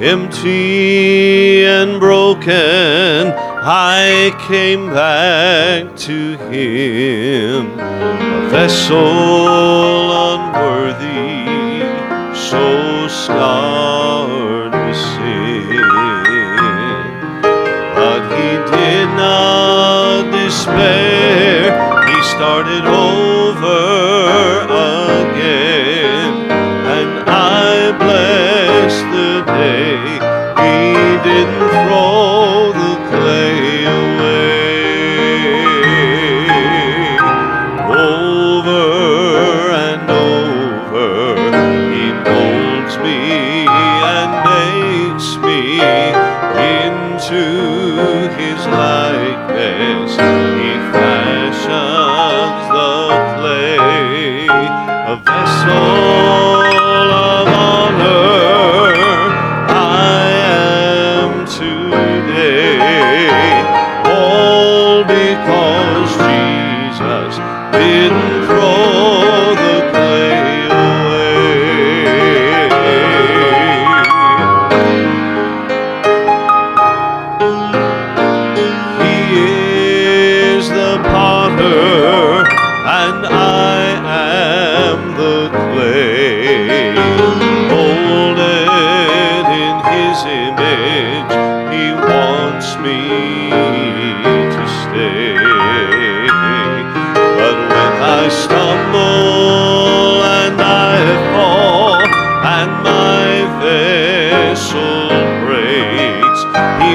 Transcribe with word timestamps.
Empty 0.00 1.64
and 1.66 1.98
broken, 1.98 3.32
I 3.34 4.32
came 4.46 4.90
back 4.90 5.96
to 5.96 6.36
Him, 6.52 7.76
a 7.80 8.48
vessel 8.48 10.12
unworthy, 10.36 11.82
so 12.32 13.08
scarred 13.08 14.70
with 14.72 14.96
sin. 14.96 15.82
But 17.96 18.22
He 18.38 18.50
did 18.70 19.08
not 19.16 20.30
despair, 20.30 21.74
He 22.06 22.22
started 22.22 22.84
over 22.86 23.37
He 31.28 31.34
didn't 31.34 32.17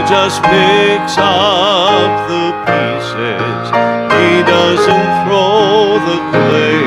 just 0.07 0.43
picks 0.43 1.17
up 1.17 2.27
the 2.27 2.51
pieces. 2.67 3.65
He 4.11 4.43
doesn't 4.43 5.09
throw 5.23 5.97
the 6.07 6.19
clay 6.31 6.82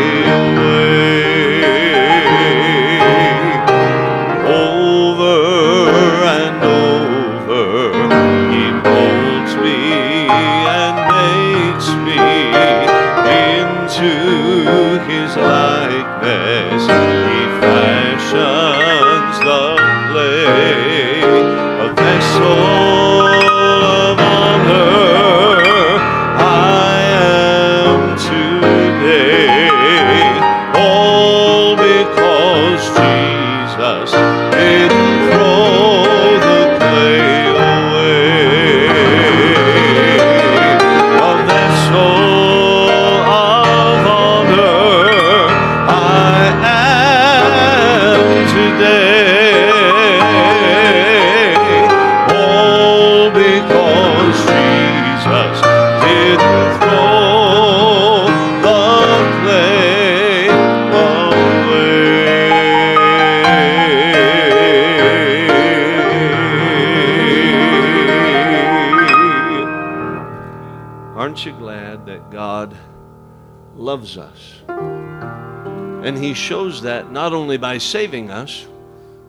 And 76.06 76.17
He 76.17 76.34
shows 76.34 76.83
that 76.83 77.11
not 77.11 77.33
only 77.33 77.56
by 77.56 77.78
saving 77.78 78.30
us, 78.30 78.68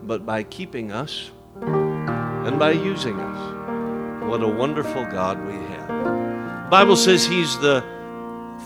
but 0.03 0.27
by 0.27 0.43
keeping 0.43 0.91
us 0.91 1.31
and 1.59 2.59
by 2.59 2.69
using 2.69 3.19
us. 3.19 4.23
What 4.29 4.43
a 4.43 4.47
wonderful 4.47 5.03
God 5.05 5.43
we 5.47 5.53
have. 5.53 5.87
The 5.87 6.67
Bible 6.69 6.95
says 6.95 7.25
He's 7.25 7.57
the 7.57 7.83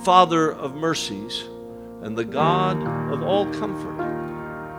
Father 0.03 0.51
of 0.51 0.75
mercies 0.75 1.45
and 2.01 2.17
the 2.17 2.25
God 2.25 2.75
of 3.13 3.23
all 3.23 3.45
comfort. 3.53 3.97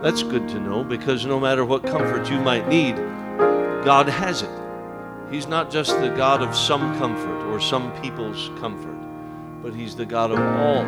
That's 0.03 0.23
good 0.23 0.47
to 0.51 0.61
know 0.61 0.85
because 0.85 1.25
no 1.25 1.41
matter 1.41 1.65
what 1.65 1.85
comfort 1.85 2.29
you 2.29 2.39
might 2.39 2.69
need, 2.69 2.97
God 3.83 4.11
has 4.11 4.43
it. 4.43 4.61
He's 5.31 5.47
not 5.47 5.71
just 5.71 5.99
the 6.01 6.11
God 6.11 6.43
of 6.43 6.55
some 6.55 6.99
comfort 6.99 7.47
or 7.51 7.61
some 7.61 7.99
people's 8.03 8.51
comfort, 8.61 9.63
but 9.63 9.73
He's 9.73 9.97
the 9.97 10.05
God 10.05 10.33
of 10.33 10.39
all 10.39 10.85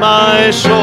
my 0.00 0.50
soul, 0.50 0.76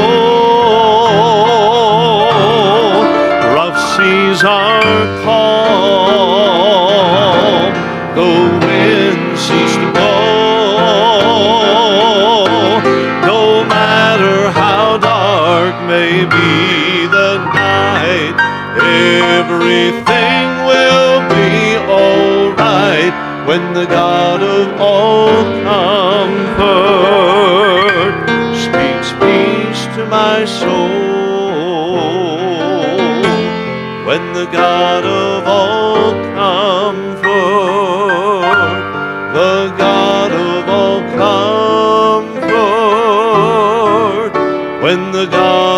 rough 3.56 3.80
seas 3.96 4.44
are 4.44 4.82
calm, 5.24 6.54
the 8.16 8.32
wind 8.66 9.38
cease 9.40 9.76
to 9.76 9.92
blow. 9.94 11.22
No 13.26 13.64
matter 13.64 14.52
how 14.52 14.98
dark 14.98 15.76
may 15.88 16.26
be 16.26 17.08
the 17.08 17.38
night, 17.56 18.36
everything 19.40 20.46
will 20.68 21.22
be 21.30 21.78
alright 21.90 23.14
when 23.48 23.74
the 23.74 23.86
God 23.86 24.42
of 24.44 24.82
all 24.82 25.44
comfort 25.64 25.95
when 44.86 45.12
the 45.12 45.26
God 45.26 45.75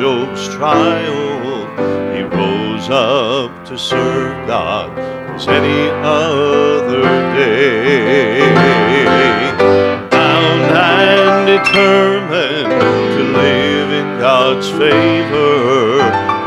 Job's 0.00 0.48
trial, 0.48 1.66
he 2.16 2.22
rose 2.22 2.88
up 2.88 3.66
to 3.66 3.76
serve 3.76 4.46
God 4.46 4.98
as 4.98 5.46
any 5.46 5.90
other 6.02 7.02
day. 7.36 8.40
Bound 10.10 10.72
and 10.72 11.46
determined 11.46 12.80
to 13.14 13.22
live 13.42 13.90
in 13.92 14.18
God's 14.18 14.70
favor, 14.70 15.98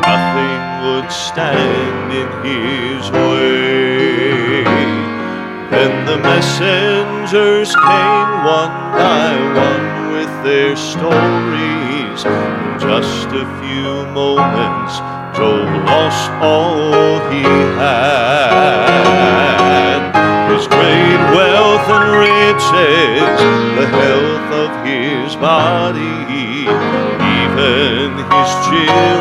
nothing 0.02 0.62
would 0.88 1.12
stand 1.12 2.12
in 2.12 2.30
his 2.44 3.12
way. 3.12 4.64
Then 5.70 6.08
the 6.08 6.18
messengers 6.18 7.76
came 7.76 8.32
one 8.44 8.74
by 8.98 9.36
one 9.54 10.14
with 10.14 10.44
their 10.44 10.76
stories. 10.76 12.63
Just 12.84 13.30
a 13.30 13.46
few 13.62 13.92
moments, 14.12 15.00
Job 15.38 15.68
lost 15.88 16.30
all 16.44 17.20
he 17.32 17.44
had. 17.80 18.44
His 20.52 20.68
great 20.68 21.22
wealth 21.34 21.88
and 21.90 22.08
riches, 22.28 23.40
the 23.80 23.88
health 23.88 24.50
of 24.64 24.72
his 24.86 25.36
body, 25.38 26.18
even 27.40 28.12
his 28.18 28.52
children 28.68 29.13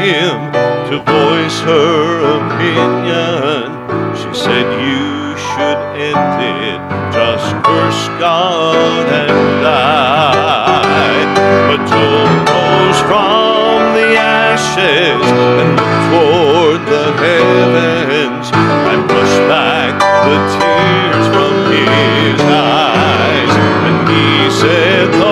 him 0.00 0.52
to 0.88 0.98
voice 1.04 1.60
her 1.60 2.20
opinion. 2.38 3.66
She 4.16 4.30
said, 4.32 4.66
You 4.80 5.36
should 5.36 5.80
end 5.96 6.38
it, 6.40 6.80
just 7.12 7.50
curse 7.64 8.08
God 8.20 9.06
and 9.08 9.62
die. 9.62 11.24
But 11.68 11.80
Job 11.88 12.30
rose 12.52 13.00
from 13.08 13.94
the 13.96 14.16
ashes 14.16 15.24
and 15.60 15.70
looked 15.76 16.02
toward 16.08 16.80
the 16.86 17.06
heavens 17.24 18.50
and 18.52 19.08
brushed 19.08 19.44
back 19.48 19.92
the 20.28 20.38
tears 20.56 21.26
from 21.34 21.54
his 21.72 22.40
eyes. 22.40 23.52
And 23.88 24.08
he 24.08 24.50
said, 24.50 25.31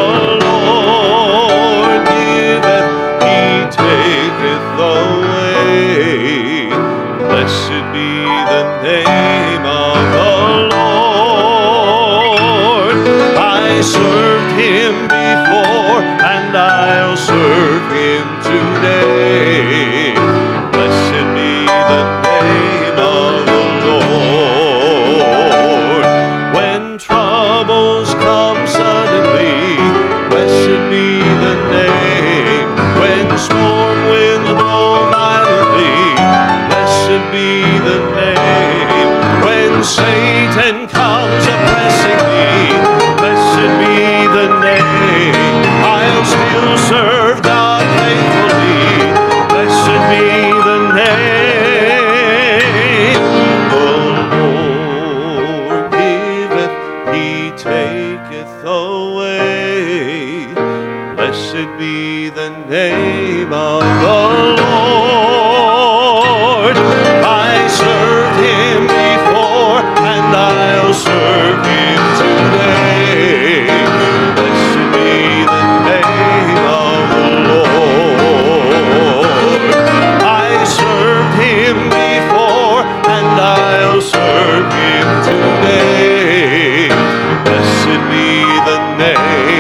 name. 89.00 89.60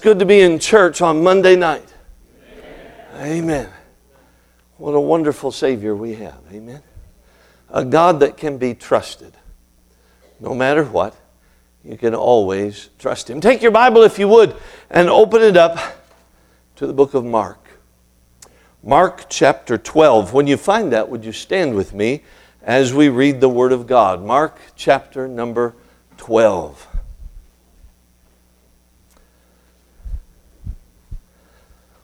Good 0.00 0.18
to 0.18 0.26
be 0.26 0.40
in 0.40 0.58
church 0.58 1.00
on 1.00 1.22
Monday 1.22 1.56
night. 1.56 1.86
Amen. 3.16 3.68
What 4.78 4.92
a 4.92 5.00
wonderful 5.00 5.52
Savior 5.52 5.94
we 5.94 6.14
have. 6.14 6.38
Amen. 6.52 6.82
A 7.68 7.84
God 7.84 8.20
that 8.20 8.36
can 8.36 8.58
be 8.58 8.74
trusted. 8.74 9.34
No 10.40 10.54
matter 10.54 10.84
what, 10.84 11.14
you 11.84 11.96
can 11.96 12.14
always 12.14 12.88
trust 12.98 13.28
Him. 13.28 13.40
Take 13.40 13.62
your 13.62 13.70
Bible, 13.70 14.02
if 14.02 14.18
you 14.18 14.26
would, 14.28 14.56
and 14.90 15.08
open 15.08 15.42
it 15.42 15.56
up 15.56 15.78
to 16.76 16.86
the 16.86 16.92
book 16.92 17.14
of 17.14 17.24
Mark. 17.24 17.58
Mark 18.82 19.26
chapter 19.28 19.76
12. 19.76 20.32
When 20.32 20.46
you 20.46 20.56
find 20.56 20.92
that, 20.92 21.08
would 21.10 21.24
you 21.24 21.32
stand 21.32 21.74
with 21.74 21.92
me 21.92 22.22
as 22.62 22.94
we 22.94 23.10
read 23.10 23.40
the 23.40 23.48
Word 23.48 23.72
of 23.72 23.86
God? 23.86 24.24
Mark 24.24 24.58
chapter 24.74 25.28
number 25.28 25.74
12. 26.16 26.86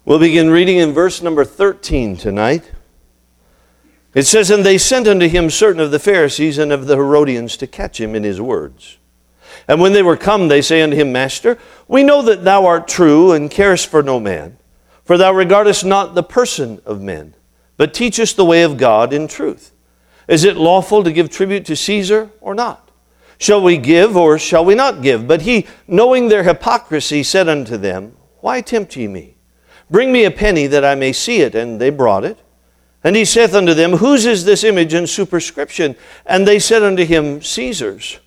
We'll 0.06 0.20
begin 0.20 0.50
reading 0.50 0.76
in 0.76 0.92
verse 0.92 1.20
number 1.20 1.44
13 1.44 2.16
tonight. 2.16 2.70
It 4.14 4.22
says, 4.22 4.52
And 4.52 4.64
they 4.64 4.78
sent 4.78 5.08
unto 5.08 5.26
him 5.26 5.50
certain 5.50 5.80
of 5.80 5.90
the 5.90 5.98
Pharisees 5.98 6.58
and 6.58 6.70
of 6.70 6.86
the 6.86 6.94
Herodians 6.94 7.56
to 7.56 7.66
catch 7.66 8.00
him 8.00 8.14
in 8.14 8.22
his 8.22 8.40
words. 8.40 8.98
And 9.66 9.80
when 9.80 9.94
they 9.94 10.04
were 10.04 10.16
come, 10.16 10.46
they 10.46 10.62
say 10.62 10.80
unto 10.80 10.94
him, 10.94 11.10
Master, 11.10 11.58
we 11.88 12.04
know 12.04 12.22
that 12.22 12.44
thou 12.44 12.66
art 12.66 12.86
true 12.86 13.32
and 13.32 13.50
carest 13.50 13.88
for 13.88 14.00
no 14.00 14.20
man, 14.20 14.58
for 15.02 15.18
thou 15.18 15.32
regardest 15.32 15.84
not 15.84 16.14
the 16.14 16.22
person 16.22 16.80
of 16.86 17.02
men, 17.02 17.34
but 17.76 17.92
teachest 17.92 18.36
the 18.36 18.44
way 18.44 18.62
of 18.62 18.76
God 18.76 19.12
in 19.12 19.26
truth. 19.26 19.72
Is 20.28 20.44
it 20.44 20.56
lawful 20.56 21.02
to 21.02 21.10
give 21.10 21.30
tribute 21.30 21.64
to 21.64 21.74
Caesar 21.74 22.30
or 22.40 22.54
not? 22.54 22.92
Shall 23.38 23.60
we 23.60 23.76
give 23.76 24.16
or 24.16 24.38
shall 24.38 24.64
we 24.64 24.76
not 24.76 25.02
give? 25.02 25.26
But 25.26 25.42
he, 25.42 25.66
knowing 25.88 26.28
their 26.28 26.44
hypocrisy, 26.44 27.24
said 27.24 27.48
unto 27.48 27.76
them, 27.76 28.14
Why 28.38 28.60
tempt 28.60 28.94
ye 28.94 29.08
me? 29.08 29.35
Bring 29.90 30.12
me 30.12 30.24
a 30.24 30.30
penny 30.30 30.66
that 30.66 30.84
I 30.84 30.94
may 30.94 31.12
see 31.12 31.40
it. 31.40 31.54
And 31.54 31.80
they 31.80 31.90
brought 31.90 32.24
it. 32.24 32.38
And 33.04 33.14
he 33.14 33.24
saith 33.24 33.54
unto 33.54 33.72
them, 33.72 33.92
Whose 33.92 34.26
is 34.26 34.44
this 34.44 34.64
image 34.64 34.92
and 34.92 35.08
superscription? 35.08 35.94
And 36.24 36.46
they 36.46 36.58
said 36.58 36.82
unto 36.82 37.04
him, 37.04 37.40
Caesar's. 37.40 38.18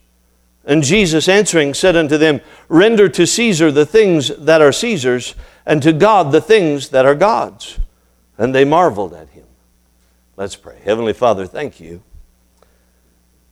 And 0.64 0.84
Jesus 0.84 1.28
answering 1.28 1.74
said 1.74 1.96
unto 1.96 2.18
them, 2.18 2.42
Render 2.68 3.10
to 3.10 3.26
Caesar 3.26 3.72
the 3.72 3.86
things 3.86 4.30
that 4.38 4.62
are 4.62 4.72
Caesar's, 4.72 5.36
and 5.66 5.82
to 5.84 5.92
God 5.92 6.32
the 6.32 6.42
things 6.42 6.90
that 6.90 7.06
are 7.06 7.16
God's. 7.16 7.80
And 8.38 8.56
they 8.56 8.66
marveled 8.66 9.14
at 9.14 9.30
him. 9.30 9.46
Let's 10.38 10.56
pray. 10.56 10.80
Heavenly 10.84 11.14
Father, 11.14 11.46
thank 11.46 11.80
you 11.80 12.02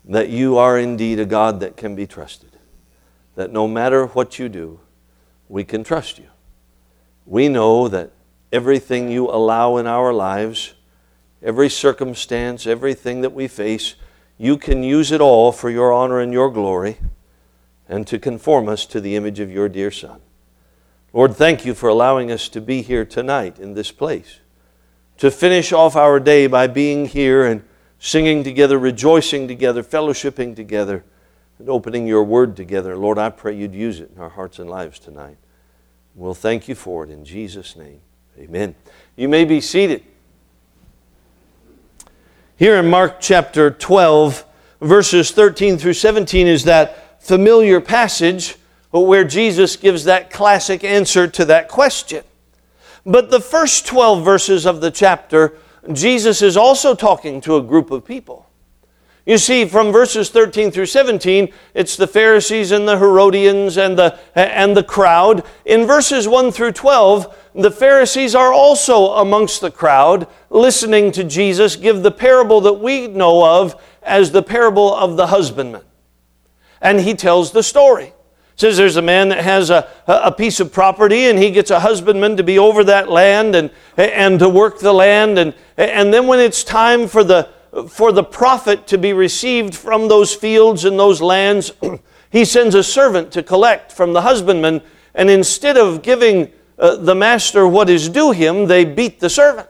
that 0.06 0.30
you 0.30 0.58
are 0.58 0.80
indeed 0.80 1.20
a 1.20 1.26
God 1.26 1.60
that 1.60 1.76
can 1.76 1.96
be 1.96 2.08
trusted. 2.08 2.52
That 3.36 3.52
no 3.52 3.68
matter 3.68 4.06
what 4.06 4.40
you 4.40 4.48
do, 4.48 4.80
we 5.50 5.64
can 5.64 5.84
trust 5.84 6.18
you. 6.18 6.28
We 7.28 7.50
know 7.50 7.90
that 7.90 8.12
everything 8.54 9.12
you 9.12 9.30
allow 9.30 9.76
in 9.76 9.86
our 9.86 10.14
lives, 10.14 10.74
every 11.44 11.70
circumstance, 11.70 12.66
everything 12.66 13.20
that 13.22 13.34
we 13.34 13.50
face, 13.50 13.96
you 14.38 14.58
can 14.58 14.82
use 14.82 15.12
it 15.12 15.20
all 15.20 15.52
for 15.52 15.70
your 15.70 15.92
honor 15.92 16.22
and 16.22 16.32
your 16.32 16.50
glory 16.50 16.98
and 17.90 18.08
to 18.08 18.18
conform 18.18 18.70
us 18.70 18.86
to 18.86 19.02
the 19.02 19.16
image 19.16 19.42
of 19.42 19.52
your 19.52 19.68
dear 19.68 19.92
Son. 19.92 20.22
Lord, 21.12 21.36
thank 21.36 21.66
you 21.66 21.74
for 21.74 21.90
allowing 21.90 22.32
us 22.32 22.48
to 22.50 22.62
be 22.62 22.82
here 22.82 23.04
tonight 23.04 23.60
in 23.60 23.74
this 23.74 23.92
place, 23.92 24.40
to 25.18 25.30
finish 25.30 25.74
off 25.74 25.96
our 25.98 26.20
day 26.20 26.48
by 26.48 26.68
being 26.68 27.08
here 27.08 27.46
and 27.46 27.64
singing 28.00 28.44
together, 28.44 28.78
rejoicing 28.78 29.48
together, 29.48 29.84
fellowshipping 29.84 30.56
together, 30.56 31.04
and 31.60 31.70
opening 31.70 32.08
your 32.08 32.24
word 32.24 32.56
together. 32.56 32.96
Lord, 32.96 33.18
I 33.18 33.30
pray 33.32 33.56
you'd 33.56 33.74
use 33.74 34.00
it 34.00 34.12
in 34.16 34.22
our 34.22 34.30
hearts 34.30 34.60
and 34.60 34.70
lives 34.70 35.00
tonight. 35.00 35.38
We'll 36.18 36.34
thank 36.34 36.68
you 36.68 36.74
for 36.74 37.04
it 37.04 37.12
in 37.12 37.24
Jesus' 37.24 37.76
name. 37.76 38.02
Amen. 38.40 38.74
You 39.16 39.30
may 39.30 39.46
be 39.46 39.62
seated. 39.62 40.04
Here 42.56 42.78
in 42.78 42.90
Mark 42.90 43.18
chapter 43.22 43.70
12, 43.70 44.44
verses 44.82 45.30
13 45.30 45.78
through 45.78 45.94
17 45.94 46.48
is 46.48 46.64
that 46.64 47.24
familiar 47.24 47.80
passage 47.80 48.56
where 48.90 49.24
Jesus 49.24 49.76
gives 49.76 50.06
that 50.06 50.32
classic 50.32 50.84
answer 50.84 51.28
to 51.28 51.46
that 51.46 51.70
question. 51.70 52.24
But 53.06 53.30
the 53.30 53.40
first 53.40 53.86
12 53.86 54.26
verses 54.26 54.66
of 54.66 54.82
the 54.82 54.90
chapter, 54.90 55.54
Jesus 55.94 56.42
is 56.42 56.58
also 56.58 56.96
talking 56.96 57.42
to 57.42 57.58
a 57.58 57.62
group 57.62 57.92
of 57.92 58.04
people. 58.04 58.47
You 59.28 59.38
see, 59.38 59.66
from 59.66 59.92
verses 59.92 60.30
13 60.30 60.72
through 60.72 60.86
17, 60.86 61.52
it's 61.74 61.98
the 61.98 62.08
Pharisees 62.08 62.72
and 62.72 62.88
the 62.88 62.98
Herodians 62.98 63.76
and 63.76 64.00
the, 64.00 64.18
and 64.34 64.76
the 64.76 64.84
crowd. 64.84 65.46
In 65.66 65.86
verses 65.86 66.30
1 66.30 66.54
through 66.54 66.72
12, 66.72 67.36
the 67.54 67.70
Pharisees 67.70 68.36
are 68.36 68.54
also 68.54 69.16
amongst 69.16 69.60
the 69.60 69.70
crowd, 69.70 70.28
listening 70.50 71.12
to 71.12 71.26
Jesus 71.26 71.76
give 71.76 72.04
the 72.04 72.12
parable 72.12 72.62
that 72.62 72.80
we 72.80 73.08
know 73.08 73.44
of 73.44 73.76
as 74.02 74.32
the 74.32 74.42
parable 74.42 74.96
of 74.96 75.18
the 75.18 75.28
husbandman. 75.28 75.84
And 76.80 77.02
he 77.02 77.14
tells 77.14 77.52
the 77.52 77.64
story. 77.64 78.14
says 78.56 78.78
there's 78.78 78.96
a 78.96 79.02
man 79.02 79.28
that 79.28 79.44
has 79.44 79.70
a, 79.70 79.90
a 80.08 80.32
piece 80.32 80.62
of 80.62 80.72
property 80.72 81.26
and 81.26 81.38
he 81.38 81.52
gets 81.52 81.70
a 81.70 81.82
husbandman 81.82 82.38
to 82.38 82.44
be 82.44 82.58
over 82.58 82.82
that 82.86 83.10
land 83.10 83.56
and, 83.56 83.72
and 83.98 84.40
to 84.40 84.48
work 84.48 84.80
the 84.80 84.94
land. 84.94 85.38
And, 85.38 85.54
and 85.76 86.14
then 86.14 86.28
when 86.28 86.40
it's 86.40 86.64
time 86.64 87.10
for 87.10 87.26
the 87.26 87.50
for 87.84 88.12
the 88.12 88.24
profit 88.24 88.88
to 88.88 88.98
be 88.98 89.14
received 89.14 89.76
from 89.76 90.08
those 90.08 90.34
fields 90.34 90.86
and 90.86 90.98
those 90.98 91.22
lands, 91.22 91.72
he 92.32 92.46
sends 92.46 92.76
a 92.76 92.84
servant 92.84 93.32
to 93.34 93.44
collect 93.44 93.92
from 93.92 94.14
the 94.14 94.22
husbandman, 94.22 94.82
and 95.14 95.30
instead 95.30 95.78
of 95.78 96.02
giving 96.02 96.52
uh, 96.80 96.96
the 96.96 97.16
master 97.16 97.68
what 97.68 97.90
is 97.90 98.10
due 98.10 98.32
him, 98.32 98.68
they 98.68 98.86
beat 98.86 99.20
the 99.20 99.30
servant. 99.30 99.70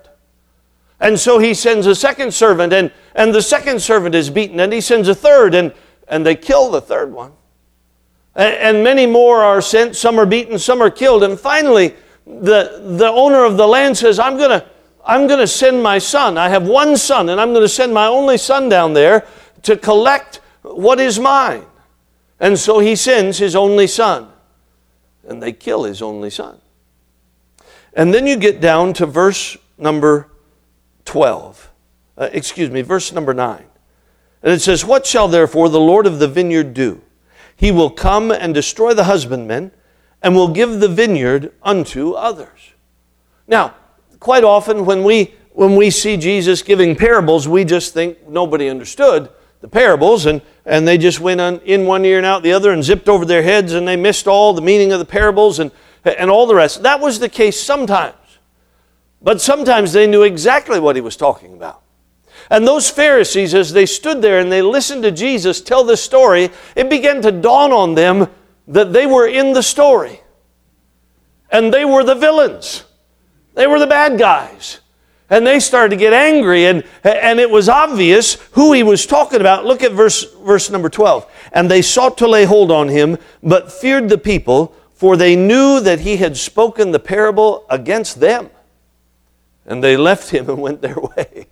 And 1.00 1.20
so 1.20 1.38
he 1.38 1.54
sends 1.54 1.86
a 1.86 1.96
second 1.96 2.34
servant, 2.34 2.74
and, 2.74 2.92
and 3.14 3.34
the 3.34 3.42
second 3.42 3.82
servant 3.82 4.16
is 4.16 4.30
beaten, 4.30 4.60
and 4.60 4.74
he 4.74 4.82
sends 4.82 5.08
a 5.08 5.16
third, 5.16 5.54
and, 5.54 5.74
and 6.08 6.26
they 6.26 6.36
kill 6.36 6.72
the 6.72 6.82
third 6.82 7.14
one. 7.14 7.34
And, 8.36 8.56
and 8.56 8.84
many 8.84 9.06
more 9.06 9.42
are 9.44 9.62
sent, 9.62 9.96
some 9.96 10.20
are 10.20 10.26
beaten, 10.26 10.58
some 10.58 10.82
are 10.82 10.90
killed, 10.90 11.24
and 11.24 11.40
finally, 11.40 11.94
the, 12.26 12.96
the 12.98 13.10
owner 13.10 13.46
of 13.46 13.58
the 13.58 13.68
land 13.68 13.98
says, 13.98 14.20
I'm 14.20 14.38
going 14.38 14.50
to 14.50 14.66
I'm 15.08 15.26
going 15.26 15.40
to 15.40 15.48
send 15.48 15.82
my 15.82 16.00
son. 16.00 16.38
I 16.38 16.50
have 16.50 16.68
one 16.68 16.98
son, 16.98 17.30
and 17.30 17.40
I'm 17.40 17.54
going 17.54 17.64
to 17.64 17.70
send 17.70 17.94
my 17.94 18.08
only 18.08 18.38
son 18.38 18.68
down 18.68 18.94
there 18.94 19.26
to 19.64 19.78
collect 19.78 20.42
what 20.62 21.00
is 21.00 21.18
mine. 21.18 21.66
And 22.40 22.60
so 22.60 22.80
he 22.80 22.96
sends 22.96 23.38
his 23.38 23.56
only 23.56 23.88
son, 23.88 24.28
and 25.26 25.42
they 25.42 25.54
kill 25.54 25.86
his 25.86 26.02
only 26.02 26.30
son. 26.30 26.60
And 27.94 28.14
then 28.14 28.28
you 28.28 28.36
get 28.36 28.60
down 28.60 28.94
to 28.94 29.06
verse 29.06 29.58
number 29.78 30.30
12. 31.06 31.72
Uh, 32.18 32.30
excuse 32.32 32.70
me, 32.70 32.82
verse 32.82 33.12
number 33.14 33.34
9. 33.34 33.64
And 34.44 34.54
it 34.54 34.60
says, 34.60 34.86
What 34.86 35.06
shall 35.06 35.28
therefore 35.28 35.70
the 35.70 35.80
Lord 35.80 36.06
of 36.06 36.20
the 36.20 36.28
vineyard 36.28 36.74
do? 36.74 37.02
He 37.56 37.72
will 37.72 37.90
come 37.90 38.30
and 38.30 38.54
destroy 38.54 38.94
the 38.94 39.06
husbandmen 39.06 39.72
and 40.22 40.36
will 40.36 40.50
give 40.50 40.80
the 40.80 40.88
vineyard 40.88 41.54
unto 41.64 42.12
others. 42.12 42.74
Now, 43.48 43.74
quite 44.20 44.44
often 44.44 44.86
when 44.86 45.04
we 45.04 45.34
when 45.52 45.76
we 45.76 45.90
see 45.90 46.18
Jesus 46.18 46.62
giving 46.62 46.96
parables, 46.96 47.48
we 47.48 47.66
just 47.66 47.92
think 47.92 48.28
nobody 48.30 48.70
understood 48.70 49.30
the 49.62 49.68
parables 49.68 50.28
and, 50.28 50.42
and 50.66 50.88
they 50.88 51.00
just 51.00 51.20
went 51.20 51.42
on 51.42 51.60
in 51.62 51.88
one 51.88 52.06
ear 52.06 52.18
and 52.18 52.28
out 52.28 52.44
the 52.44 52.54
other 52.54 52.72
and 52.72 52.84
zipped 52.84 53.10
over 53.10 53.26
their 53.26 53.42
heads 53.42 53.74
and 53.74 53.88
they 53.88 53.96
missed 53.96 54.28
all 54.28 54.54
the 54.54 54.62
meaning 54.62 54.92
of 54.92 55.00
the 55.00 55.06
parables 55.06 55.58
and, 55.58 55.72
and 56.06 56.30
all 56.30 56.46
the 56.46 56.54
rest. 56.54 56.84
That 56.84 57.00
was 57.00 57.18
the 57.18 57.28
case 57.28 57.60
sometimes. 57.60 58.16
But 59.20 59.42
sometimes 59.42 59.94
they 59.94 60.06
knew 60.06 60.22
exactly 60.22 60.80
what 60.80 60.96
he 60.96 61.02
was 61.02 61.18
talking 61.18 61.56
about. 61.56 61.82
And 62.50 62.68
those 62.68 62.90
Pharisees, 62.90 63.54
as 63.54 63.74
they 63.74 63.86
stood 63.86 64.22
there 64.22 64.40
and 64.40 64.52
they 64.52 64.62
listened 64.62 65.04
to 65.04 65.12
Jesus 65.12 65.60
tell 65.60 65.84
this 65.84 66.04
story, 66.04 66.50
it 66.76 66.90
began 66.90 67.22
to 67.24 67.32
dawn 67.32 67.74
on 67.74 67.96
them 67.96 68.30
that 68.68 68.94
they 68.94 69.06
were 69.06 69.28
in 69.28 69.54
the 69.54 69.64
story. 69.64 70.22
And 71.52 71.74
they 71.74 71.84
were 71.84 72.04
the 72.04 72.16
villains, 72.16 72.84
they 73.58 73.66
were 73.66 73.80
the 73.80 73.88
bad 73.88 74.20
guys. 74.20 74.80
And 75.32 75.46
they 75.46 75.60
started 75.60 75.90
to 75.90 75.96
get 75.98 76.14
angry, 76.14 76.68
and, 76.68 76.84
and 77.04 77.40
it 77.40 77.50
was 77.50 77.68
obvious 77.68 78.36
who 78.52 78.72
he 78.72 78.84
was 78.84 79.06
talking 79.06 79.42
about. 79.42 79.66
Look 79.66 79.84
at 79.84 79.92
verse, 79.92 80.32
verse 80.36 80.70
number 80.70 80.90
12. 80.90 81.30
And 81.52 81.70
they 81.70 81.82
sought 81.82 82.20
to 82.20 82.28
lay 82.28 82.46
hold 82.46 82.72
on 82.72 82.88
him, 82.88 83.18
but 83.42 83.72
feared 83.72 84.10
the 84.10 84.18
people, 84.18 84.74
for 84.94 85.18
they 85.18 85.36
knew 85.36 85.82
that 85.82 86.02
he 86.02 86.18
had 86.18 86.38
spoken 86.38 86.92
the 86.92 87.00
parable 87.00 87.66
against 87.70 88.20
them. 88.20 88.52
And 89.66 89.84
they 89.84 89.98
left 89.98 90.30
him 90.30 90.50
and 90.50 90.62
went 90.62 90.82
their 90.82 91.00
way. 91.18 91.48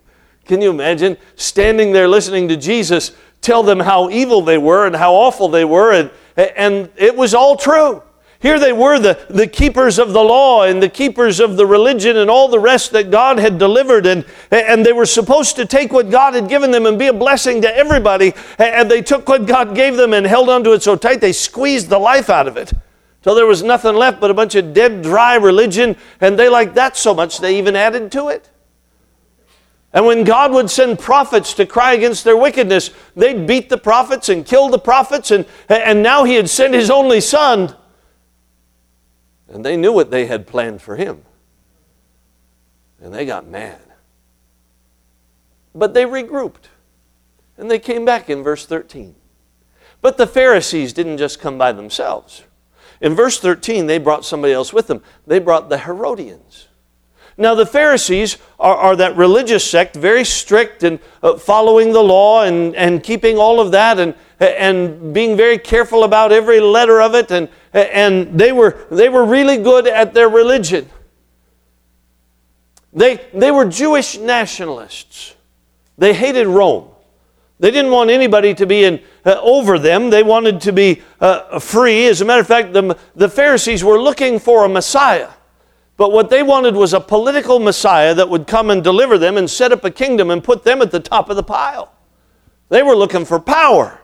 Can 0.46 0.62
you 0.62 0.70
imagine 0.70 1.18
standing 1.34 1.92
there 1.92 2.06
listening 2.06 2.48
to 2.48 2.56
Jesus 2.56 3.10
tell 3.42 3.64
them 3.64 3.80
how 3.80 4.08
evil 4.10 4.42
they 4.42 4.58
were 4.58 4.86
and 4.86 4.94
how 4.94 5.12
awful 5.12 5.48
they 5.48 5.64
were? 5.64 5.92
And, 5.92 6.10
and 6.36 6.88
it 6.96 7.16
was 7.16 7.34
all 7.34 7.56
true. 7.56 8.00
Here 8.38 8.58
they 8.58 8.72
were, 8.72 8.98
the, 8.98 9.18
the 9.30 9.46
keepers 9.46 9.98
of 9.98 10.12
the 10.12 10.22
law 10.22 10.64
and 10.64 10.82
the 10.82 10.90
keepers 10.90 11.40
of 11.40 11.56
the 11.56 11.64
religion 11.64 12.18
and 12.18 12.30
all 12.30 12.48
the 12.48 12.58
rest 12.58 12.92
that 12.92 13.10
God 13.10 13.38
had 13.38 13.58
delivered. 13.58 14.04
And, 14.04 14.26
and 14.50 14.84
they 14.84 14.92
were 14.92 15.06
supposed 15.06 15.56
to 15.56 15.64
take 15.64 15.92
what 15.92 16.10
God 16.10 16.34
had 16.34 16.48
given 16.48 16.70
them 16.70 16.84
and 16.84 16.98
be 16.98 17.06
a 17.06 17.14
blessing 17.14 17.62
to 17.62 17.76
everybody. 17.76 18.34
And 18.58 18.90
they 18.90 19.00
took 19.00 19.28
what 19.28 19.46
God 19.46 19.74
gave 19.74 19.96
them 19.96 20.12
and 20.12 20.26
held 20.26 20.50
onto 20.50 20.72
it 20.72 20.82
so 20.82 20.96
tight 20.96 21.20
they 21.20 21.32
squeezed 21.32 21.88
the 21.88 21.98
life 21.98 22.28
out 22.28 22.46
of 22.46 22.56
it. 22.58 22.72
Till 23.22 23.34
there 23.34 23.46
was 23.46 23.62
nothing 23.62 23.96
left 23.96 24.20
but 24.20 24.30
a 24.30 24.34
bunch 24.34 24.54
of 24.54 24.74
dead, 24.74 25.02
dry 25.02 25.36
religion. 25.36 25.96
And 26.20 26.38
they 26.38 26.50
liked 26.50 26.74
that 26.74 26.96
so 26.96 27.14
much 27.14 27.38
they 27.38 27.58
even 27.58 27.74
added 27.74 28.12
to 28.12 28.28
it. 28.28 28.50
And 29.94 30.04
when 30.04 30.24
God 30.24 30.52
would 30.52 30.70
send 30.70 30.98
prophets 30.98 31.54
to 31.54 31.64
cry 31.64 31.94
against 31.94 32.22
their 32.22 32.36
wickedness, 32.36 32.90
they'd 33.16 33.46
beat 33.46 33.70
the 33.70 33.78
prophets 33.78 34.28
and 34.28 34.44
kill 34.44 34.68
the 34.68 34.78
prophets. 34.78 35.30
And, 35.30 35.46
and 35.70 36.02
now 36.02 36.24
He 36.24 36.34
had 36.34 36.50
sent 36.50 36.74
His 36.74 36.90
only 36.90 37.22
Son 37.22 37.74
and 39.48 39.64
they 39.64 39.76
knew 39.76 39.92
what 39.92 40.10
they 40.10 40.26
had 40.26 40.46
planned 40.46 40.82
for 40.82 40.96
him. 40.96 41.22
And 43.00 43.14
they 43.14 43.26
got 43.26 43.46
mad. 43.46 43.80
But 45.74 45.94
they 45.94 46.04
regrouped. 46.04 46.68
And 47.58 47.70
they 47.70 47.78
came 47.78 48.04
back 48.04 48.28
in 48.28 48.42
verse 48.42 48.66
13. 48.66 49.14
But 50.00 50.16
the 50.16 50.26
Pharisees 50.26 50.92
didn't 50.92 51.18
just 51.18 51.40
come 51.40 51.58
by 51.58 51.72
themselves. 51.72 52.44
In 53.00 53.14
verse 53.14 53.38
13, 53.38 53.86
they 53.86 53.98
brought 53.98 54.24
somebody 54.24 54.52
else 54.52 54.72
with 54.72 54.86
them. 54.86 55.02
They 55.26 55.38
brought 55.38 55.68
the 55.68 55.78
Herodians. 55.78 56.68
Now, 57.38 57.54
the 57.54 57.66
Pharisees 57.66 58.38
are, 58.58 58.76
are 58.76 58.96
that 58.96 59.14
religious 59.16 59.68
sect, 59.68 59.94
very 59.94 60.24
strict 60.24 60.82
and 60.82 60.98
uh, 61.22 61.36
following 61.36 61.92
the 61.92 62.02
law 62.02 62.44
and, 62.44 62.74
and 62.74 63.02
keeping 63.02 63.36
all 63.36 63.60
of 63.60 63.72
that 63.72 63.98
and, 63.98 64.14
and 64.40 65.12
being 65.12 65.36
very 65.36 65.58
careful 65.58 66.04
about 66.04 66.32
every 66.32 66.60
letter 66.60 67.02
of 67.02 67.14
it. 67.14 67.30
And, 67.30 67.50
and 67.80 68.38
they, 68.38 68.52
were, 68.52 68.86
they 68.90 69.08
were 69.08 69.24
really 69.24 69.58
good 69.58 69.86
at 69.86 70.14
their 70.14 70.28
religion. 70.28 70.88
They, 72.92 73.20
they 73.34 73.50
were 73.50 73.66
Jewish 73.66 74.16
nationalists. 74.18 75.34
They 75.98 76.14
hated 76.14 76.46
Rome. 76.46 76.88
They 77.58 77.70
didn't 77.70 77.90
want 77.90 78.10
anybody 78.10 78.54
to 78.54 78.66
be 78.66 78.84
in, 78.84 79.02
uh, 79.24 79.38
over 79.42 79.78
them. 79.78 80.10
They 80.10 80.22
wanted 80.22 80.60
to 80.62 80.72
be 80.72 81.02
uh, 81.20 81.58
free. 81.58 82.06
As 82.06 82.20
a 82.20 82.24
matter 82.24 82.40
of 82.40 82.46
fact, 82.46 82.72
the, 82.72 82.98
the 83.14 83.28
Pharisees 83.28 83.82
were 83.82 84.00
looking 84.00 84.38
for 84.38 84.64
a 84.64 84.68
Messiah. 84.68 85.30
But 85.96 86.12
what 86.12 86.28
they 86.28 86.42
wanted 86.42 86.74
was 86.74 86.92
a 86.92 87.00
political 87.00 87.58
Messiah 87.58 88.14
that 88.14 88.28
would 88.28 88.46
come 88.46 88.68
and 88.68 88.84
deliver 88.84 89.16
them 89.16 89.38
and 89.38 89.48
set 89.48 89.72
up 89.72 89.84
a 89.84 89.90
kingdom 89.90 90.30
and 90.30 90.44
put 90.44 90.64
them 90.64 90.82
at 90.82 90.90
the 90.90 91.00
top 91.00 91.30
of 91.30 91.36
the 91.36 91.42
pile. 91.42 91.94
They 92.68 92.82
were 92.82 92.94
looking 92.94 93.24
for 93.24 93.40
power. 93.40 94.00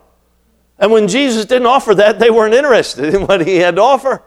And 0.83 0.91
when 0.91 1.07
Jesus 1.07 1.45
didn't 1.45 1.69
offer 1.69 1.95
that, 1.95 2.19
they 2.19 2.29
weren't 2.29 2.55
interested 2.55 3.15
in 3.15 3.25
what 3.29 3.47
he 3.47 3.59
had 3.59 3.77
to 3.77 3.83
offer. 3.83 4.25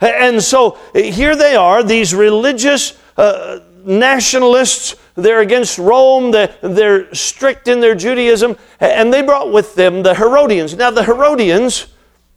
And 0.00 0.42
so 0.42 0.76
here 0.92 1.36
they 1.36 1.54
are, 1.54 1.84
these 1.84 2.12
religious 2.12 2.98
uh, 3.16 3.60
nationalists. 3.84 4.96
They're 5.14 5.40
against 5.40 5.78
Rome, 5.78 6.32
they're, 6.32 6.52
they're 6.62 7.14
strict 7.14 7.68
in 7.68 7.78
their 7.78 7.94
Judaism, 7.94 8.56
and 8.80 9.14
they 9.14 9.22
brought 9.22 9.52
with 9.52 9.76
them 9.76 10.02
the 10.02 10.14
Herodians. 10.14 10.74
Now, 10.74 10.90
the 10.90 11.04
Herodians 11.04 11.86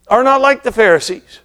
are 0.07 0.23
not 0.23 0.41
like 0.41 0.61
the 0.61 0.71
Pharisees. 0.71 1.39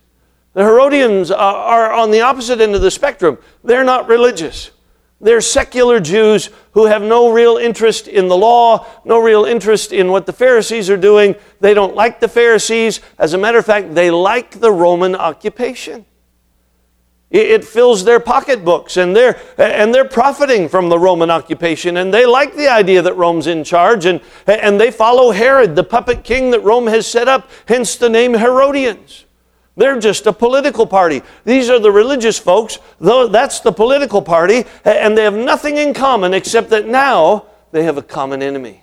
The 0.52 0.64
Herodians 0.64 1.30
are 1.30 1.92
on 1.92 2.10
the 2.10 2.20
opposite 2.20 2.60
end 2.60 2.74
of 2.74 2.82
the 2.82 2.90
spectrum. 2.90 3.38
They're 3.64 3.84
not 3.84 4.06
religious. 4.06 4.70
They're 5.20 5.40
secular 5.40 5.98
Jews 5.98 6.50
who 6.72 6.86
have 6.86 7.02
no 7.02 7.32
real 7.32 7.56
interest 7.56 8.06
in 8.06 8.28
the 8.28 8.36
law, 8.36 8.86
no 9.04 9.18
real 9.18 9.44
interest 9.44 9.92
in 9.92 10.10
what 10.10 10.26
the 10.26 10.32
Pharisees 10.32 10.90
are 10.90 10.96
doing. 10.96 11.36
They 11.60 11.72
don't 11.72 11.94
like 11.94 12.20
the 12.20 12.28
Pharisees. 12.28 13.00
As 13.18 13.32
a 13.32 13.38
matter 13.38 13.58
of 13.58 13.64
fact, 13.64 13.94
they 13.94 14.10
like 14.10 14.60
the 14.60 14.70
Roman 14.70 15.14
occupation. 15.14 16.04
It 17.28 17.64
fills 17.64 18.04
their 18.04 18.20
pocketbooks 18.20 18.96
and 18.96 19.16
they're, 19.16 19.40
and 19.58 19.92
they're 19.92 20.04
profiting 20.04 20.68
from 20.68 20.88
the 20.88 20.98
Roman 20.98 21.28
occupation 21.28 21.96
and 21.96 22.14
they 22.14 22.24
like 22.24 22.54
the 22.54 22.68
idea 22.68 23.02
that 23.02 23.14
Rome's 23.14 23.48
in 23.48 23.64
charge 23.64 24.06
and, 24.06 24.20
and 24.46 24.80
they 24.80 24.92
follow 24.92 25.32
Herod, 25.32 25.74
the 25.74 25.82
puppet 25.82 26.22
king 26.22 26.52
that 26.52 26.60
Rome 26.60 26.86
has 26.86 27.06
set 27.06 27.26
up, 27.26 27.50
hence 27.66 27.96
the 27.96 28.08
name 28.08 28.34
Herodians. 28.34 29.25
They're 29.76 30.00
just 30.00 30.26
a 30.26 30.32
political 30.32 30.86
party. 30.86 31.22
These 31.44 31.68
are 31.68 31.78
the 31.78 31.92
religious 31.92 32.38
folks, 32.38 32.78
that's 32.98 33.60
the 33.60 33.72
political 33.72 34.22
party, 34.22 34.64
and 34.84 35.16
they 35.16 35.24
have 35.24 35.34
nothing 35.34 35.76
in 35.76 35.92
common 35.92 36.32
except 36.32 36.70
that 36.70 36.86
now 36.86 37.46
they 37.72 37.84
have 37.84 37.98
a 37.98 38.02
common 38.02 38.42
enemy. 38.42 38.82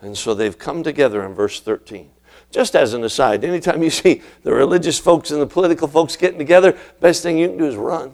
And 0.00 0.16
so 0.16 0.32
they've 0.32 0.58
come 0.58 0.82
together 0.82 1.24
in 1.24 1.34
verse 1.34 1.60
13. 1.60 2.10
Just 2.50 2.74
as 2.74 2.94
an 2.94 3.04
aside, 3.04 3.44
anytime 3.44 3.82
you 3.82 3.90
see 3.90 4.22
the 4.44 4.54
religious 4.54 4.98
folks 4.98 5.30
and 5.30 5.42
the 5.42 5.46
political 5.46 5.88
folks 5.88 6.16
getting 6.16 6.38
together, 6.38 6.78
best 7.00 7.22
thing 7.22 7.36
you 7.36 7.48
can 7.48 7.58
do 7.58 7.66
is 7.66 7.76
run. 7.76 8.12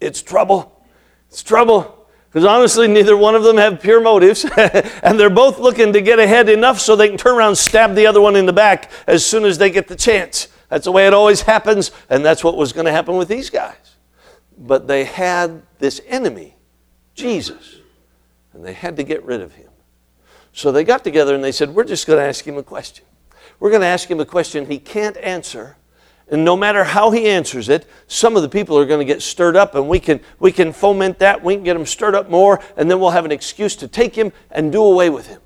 It's 0.00 0.22
trouble. 0.22 0.80
It's 1.28 1.42
trouble. 1.42 2.05
Because 2.36 2.48
honestly, 2.48 2.86
neither 2.86 3.16
one 3.16 3.34
of 3.34 3.44
them 3.44 3.56
have 3.56 3.80
pure 3.80 3.98
motives, 3.98 4.44
and 5.02 5.18
they're 5.18 5.30
both 5.30 5.58
looking 5.58 5.94
to 5.94 6.02
get 6.02 6.18
ahead 6.18 6.50
enough 6.50 6.78
so 6.78 6.94
they 6.94 7.08
can 7.08 7.16
turn 7.16 7.34
around 7.34 7.48
and 7.48 7.56
stab 7.56 7.94
the 7.94 8.06
other 8.06 8.20
one 8.20 8.36
in 8.36 8.44
the 8.44 8.52
back 8.52 8.90
as 9.06 9.24
soon 9.24 9.46
as 9.46 9.56
they 9.56 9.70
get 9.70 9.88
the 9.88 9.96
chance. 9.96 10.48
That's 10.68 10.84
the 10.84 10.92
way 10.92 11.06
it 11.06 11.14
always 11.14 11.40
happens, 11.40 11.92
and 12.10 12.22
that's 12.22 12.44
what 12.44 12.58
was 12.58 12.74
going 12.74 12.84
to 12.84 12.92
happen 12.92 13.16
with 13.16 13.28
these 13.28 13.48
guys. 13.48 13.94
But 14.58 14.86
they 14.86 15.04
had 15.04 15.62
this 15.78 16.02
enemy, 16.06 16.56
Jesus, 17.14 17.76
and 18.52 18.62
they 18.62 18.74
had 18.74 18.98
to 18.98 19.02
get 19.02 19.24
rid 19.24 19.40
of 19.40 19.54
him. 19.54 19.70
So 20.52 20.70
they 20.70 20.84
got 20.84 21.04
together 21.04 21.34
and 21.34 21.42
they 21.42 21.52
said, 21.52 21.74
We're 21.74 21.84
just 21.84 22.06
going 22.06 22.18
to 22.18 22.26
ask 22.26 22.46
him 22.46 22.58
a 22.58 22.62
question. 22.62 23.06
We're 23.60 23.70
going 23.70 23.80
to 23.80 23.86
ask 23.86 24.10
him 24.10 24.20
a 24.20 24.26
question 24.26 24.66
he 24.66 24.78
can't 24.78 25.16
answer 25.16 25.78
and 26.28 26.44
no 26.44 26.56
matter 26.56 26.82
how 26.82 27.10
he 27.12 27.26
answers 27.26 27.68
it, 27.68 27.86
some 28.08 28.34
of 28.36 28.42
the 28.42 28.48
people 28.48 28.76
are 28.78 28.84
going 28.84 28.98
to 28.98 29.12
get 29.12 29.22
stirred 29.22 29.56
up, 29.56 29.74
and 29.74 29.88
we 29.88 30.00
can, 30.00 30.20
we 30.40 30.50
can 30.50 30.72
foment 30.72 31.20
that. 31.20 31.42
We 31.42 31.54
can 31.54 31.62
get 31.62 31.74
them 31.74 31.86
stirred 31.86 32.16
up 32.16 32.28
more, 32.28 32.60
and 32.76 32.90
then 32.90 32.98
we'll 32.98 33.10
have 33.10 33.24
an 33.24 33.32
excuse 33.32 33.76
to 33.76 33.88
take 33.88 34.16
him 34.16 34.32
and 34.50 34.72
do 34.72 34.82
away 34.82 35.08
with 35.08 35.28
him. 35.28 35.40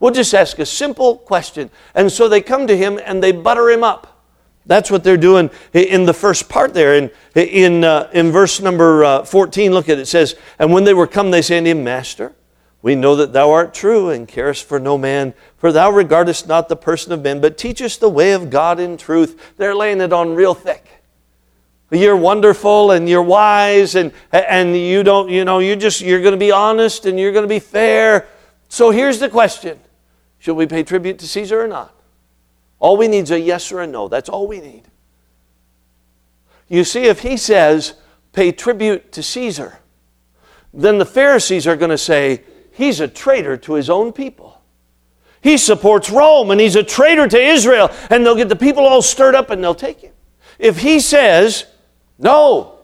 We'll 0.00 0.12
just 0.12 0.34
ask 0.34 0.58
a 0.58 0.66
simple 0.66 1.16
question. 1.16 1.70
And 1.94 2.10
so 2.10 2.28
they 2.28 2.40
come 2.40 2.66
to 2.66 2.76
him 2.76 2.98
and 3.04 3.22
they 3.22 3.30
butter 3.30 3.70
him 3.70 3.84
up. 3.84 4.24
That's 4.66 4.90
what 4.90 5.04
they're 5.04 5.16
doing 5.16 5.48
in 5.72 6.06
the 6.06 6.12
first 6.12 6.48
part 6.48 6.74
there. 6.74 6.94
In, 6.96 7.10
in, 7.36 7.84
uh, 7.84 8.10
in 8.12 8.32
verse 8.32 8.60
number 8.60 9.04
uh, 9.04 9.24
14, 9.24 9.72
look 9.72 9.88
at 9.88 9.98
it. 9.98 10.02
It 10.02 10.06
says, 10.06 10.34
And 10.58 10.72
when 10.72 10.82
they 10.82 10.92
were 10.92 11.06
come, 11.06 11.30
they 11.30 11.40
say 11.40 11.58
unto 11.58 11.70
him, 11.70 11.84
Master, 11.84 12.32
we 12.82 12.96
know 12.96 13.14
that 13.14 13.32
thou 13.32 13.52
art 13.52 13.72
true 13.72 14.10
and 14.10 14.26
carest 14.26 14.64
for 14.64 14.80
no 14.80 14.98
man, 14.98 15.34
for 15.56 15.70
thou 15.70 15.90
regardest 15.90 16.48
not 16.48 16.68
the 16.68 16.76
person 16.76 17.12
of 17.12 17.22
men, 17.22 17.40
but 17.40 17.56
teachest 17.56 18.00
the 18.00 18.08
way 18.08 18.32
of 18.32 18.50
God 18.50 18.80
in 18.80 18.96
truth. 18.96 19.54
They're 19.56 19.74
laying 19.74 20.00
it 20.00 20.12
on 20.12 20.34
real 20.34 20.52
thick. 20.52 20.84
You're 21.92 22.16
wonderful 22.16 22.90
and 22.90 23.08
you're 23.08 23.22
wise 23.22 23.94
and, 23.94 24.12
and 24.32 24.76
you 24.76 25.02
don't, 25.02 25.28
you 25.28 25.44
know, 25.44 25.60
you 25.60 25.76
just, 25.76 26.00
you're 26.00 26.22
going 26.22 26.32
to 26.32 26.38
be 26.38 26.50
honest 26.50 27.06
and 27.06 27.20
you're 27.20 27.32
going 27.32 27.44
to 27.44 27.48
be 27.48 27.60
fair. 27.60 28.26
So 28.68 28.90
here's 28.90 29.20
the 29.20 29.28
question 29.28 29.78
Should 30.38 30.54
we 30.54 30.66
pay 30.66 30.82
tribute 30.82 31.18
to 31.20 31.28
Caesar 31.28 31.62
or 31.62 31.68
not? 31.68 31.94
All 32.80 32.96
we 32.96 33.06
need 33.06 33.24
is 33.24 33.30
a 33.30 33.38
yes 33.38 33.70
or 33.70 33.82
a 33.82 33.86
no. 33.86 34.08
That's 34.08 34.28
all 34.28 34.48
we 34.48 34.60
need. 34.60 34.82
You 36.68 36.82
see, 36.82 37.04
if 37.04 37.20
he 37.20 37.36
says, 37.36 37.94
pay 38.32 38.50
tribute 38.50 39.12
to 39.12 39.22
Caesar, 39.22 39.78
then 40.72 40.98
the 40.98 41.04
Pharisees 41.04 41.66
are 41.66 41.76
going 41.76 41.90
to 41.90 41.98
say, 41.98 42.42
he's 42.72 43.00
a 43.00 43.08
traitor 43.08 43.56
to 43.58 43.74
his 43.74 43.88
own 43.88 44.12
people. 44.12 44.60
He 45.40 45.56
supports 45.58 46.10
Rome 46.10 46.50
and 46.50 46.60
he's 46.60 46.76
a 46.76 46.84
traitor 46.84 47.26
to 47.26 47.40
Israel, 47.40 47.90
and 48.10 48.24
they'll 48.24 48.36
get 48.36 48.48
the 48.48 48.56
people 48.56 48.86
all 48.86 49.02
stirred 49.02 49.34
up 49.34 49.50
and 49.50 49.62
they'll 49.62 49.74
take 49.74 50.00
him. 50.00 50.12
If 50.58 50.78
he 50.78 51.00
says, 51.00 51.66
No, 52.18 52.78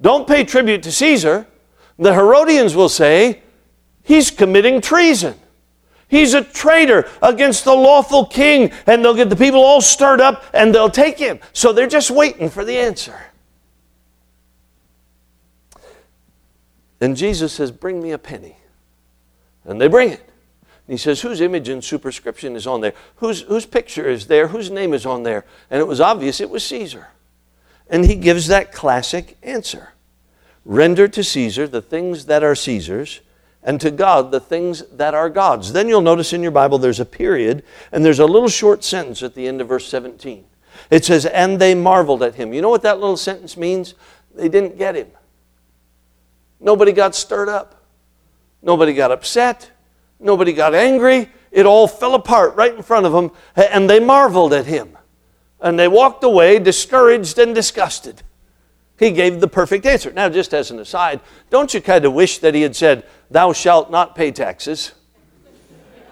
don't 0.00 0.26
pay 0.26 0.44
tribute 0.44 0.82
to 0.84 0.92
Caesar, 0.92 1.46
the 1.98 2.14
Herodians 2.14 2.74
will 2.74 2.88
say, 2.88 3.42
He's 4.02 4.30
committing 4.30 4.80
treason. 4.80 5.34
He's 6.08 6.34
a 6.34 6.44
traitor 6.44 7.08
against 7.20 7.64
the 7.64 7.74
lawful 7.74 8.26
king, 8.26 8.70
and 8.86 9.04
they'll 9.04 9.14
get 9.14 9.28
the 9.28 9.36
people 9.36 9.60
all 9.60 9.80
stirred 9.80 10.20
up 10.20 10.44
and 10.54 10.72
they'll 10.72 10.88
take 10.88 11.18
him. 11.18 11.40
So 11.52 11.72
they're 11.72 11.88
just 11.88 12.12
waiting 12.12 12.48
for 12.48 12.64
the 12.64 12.78
answer. 12.78 13.18
And 17.00 17.16
Jesus 17.16 17.52
says, 17.52 17.72
Bring 17.72 18.00
me 18.00 18.12
a 18.12 18.18
penny. 18.18 18.56
And 19.66 19.80
they 19.80 19.88
bring 19.88 20.10
it. 20.10 20.20
And 20.20 20.92
he 20.92 20.96
says, 20.96 21.20
Whose 21.20 21.40
image 21.40 21.68
and 21.68 21.82
superscription 21.82 22.56
is 22.56 22.66
on 22.66 22.80
there? 22.80 22.94
Whose, 23.16 23.42
whose 23.42 23.66
picture 23.66 24.08
is 24.08 24.28
there? 24.28 24.48
Whose 24.48 24.70
name 24.70 24.94
is 24.94 25.04
on 25.04 25.24
there? 25.24 25.44
And 25.70 25.80
it 25.80 25.86
was 25.86 26.00
obvious 26.00 26.40
it 26.40 26.50
was 26.50 26.64
Caesar. 26.64 27.08
And 27.88 28.04
he 28.04 28.14
gives 28.14 28.46
that 28.48 28.72
classic 28.72 29.36
answer 29.42 29.92
Render 30.64 31.06
to 31.06 31.22
Caesar 31.22 31.68
the 31.68 31.82
things 31.82 32.26
that 32.26 32.42
are 32.42 32.56
Caesar's 32.56 33.20
and 33.62 33.80
to 33.80 33.90
God 33.90 34.30
the 34.32 34.40
things 34.40 34.82
that 34.92 35.14
are 35.14 35.30
God's. 35.30 35.72
Then 35.72 35.88
you'll 35.88 36.00
notice 36.00 36.32
in 36.32 36.42
your 36.42 36.52
Bible 36.52 36.78
there's 36.78 37.00
a 37.00 37.04
period 37.04 37.64
and 37.92 38.04
there's 38.04 38.18
a 38.18 38.26
little 38.26 38.48
short 38.48 38.82
sentence 38.82 39.22
at 39.22 39.34
the 39.34 39.46
end 39.46 39.60
of 39.60 39.68
verse 39.68 39.88
17. 39.88 40.44
It 40.90 41.04
says, 41.04 41.26
And 41.26 41.60
they 41.60 41.74
marveled 41.74 42.22
at 42.22 42.34
him. 42.34 42.52
You 42.52 42.62
know 42.62 42.70
what 42.70 42.82
that 42.82 43.00
little 43.00 43.16
sentence 43.16 43.56
means? 43.56 43.94
They 44.34 44.48
didn't 44.48 44.78
get 44.78 44.94
him. 44.94 45.08
Nobody 46.60 46.92
got 46.92 47.14
stirred 47.14 47.48
up. 47.48 47.75
Nobody 48.66 48.94
got 48.94 49.12
upset. 49.12 49.70
Nobody 50.18 50.52
got 50.52 50.74
angry. 50.74 51.30
It 51.52 51.66
all 51.66 51.86
fell 51.86 52.16
apart 52.16 52.56
right 52.56 52.74
in 52.74 52.82
front 52.82 53.06
of 53.06 53.12
them, 53.12 53.30
and 53.54 53.88
they 53.88 54.00
marveled 54.00 54.52
at 54.52 54.66
him. 54.66 54.98
And 55.60 55.78
they 55.78 55.86
walked 55.86 56.24
away 56.24 56.58
discouraged 56.58 57.38
and 57.38 57.54
disgusted. 57.54 58.24
He 58.98 59.12
gave 59.12 59.40
the 59.40 59.46
perfect 59.46 59.86
answer. 59.86 60.10
Now, 60.10 60.28
just 60.28 60.52
as 60.52 60.72
an 60.72 60.80
aside, 60.80 61.20
don't 61.48 61.72
you 61.72 61.80
kind 61.80 62.04
of 62.04 62.12
wish 62.12 62.38
that 62.38 62.54
he 62.54 62.62
had 62.62 62.74
said, 62.74 63.04
Thou 63.30 63.52
shalt 63.52 63.90
not 63.90 64.16
pay 64.16 64.32
taxes? 64.32 64.92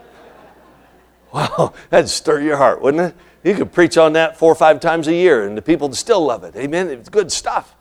wow, 1.32 1.74
that'd 1.90 2.08
stir 2.08 2.40
your 2.40 2.56
heart, 2.56 2.80
wouldn't 2.80 3.14
it? 3.14 3.16
You 3.42 3.56
could 3.56 3.72
preach 3.72 3.98
on 3.98 4.12
that 4.12 4.38
four 4.38 4.52
or 4.52 4.54
five 4.54 4.78
times 4.78 5.08
a 5.08 5.12
year, 5.12 5.44
and 5.44 5.56
the 5.58 5.62
people 5.62 5.88
would 5.88 5.96
still 5.96 6.24
love 6.24 6.44
it. 6.44 6.54
Amen. 6.54 6.88
It's 6.88 7.08
good 7.08 7.32
stuff. 7.32 7.74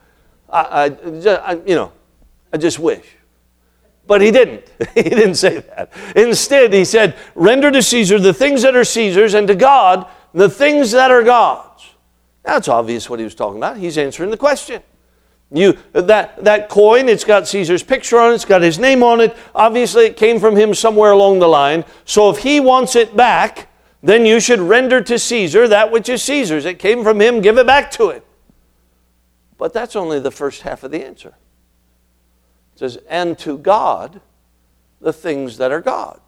I, 0.50 0.90
I, 0.90 1.36
I 1.36 1.54
you 1.66 1.76
know, 1.76 1.92
I 2.52 2.58
just 2.58 2.80
wish. 2.80 3.06
But 4.06 4.22
he 4.22 4.32
didn't. 4.32 4.70
he 4.96 5.04
didn't 5.04 5.36
say 5.36 5.60
that. 5.60 5.92
Instead, 6.16 6.74
he 6.74 6.86
said, 6.86 7.16
Render 7.36 7.72
to 7.72 7.82
Caesar 7.82 8.20
the 8.20 8.34
things 8.34 8.62
that 8.64 8.76
are 8.76 8.84
Caesar's, 8.84 9.34
and 9.34 9.48
to 9.48 9.56
God 9.56 10.08
the 10.34 10.50
things 10.50 10.92
that 10.92 11.12
are 11.12 11.24
God's. 11.24 11.86
It's 12.46 12.68
obvious 12.68 13.10
what 13.10 13.20
he 13.20 13.24
was 13.24 13.36
talking 13.36 13.58
about. 13.58 13.78
He's 13.78 13.98
answering 13.98 14.30
the 14.30 14.38
question. 14.38 14.82
You, 15.52 15.78
that, 15.94 16.44
that 16.44 16.68
coin, 16.68 17.08
it's 17.08 17.24
got 17.24 17.48
Caesar's 17.48 17.84
picture 17.84 18.18
on 18.20 18.32
it, 18.32 18.36
it's 18.36 18.46
got 18.46 18.64
his 18.64 18.80
name 18.80 19.04
on 19.04 19.22
it. 19.22 19.38
Obviously, 19.54 20.06
it 20.06 20.18
came 20.18 20.40
from 20.40 20.56
him 20.56 20.74
somewhere 20.74 21.12
along 21.12 21.40
the 21.40 21.48
line. 21.48 21.86
So 22.06 22.32
if 22.32 22.40
he 22.40 22.60
wants 22.60 22.96
it 22.96 23.16
back, 23.16 23.70
then 24.02 24.26
you 24.26 24.40
should 24.40 24.60
render 24.60 25.00
to 25.02 25.20
Caesar 25.20 25.68
that 25.68 25.92
which 25.92 26.10
is 26.10 26.24
Caesar's. 26.24 26.66
It 26.66 26.80
came 26.80 27.04
from 27.04 27.22
him, 27.22 27.40
give 27.40 27.58
it 27.60 27.68
back 27.68 27.92
to 27.92 28.10
him. 28.10 28.24
But 29.58 29.74
that's 29.74 29.96
only 29.96 30.20
the 30.20 30.32
first 30.32 30.64
half 30.64 30.84
of 30.84 30.92
the 30.92 31.06
answer. 31.06 31.36
It 32.76 32.80
says, 32.80 32.98
and 33.10 33.38
to 33.40 33.58
God 33.58 34.22
the 35.02 35.14
things 35.14 35.58
that 35.58 35.72
are 35.72 35.82
God's. 35.82 36.20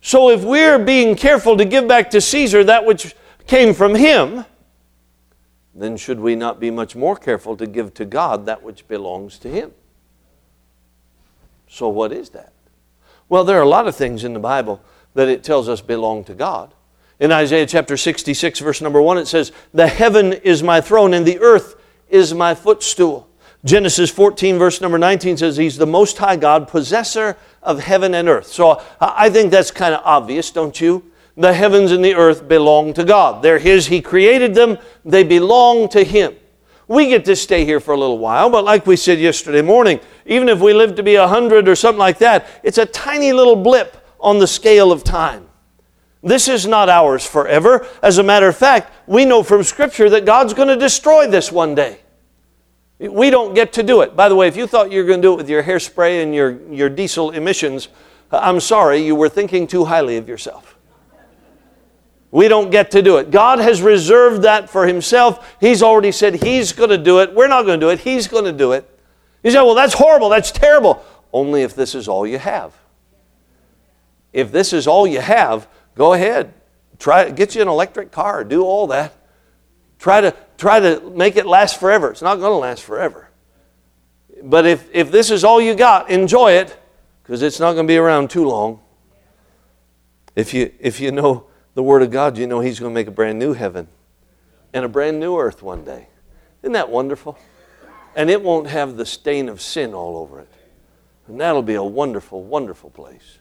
So 0.00 0.30
if 0.30 0.42
we're 0.42 0.78
being 0.78 1.14
careful 1.14 1.56
to 1.56 1.64
give 1.64 1.86
back 1.86 2.10
to 2.10 2.20
Caesar 2.20 2.64
that 2.64 2.84
which 2.84 3.14
came 3.46 3.74
from 3.74 3.94
him, 3.94 4.44
then 5.74 5.96
should 5.96 6.20
we 6.20 6.34
not 6.36 6.60
be 6.60 6.70
much 6.70 6.94
more 6.94 7.16
careful 7.16 7.56
to 7.56 7.66
give 7.66 7.94
to 7.94 8.04
God 8.04 8.46
that 8.46 8.62
which 8.62 8.86
belongs 8.86 9.38
to 9.38 9.48
Him? 9.48 9.72
So, 11.68 11.88
what 11.88 12.12
is 12.12 12.30
that? 12.30 12.52
Well, 13.28 13.44
there 13.44 13.58
are 13.58 13.62
a 13.62 13.68
lot 13.68 13.86
of 13.86 13.96
things 13.96 14.24
in 14.24 14.34
the 14.34 14.40
Bible 14.40 14.82
that 15.14 15.28
it 15.28 15.44
tells 15.44 15.68
us 15.68 15.80
belong 15.80 16.24
to 16.24 16.34
God. 16.34 16.74
In 17.18 17.32
Isaiah 17.32 17.66
chapter 17.66 17.96
66, 17.96 18.60
verse 18.60 18.80
number 18.80 19.00
1, 19.00 19.18
it 19.18 19.26
says, 19.26 19.52
The 19.72 19.86
heaven 19.86 20.32
is 20.32 20.62
my 20.62 20.80
throne 20.80 21.14
and 21.14 21.24
the 21.24 21.38
earth 21.38 21.76
is 22.08 22.34
my 22.34 22.54
footstool. 22.54 23.28
Genesis 23.64 24.10
14, 24.10 24.58
verse 24.58 24.80
number 24.80 24.98
19 24.98 25.36
says, 25.36 25.56
He's 25.56 25.76
the 25.76 25.86
Most 25.86 26.18
High 26.18 26.36
God, 26.36 26.68
possessor 26.68 27.36
of 27.62 27.80
heaven 27.80 28.14
and 28.14 28.28
earth. 28.28 28.46
So 28.46 28.82
I 29.00 29.28
think 29.28 29.50
that's 29.50 29.70
kind 29.70 29.94
of 29.94 30.00
obvious, 30.04 30.50
don't 30.50 30.80
you? 30.80 31.10
the 31.40 31.52
heavens 31.54 31.90
and 31.90 32.04
the 32.04 32.14
earth 32.14 32.46
belong 32.46 32.92
to 32.94 33.04
God. 33.04 33.42
They're 33.42 33.58
His, 33.58 33.86
He 33.86 34.02
created 34.02 34.54
them, 34.54 34.78
they 35.04 35.24
belong 35.24 35.88
to 35.90 36.04
Him. 36.04 36.34
We 36.86 37.08
get 37.08 37.24
to 37.26 37.36
stay 37.36 37.64
here 37.64 37.80
for 37.80 37.94
a 37.94 37.96
little 37.96 38.18
while, 38.18 38.50
but 38.50 38.64
like 38.64 38.86
we 38.86 38.96
said 38.96 39.18
yesterday 39.18 39.62
morning, 39.62 40.00
even 40.26 40.48
if 40.48 40.60
we 40.60 40.74
live 40.74 40.96
to 40.96 41.02
be 41.02 41.16
100 41.16 41.68
or 41.68 41.76
something 41.76 41.98
like 41.98 42.18
that, 42.18 42.46
it's 42.62 42.78
a 42.78 42.86
tiny 42.86 43.32
little 43.32 43.56
blip 43.56 43.96
on 44.18 44.38
the 44.38 44.46
scale 44.46 44.90
of 44.90 45.04
time. 45.04 45.46
This 46.22 46.48
is 46.48 46.66
not 46.66 46.88
ours 46.88 47.24
forever. 47.24 47.86
As 48.02 48.18
a 48.18 48.22
matter 48.22 48.48
of 48.48 48.56
fact, 48.56 48.92
we 49.06 49.24
know 49.24 49.42
from 49.42 49.62
Scripture 49.62 50.10
that 50.10 50.26
God's 50.26 50.52
going 50.52 50.68
to 50.68 50.76
destroy 50.76 51.26
this 51.26 51.50
one 51.50 51.74
day. 51.74 52.00
We 53.00 53.30
don't 53.30 53.54
get 53.54 53.72
to 53.74 53.82
do 53.82 54.02
it. 54.02 54.14
By 54.14 54.28
the 54.28 54.36
way, 54.36 54.46
if 54.46 54.56
you 54.56 54.66
thought 54.66 54.92
you 54.92 55.00
were 55.00 55.06
going 55.06 55.22
to 55.22 55.26
do 55.28 55.32
it 55.32 55.36
with 55.36 55.48
your 55.48 55.62
hairspray 55.62 56.22
and 56.22 56.34
your, 56.34 56.60
your 56.70 56.90
diesel 56.90 57.30
emissions, 57.30 57.88
uh, 58.30 58.40
I'm 58.42 58.60
sorry, 58.60 58.98
you 58.98 59.14
were 59.14 59.30
thinking 59.30 59.66
too 59.66 59.86
highly 59.86 60.18
of 60.18 60.28
yourself. 60.28 60.76
We 62.30 62.46
don't 62.46 62.70
get 62.70 62.90
to 62.92 63.02
do 63.02 63.16
it. 63.16 63.30
God 63.30 63.58
has 63.58 63.80
reserved 63.82 64.42
that 64.42 64.68
for 64.68 64.86
Himself. 64.86 65.56
He's 65.60 65.82
already 65.82 66.12
said 66.12 66.42
He's 66.42 66.72
going 66.72 66.90
to 66.90 66.98
do 66.98 67.20
it. 67.20 67.34
We're 67.34 67.48
not 67.48 67.64
going 67.64 67.80
to 67.80 67.86
do 67.86 67.90
it. 67.90 68.00
He's 68.00 68.28
going 68.28 68.44
to 68.44 68.52
do 68.52 68.72
it. 68.72 68.88
You 69.42 69.50
say, 69.50 69.58
well, 69.58 69.74
that's 69.74 69.94
horrible. 69.94 70.28
That's 70.28 70.52
terrible. 70.52 71.02
Only 71.32 71.62
if 71.62 71.74
this 71.74 71.94
is 71.94 72.06
all 72.06 72.26
you 72.26 72.38
have. 72.38 72.74
If 74.32 74.52
this 74.52 74.72
is 74.72 74.86
all 74.86 75.06
you 75.06 75.20
have, 75.20 75.66
go 75.94 76.12
ahead. 76.12 76.52
Try 76.98 77.30
get 77.30 77.54
you 77.54 77.62
an 77.62 77.68
electric 77.68 78.12
car. 78.12 78.44
Do 78.44 78.62
all 78.62 78.86
that. 78.88 79.14
Try 80.00 80.22
to 80.22 80.34
try 80.56 80.80
to 80.80 81.12
make 81.14 81.36
it 81.36 81.46
last 81.46 81.78
forever. 81.78 82.10
It's 82.10 82.22
not 82.22 82.36
going 82.36 82.50
to 82.50 82.56
last 82.56 82.82
forever. 82.82 83.28
But 84.42 84.66
if, 84.66 84.88
if 84.92 85.12
this 85.12 85.30
is 85.30 85.44
all 85.44 85.60
you 85.60 85.74
got, 85.74 86.10
enjoy 86.10 86.52
it 86.52 86.76
because 87.22 87.42
it's 87.42 87.60
not 87.60 87.74
going 87.74 87.86
to 87.86 87.90
be 87.90 87.98
around 87.98 88.30
too 88.30 88.46
long. 88.46 88.80
If 90.34 90.54
you 90.54 90.72
if 90.80 91.00
you 91.00 91.12
know 91.12 91.46
the 91.74 91.82
Word 91.82 92.02
of 92.02 92.10
God, 92.10 92.38
you 92.38 92.46
know 92.46 92.60
He's 92.60 92.80
going 92.80 92.92
to 92.92 92.94
make 92.94 93.08
a 93.08 93.12
brand 93.12 93.38
new 93.38 93.52
heaven 93.52 93.88
and 94.72 94.86
a 94.86 94.88
brand 94.88 95.20
new 95.20 95.38
earth 95.38 95.62
one 95.62 95.84
day. 95.84 96.08
Isn't 96.62 96.72
that 96.72 96.88
wonderful? 96.88 97.38
And 98.16 98.30
it 98.30 98.42
won't 98.42 98.68
have 98.68 98.96
the 98.96 99.04
stain 99.04 99.50
of 99.50 99.60
sin 99.60 99.92
all 99.92 100.16
over 100.16 100.40
it. 100.40 100.48
And 101.28 101.40
that'll 101.40 101.62
be 101.62 101.74
a 101.74 101.84
wonderful, 101.84 102.42
wonderful 102.42 102.88
place. 102.90 103.38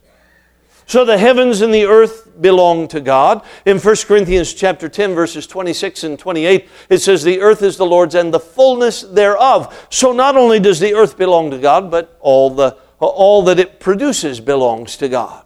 So 0.89 1.05
the 1.05 1.19
heavens 1.19 1.61
and 1.61 1.71
the 1.71 1.85
earth 1.85 2.41
belong 2.41 2.87
to 2.87 2.99
God. 2.99 3.43
In 3.63 3.77
1 3.77 3.95
Corinthians 4.07 4.55
chapter 4.55 4.89
10 4.89 5.13
verses 5.13 5.45
26 5.45 6.03
and 6.03 6.17
28 6.17 6.67
it 6.89 6.97
says 6.97 7.21
the 7.21 7.41
earth 7.41 7.61
is 7.61 7.77
the 7.77 7.85
Lord's 7.85 8.15
and 8.15 8.33
the 8.33 8.39
fullness 8.39 9.03
thereof. 9.03 9.87
So 9.91 10.11
not 10.11 10.35
only 10.35 10.59
does 10.59 10.79
the 10.79 10.95
earth 10.95 11.15
belong 11.15 11.51
to 11.51 11.59
God 11.59 11.91
but 11.91 12.17
all 12.21 12.49
the 12.49 12.75
all 12.97 13.43
that 13.43 13.59
it 13.59 13.79
produces 13.79 14.39
belongs 14.39 14.97
to 14.97 15.07
God. 15.07 15.45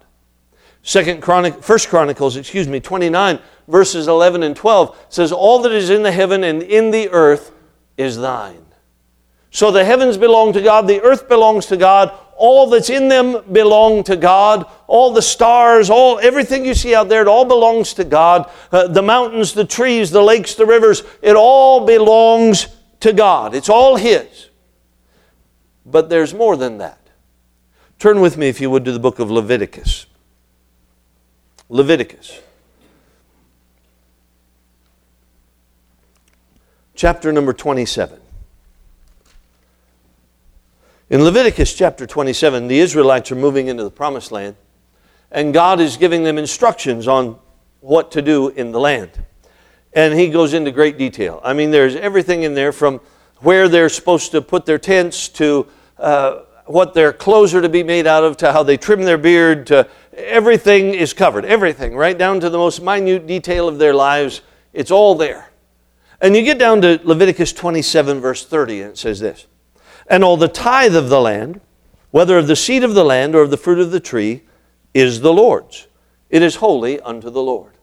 Second 0.82 1.22
Chronic, 1.22 1.62
First 1.62 1.90
Chronicles, 1.90 2.38
excuse 2.38 2.70
me, 2.70 2.80
29 2.80 3.38
verses 3.68 4.08
11 4.08 4.44
and 4.44 4.56
12 4.56 4.98
says, 5.10 5.34
"All 5.34 5.60
that 5.64 5.74
is 5.74 5.90
in 5.90 6.04
the 6.04 6.14
heaven 6.14 6.46
and 6.46 6.64
in 6.64 6.92
the 6.92 7.10
earth 7.10 7.52
is 7.98 8.18
thine." 8.18 8.66
So 9.52 9.72
the 9.72 9.84
heavens 9.84 10.16
belong 10.16 10.54
to 10.54 10.62
God, 10.62 10.88
the 10.88 11.02
earth 11.02 11.28
belongs 11.28 11.66
to 11.66 11.76
God, 11.76 12.14
all 12.38 12.70
that's 12.70 12.90
in 12.90 13.08
them 13.08 13.44
belong 13.52 14.04
to 14.06 14.16
God. 14.16 14.66
All 14.88 15.12
the 15.12 15.22
stars, 15.22 15.90
all 15.90 16.20
everything 16.20 16.66
you 16.66 16.74
see 16.74 16.96
out 16.96 17.10
there, 17.10 17.22
it 17.22 17.28
all 17.28 17.46
belongs 17.46 17.94
to 17.96 18.04
God. 18.04 18.50
Uh, 18.72 18.88
the 18.88 19.02
mountains, 19.02 19.54
the 19.54 19.66
trees, 19.66 20.12
the 20.12 20.22
lakes, 20.22 20.56
the 20.56 20.66
rivers, 20.66 21.04
it 21.22 21.36
all 21.36 21.86
belongs 21.86 22.68
to 23.02 23.14
God. 23.14 23.54
It's 23.56 23.70
all 23.70 23.96
His. 23.96 24.50
But 25.86 26.10
there's 26.10 26.34
more 26.34 26.58
than 26.58 26.78
that. 26.80 27.00
Turn 28.00 28.22
with 28.22 28.38
me, 28.38 28.50
if 28.50 28.60
you 28.60 28.70
would, 28.70 28.86
to 28.86 28.92
the 28.92 29.00
book 29.00 29.20
of 29.20 29.32
Leviticus. 29.32 30.06
Leviticus. 31.70 32.40
Chapter 36.96 37.32
number 37.32 37.54
27. 37.54 38.23
In 41.14 41.24
Leviticus 41.24 41.76
chapter 41.76 42.08
27, 42.08 42.68
the 42.68 42.80
Israelites 42.80 43.32
are 43.32 43.36
moving 43.36 43.68
into 43.68 43.84
the 43.84 43.92
promised 43.92 44.32
land, 44.32 44.56
and 45.30 45.54
God 45.54 45.80
is 45.80 45.96
giving 45.96 46.24
them 46.24 46.40
instructions 46.40 47.08
on 47.08 47.38
what 47.82 48.10
to 48.14 48.22
do 48.24 48.50
in 48.50 48.72
the 48.72 48.80
land. 48.80 49.24
And 49.94 50.16
he 50.16 50.32
goes 50.32 50.56
into 50.56 50.72
great 50.72 50.98
detail. 50.98 51.40
I 51.44 51.54
mean, 51.54 51.70
there's 51.70 51.96
everything 51.96 52.42
in 52.42 52.56
there 52.56 52.72
from 52.72 53.00
where 53.42 53.70
they're 53.70 53.90
supposed 53.90 54.32
to 54.32 54.42
put 54.42 54.66
their 54.66 54.80
tents 54.80 55.30
to 55.30 55.68
uh, 56.00 56.46
what 56.66 56.96
their 56.96 57.14
clothes 57.14 57.54
are 57.54 57.62
to 57.62 57.70
be 57.70 57.84
made 57.84 58.08
out 58.08 58.24
of, 58.24 58.36
to 58.38 58.52
how 58.52 58.64
they 58.64 58.76
trim 58.76 59.04
their 59.04 59.20
beard, 59.20 59.68
to 59.68 59.88
everything 60.18 60.96
is 60.96 61.14
covered. 61.14 61.46
Everything, 61.46 61.96
right 61.96 62.18
down 62.18 62.40
to 62.40 62.50
the 62.50 62.58
most 62.58 62.82
minute 62.82 63.28
detail 63.28 63.68
of 63.68 63.78
their 63.78 63.94
lives. 63.94 64.42
It's 64.74 64.90
all 64.90 65.14
there. 65.14 65.52
And 66.20 66.36
you 66.36 66.42
get 66.42 66.58
down 66.58 66.82
to 66.82 67.00
Leviticus 67.04 67.54
27, 67.54 68.20
verse 68.20 68.44
30, 68.44 68.82
and 68.82 68.92
it 68.94 68.98
says 68.98 69.20
this 69.20 69.46
And 70.08 70.24
all 70.24 70.38
the 70.38 70.48
tithe 70.48 70.96
of 70.96 71.10
the 71.10 71.22
land, 71.22 71.62
whether 72.12 72.38
of 72.38 72.48
the 72.48 72.56
seed 72.56 72.84
of 72.84 72.94
the 72.94 73.06
land 73.06 73.36
or 73.36 73.42
of 73.42 73.50
the 73.50 73.58
fruit 73.58 73.80
of 73.80 73.92
the 73.92 74.00
tree, 74.00 74.44
is 74.94 75.22
the 75.22 75.34
Lord's. 75.34 75.88
It 76.30 76.42
is 76.42 76.56
holy 76.56 77.00
unto 77.00 77.30
the 77.30 77.42
Lord. 77.42 77.74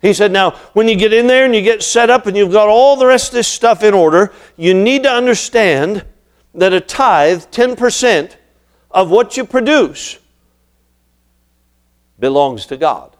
He 0.00 0.12
said, 0.12 0.30
Now, 0.30 0.52
when 0.72 0.88
you 0.88 0.96
get 0.96 1.12
in 1.12 1.26
there 1.26 1.44
and 1.44 1.54
you 1.54 1.62
get 1.62 1.82
set 1.82 2.10
up 2.10 2.26
and 2.26 2.36
you've 2.36 2.52
got 2.52 2.68
all 2.68 2.96
the 2.96 3.06
rest 3.06 3.28
of 3.28 3.34
this 3.34 3.48
stuff 3.48 3.82
in 3.82 3.94
order, 3.94 4.32
you 4.56 4.74
need 4.74 5.02
to 5.02 5.10
understand 5.10 6.04
that 6.54 6.72
a 6.72 6.80
tithe, 6.80 7.44
10% 7.50 8.36
of 8.90 9.10
what 9.10 9.36
you 9.36 9.44
produce, 9.44 10.18
belongs 12.18 12.66
to 12.66 12.76
God. 12.76 13.16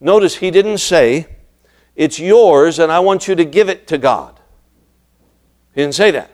Notice 0.00 0.36
he 0.36 0.50
didn't 0.50 0.78
say, 0.78 1.26
It's 1.96 2.18
yours 2.18 2.78
and 2.78 2.90
I 2.90 3.00
want 3.00 3.28
you 3.28 3.34
to 3.34 3.44
give 3.44 3.68
it 3.68 3.86
to 3.88 3.98
God. 3.98 4.38
He 5.74 5.82
didn't 5.82 5.94
say 5.94 6.10
that. 6.12 6.30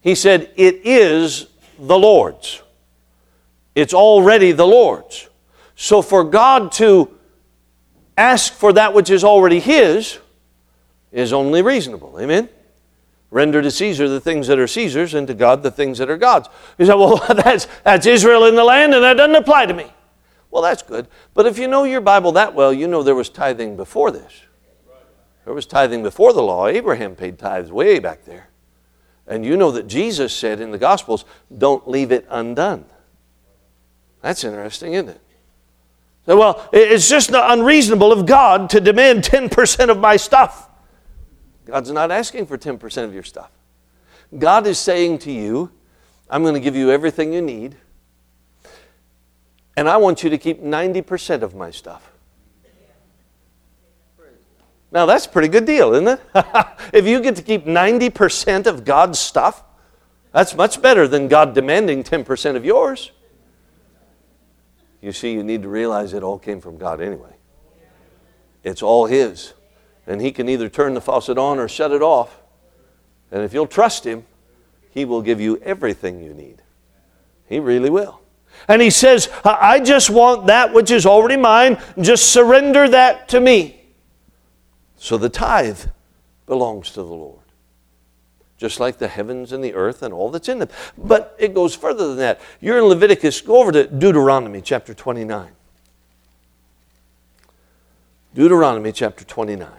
He 0.00 0.14
said, 0.14 0.50
It 0.56 0.82
is 0.84 1.46
the 1.78 1.98
Lord's. 1.98 2.62
It's 3.74 3.94
already 3.94 4.52
the 4.52 4.66
Lord's. 4.66 5.28
So 5.76 6.02
for 6.02 6.24
God 6.24 6.72
to 6.72 7.16
ask 8.16 8.52
for 8.52 8.72
that 8.72 8.94
which 8.94 9.10
is 9.10 9.22
already 9.22 9.60
His 9.60 10.18
is 11.12 11.32
only 11.32 11.62
reasonable. 11.62 12.18
Amen? 12.20 12.48
Render 13.30 13.60
to 13.60 13.70
Caesar 13.70 14.08
the 14.08 14.20
things 14.20 14.46
that 14.46 14.58
are 14.58 14.66
Caesar's 14.66 15.14
and 15.14 15.26
to 15.26 15.34
God 15.34 15.62
the 15.62 15.70
things 15.70 15.98
that 15.98 16.10
are 16.10 16.16
God's. 16.16 16.48
You 16.78 16.86
say, 16.86 16.94
well, 16.94 17.22
that's, 17.28 17.66
that's 17.84 18.06
Israel 18.06 18.46
in 18.46 18.56
the 18.56 18.64
land 18.64 18.94
and 18.94 19.04
that 19.04 19.14
doesn't 19.14 19.36
apply 19.36 19.66
to 19.66 19.74
me. 19.74 19.86
Well, 20.50 20.62
that's 20.62 20.82
good. 20.82 21.06
But 21.34 21.46
if 21.46 21.58
you 21.58 21.68
know 21.68 21.84
your 21.84 22.00
Bible 22.00 22.32
that 22.32 22.54
well, 22.54 22.72
you 22.72 22.88
know 22.88 23.02
there 23.02 23.14
was 23.14 23.28
tithing 23.28 23.76
before 23.76 24.10
this. 24.10 24.42
There 25.44 25.54
was 25.54 25.66
tithing 25.66 26.02
before 26.02 26.32
the 26.32 26.42
law. 26.42 26.66
Abraham 26.66 27.14
paid 27.14 27.38
tithes 27.38 27.70
way 27.70 27.98
back 27.98 28.24
there. 28.24 28.48
And 29.28 29.44
you 29.44 29.56
know 29.56 29.70
that 29.72 29.86
Jesus 29.86 30.34
said 30.34 30.60
in 30.60 30.70
the 30.70 30.78
Gospels, 30.78 31.24
don't 31.56 31.86
leave 31.86 32.10
it 32.10 32.26
undone. 32.30 32.86
That's 34.22 34.42
interesting, 34.42 34.94
isn't 34.94 35.10
it? 35.10 35.20
Well, 36.26 36.68
it's 36.72 37.08
just 37.08 37.30
unreasonable 37.32 38.10
of 38.10 38.26
God 38.26 38.70
to 38.70 38.80
demand 38.80 39.22
10% 39.24 39.90
of 39.90 39.98
my 39.98 40.16
stuff. 40.16 40.68
God's 41.66 41.92
not 41.92 42.10
asking 42.10 42.46
for 42.46 42.58
10% 42.58 43.04
of 43.04 43.14
your 43.14 43.22
stuff. 43.22 43.50
God 44.36 44.66
is 44.66 44.78
saying 44.78 45.18
to 45.20 45.32
you, 45.32 45.70
I'm 46.28 46.42
going 46.42 46.54
to 46.54 46.60
give 46.60 46.76
you 46.76 46.90
everything 46.90 47.32
you 47.32 47.40
need, 47.40 47.76
and 49.76 49.88
I 49.88 49.96
want 49.98 50.22
you 50.22 50.30
to 50.30 50.38
keep 50.38 50.62
90% 50.62 51.42
of 51.42 51.54
my 51.54 51.70
stuff. 51.70 52.12
Now, 54.90 55.04
that's 55.06 55.26
a 55.26 55.28
pretty 55.28 55.48
good 55.48 55.66
deal, 55.66 55.92
isn't 55.94 56.08
it? 56.08 56.20
if 56.94 57.06
you 57.06 57.20
get 57.20 57.36
to 57.36 57.42
keep 57.42 57.66
90% 57.66 58.66
of 58.66 58.84
God's 58.84 59.18
stuff, 59.18 59.62
that's 60.32 60.54
much 60.54 60.80
better 60.80 61.06
than 61.06 61.28
God 61.28 61.54
demanding 61.54 62.02
10% 62.02 62.56
of 62.56 62.64
yours. 62.64 63.12
You 65.00 65.12
see, 65.12 65.32
you 65.32 65.42
need 65.42 65.62
to 65.62 65.68
realize 65.68 66.12
it 66.12 66.22
all 66.22 66.38
came 66.38 66.60
from 66.60 66.78
God 66.78 67.00
anyway. 67.00 67.34
It's 68.64 68.82
all 68.82 69.06
His. 69.06 69.52
And 70.06 70.20
He 70.20 70.32
can 70.32 70.48
either 70.48 70.68
turn 70.68 70.94
the 70.94 71.00
faucet 71.00 71.38
on 71.38 71.58
or 71.58 71.68
shut 71.68 71.92
it 71.92 72.02
off. 72.02 72.40
And 73.30 73.42
if 73.42 73.52
you'll 73.52 73.66
trust 73.66 74.04
Him, 74.04 74.24
He 74.90 75.04
will 75.04 75.22
give 75.22 75.40
you 75.40 75.58
everything 75.58 76.22
you 76.22 76.34
need. 76.34 76.62
He 77.46 77.60
really 77.60 77.90
will. 77.90 78.20
And 78.66 78.82
He 78.82 78.90
says, 78.90 79.28
I 79.44 79.80
just 79.80 80.10
want 80.10 80.46
that 80.46 80.72
which 80.72 80.90
is 80.90 81.06
already 81.06 81.36
mine. 81.36 81.78
Just 82.00 82.32
surrender 82.32 82.88
that 82.88 83.28
to 83.28 83.40
me. 83.40 83.77
So 84.98 85.16
the 85.16 85.28
tithe 85.28 85.86
belongs 86.46 86.90
to 86.90 87.02
the 87.02 87.14
Lord 87.14 87.40
just 88.58 88.80
like 88.80 88.98
the 88.98 89.08
heavens 89.08 89.52
and 89.52 89.62
the 89.62 89.72
earth 89.74 90.02
and 90.02 90.12
all 90.12 90.30
that's 90.30 90.48
in 90.48 90.58
them. 90.58 90.68
But 90.98 91.34
it 91.38 91.54
goes 91.54 91.74
further 91.74 92.08
than 92.08 92.16
that. 92.18 92.40
You're 92.60 92.78
in 92.78 92.84
Leviticus, 92.84 93.40
go 93.40 93.60
over 93.60 93.72
to 93.72 93.86
Deuteronomy 93.86 94.60
chapter 94.60 94.92
29. 94.92 95.52
Deuteronomy 98.34 98.92
chapter 98.92 99.24
29. 99.24 99.70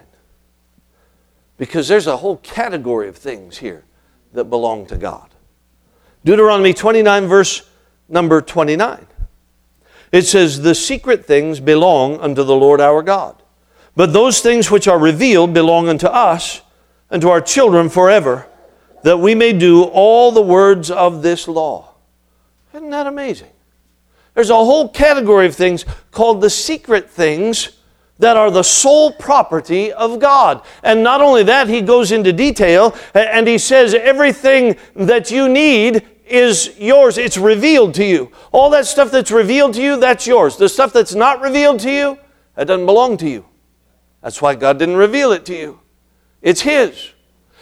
Because 1.58 1.88
there's 1.88 2.06
a 2.06 2.16
whole 2.16 2.38
category 2.38 3.06
of 3.08 3.16
things 3.16 3.58
here 3.58 3.84
that 4.32 4.44
belong 4.44 4.86
to 4.86 4.96
God. 4.96 5.28
Deuteronomy 6.24 6.72
29, 6.72 7.26
verse 7.26 7.68
number 8.08 8.40
29. 8.40 9.06
It 10.10 10.22
says, 10.22 10.62
The 10.62 10.74
secret 10.74 11.26
things 11.26 11.60
belong 11.60 12.18
unto 12.18 12.42
the 12.42 12.56
Lord 12.56 12.80
our 12.80 13.02
God. 13.02 13.39
But 13.96 14.12
those 14.12 14.40
things 14.40 14.70
which 14.70 14.88
are 14.88 14.98
revealed 14.98 15.52
belong 15.52 15.88
unto 15.88 16.06
us 16.06 16.62
and 17.10 17.20
to 17.22 17.30
our 17.30 17.40
children 17.40 17.88
forever 17.88 18.46
that 19.02 19.18
we 19.18 19.34
may 19.34 19.52
do 19.52 19.84
all 19.84 20.30
the 20.32 20.42
words 20.42 20.90
of 20.90 21.22
this 21.22 21.48
law. 21.48 21.94
Isn't 22.74 22.90
that 22.90 23.06
amazing? 23.06 23.50
There's 24.34 24.50
a 24.50 24.54
whole 24.54 24.88
category 24.88 25.46
of 25.46 25.56
things 25.56 25.84
called 26.12 26.40
the 26.40 26.50
secret 26.50 27.10
things 27.10 27.70
that 28.18 28.36
are 28.36 28.50
the 28.50 28.62
sole 28.62 29.12
property 29.12 29.92
of 29.92 30.20
God. 30.20 30.62
And 30.82 31.02
not 31.02 31.20
only 31.20 31.42
that, 31.44 31.68
he 31.68 31.80
goes 31.80 32.12
into 32.12 32.32
detail 32.32 32.94
and 33.14 33.48
he 33.48 33.58
says 33.58 33.94
everything 33.94 34.76
that 34.94 35.30
you 35.30 35.48
need 35.48 36.06
is 36.26 36.78
yours. 36.78 37.18
It's 37.18 37.38
revealed 37.38 37.94
to 37.94 38.04
you. 38.04 38.30
All 38.52 38.70
that 38.70 38.86
stuff 38.86 39.10
that's 39.10 39.30
revealed 39.32 39.74
to 39.74 39.82
you, 39.82 39.98
that's 39.98 40.26
yours. 40.26 40.56
The 40.56 40.68
stuff 40.68 40.92
that's 40.92 41.14
not 41.14 41.40
revealed 41.40 41.80
to 41.80 41.90
you, 41.90 42.18
that 42.54 42.66
doesn't 42.66 42.86
belong 42.86 43.16
to 43.18 43.28
you. 43.28 43.46
That's 44.22 44.42
why 44.42 44.54
God 44.54 44.78
didn't 44.78 44.96
reveal 44.96 45.32
it 45.32 45.44
to 45.46 45.56
you. 45.56 45.80
It's 46.42 46.60
His 46.62 47.12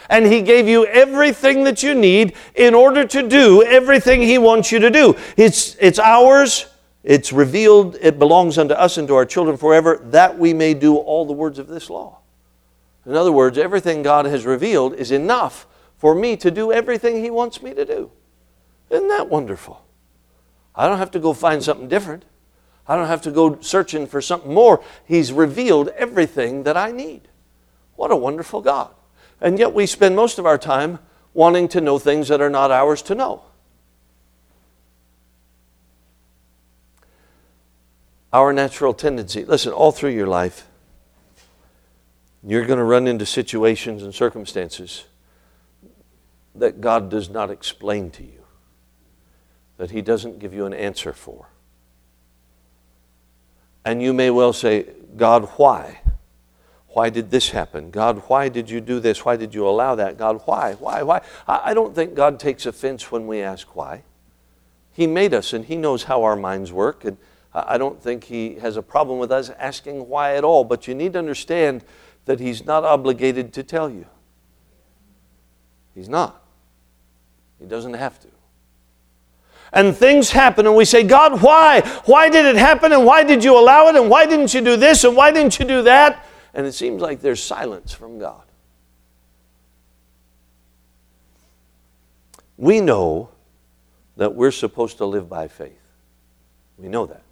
and 0.09 0.27
He 0.27 0.43
gave 0.43 0.67
you 0.67 0.87
everything 0.87 1.65
that 1.65 1.83
you 1.83 1.95
need 1.95 2.35
in 2.55 2.75
order 2.75 3.07
to 3.07 3.29
do 3.29 3.63
everything 3.63 4.23
He 4.23 4.39
wants 4.39 4.73
you 4.73 4.79
to 4.79 4.91
do. 4.91 5.17
It's, 5.37 5.77
it's 5.81 5.99
ours, 5.99 6.67
it's 7.05 7.33
revealed, 7.33 7.97
it 8.01 8.19
belongs 8.19 8.59
unto 8.59 8.75
us 8.75 8.97
and 8.97 9.07
to 9.09 9.15
our 9.15 9.27
children 9.27 9.57
forever, 9.57 10.01
that 10.05 10.39
we 10.39 10.55
may 10.55 10.75
do 10.75 10.97
all 10.97 11.25
the 11.27 11.33
words 11.33 11.59
of 11.59 11.69
this 11.69 11.91
law. 11.91 12.19
In 13.07 13.15
other 13.15 13.33
words, 13.33 13.57
everything 13.59 14.03
God 14.03 14.27
has 14.27 14.45
revealed 14.45 14.95
is 14.95 15.11
enough 15.11 15.67
for 15.97 16.15
me 16.15 16.37
to 16.37 16.51
do 16.51 16.73
everything 16.73 17.23
He 17.23 17.31
wants 17.31 17.63
me 17.63 17.75
to 17.75 17.85
do. 17.85 18.11
Isn't 18.91 19.09
that 19.09 19.29
wonderful? 19.29 19.85
I 20.75 20.87
don't 20.87 20.99
have 20.99 21.11
to 21.13 21.19
go 21.19 21.33
find 21.33 21.63
something 21.63 21.89
different. 21.89 22.25
I 22.89 22.97
don't 22.97 23.07
have 23.07 23.23
to 23.23 23.31
go 23.31 23.61
searching 23.61 24.07
for 24.07 24.23
something 24.23 24.53
more. 24.53 24.83
He's 25.05 25.31
revealed 25.31 25.89
everything 25.89 26.63
that 26.63 26.77
I 26.77 26.91
need. 26.91 27.29
What 27.97 28.11
a 28.11 28.17
wonderful 28.17 28.63
God. 28.63 28.91
And 29.41 29.59
yet 29.59 29.75
we 29.75 29.85
spend 29.87 30.17
most 30.17 30.39
of 30.39 30.47
our 30.47 30.57
time 30.57 30.99
wanting 31.35 31.69
to 31.69 31.81
know 31.81 31.99
things 31.99 32.29
that 32.29 32.41
are 32.41 32.51
not 32.51 32.71
ours 32.71 33.03
to 33.03 33.15
know. 33.15 33.43
Our 38.33 38.53
natural 38.53 38.95
tendency, 38.95 39.45
listen, 39.45 39.73
all 39.73 39.93
through 39.93 40.11
your 40.11 40.27
life, 40.27 40.67
you're 42.43 42.67
going 42.67 42.79
to 42.79 42.85
run 42.85 43.07
into 43.07 43.27
situations 43.27 44.03
and 44.03 44.15
circumstances 44.15 45.05
that 46.55 46.81
God 46.81 47.11
does 47.11 47.29
not 47.29 47.51
explain 47.51 48.11
to 48.13 48.23
you, 48.23 48.45
that 49.77 49.91
He 49.91 50.03
doesn't 50.03 50.39
give 50.39 50.55
you 50.55 50.67
an 50.67 50.75
answer 50.75 51.13
for. 51.13 51.49
And 53.89 54.03
you 54.03 54.13
may 54.13 54.29
well 54.29 54.53
say, 54.53 54.85
God, 55.17 55.49
why? 55.57 56.03
Why 56.89 57.09
did 57.09 57.31
this 57.31 57.49
happen? 57.49 57.91
God, 57.91 58.23
why 58.27 58.51
did 58.51 58.69
you 58.69 58.83
do 58.83 59.01
this? 59.01 59.25
Why 59.25 59.35
did 59.37 59.55
you 59.55 59.67
allow 59.67 59.95
that? 59.95 60.19
God, 60.19 60.43
why? 60.45 60.75
Why? 60.75 61.03
Why? 61.03 61.23
I 61.47 61.73
don't 61.73 61.95
think 61.95 62.15
God 62.15 62.39
takes 62.39 62.67
offense 62.67 63.11
when 63.11 63.27
we 63.27 63.41
ask 63.41 63.75
why. 63.75 64.03
He 64.93 65.07
made 65.07 65.33
us 65.33 65.55
and 65.55 65.65
He 65.65 65.75
knows 65.75 66.03
how 66.03 66.23
our 66.23 66.37
minds 66.37 66.71
work. 66.71 67.07
And 67.07 67.17
I 67.55 67.79
don't 67.79 67.99
think 67.99 68.25
He 68.25 68.57
has 68.57 68.77
a 68.77 68.83
problem 68.83 69.19
with 69.19 69.33
us 69.33 69.49
asking 69.59 70.07
why 70.07 70.37
at 70.37 70.45
all. 70.45 70.65
But 70.65 70.87
you 70.87 70.95
need 70.95 71.15
to 71.15 71.19
understand 71.19 71.83
that 72.27 72.41
He's 72.41 72.67
not 72.67 72.85
obligated 72.85 73.55
to 73.55 73.63
tell 73.63 73.89
you. 73.89 74.05
He's 75.95 76.11
not. 76.11 76.43
He 77.59 77.65
doesn't 77.65 77.95
have 77.95 78.21
to. 78.21 78.29
And 79.73 79.97
things 79.97 80.31
happen, 80.31 80.67
and 80.67 80.75
we 80.75 80.85
say, 80.85 81.03
God, 81.03 81.43
why? 81.43 81.83
Why 82.07 82.29
did 82.29 82.47
it 82.47 82.57
happen? 82.57 82.93
And 82.93 83.05
why 83.05 83.23
did 83.23 83.45
you 83.45 83.59
allow 83.59 83.89
it? 83.89 83.97
And 83.97 84.09
why 84.09 84.27
didn't 84.27 84.55
you 84.55 84.61
do 84.61 84.77
this? 84.77 85.05
And 85.05 85.15
why 85.15 85.31
didn't 85.31 85.59
you 85.59 85.65
do 85.67 85.83
that? 85.83 86.25
and 86.59 86.67
it 86.67 86.73
seems 86.73 87.01
like 87.01 87.21
there's 87.21 87.41
silence 87.41 87.93
from 87.93 88.19
God. 88.19 88.43
We 92.57 92.81
know 92.81 93.31
that 94.17 94.35
we're 94.35 94.51
supposed 94.51 94.99
to 94.99 95.05
live 95.05 95.29
by 95.29 95.47
faith. 95.47 95.81
We 96.77 96.89
know 96.89 97.07
that. 97.07 97.23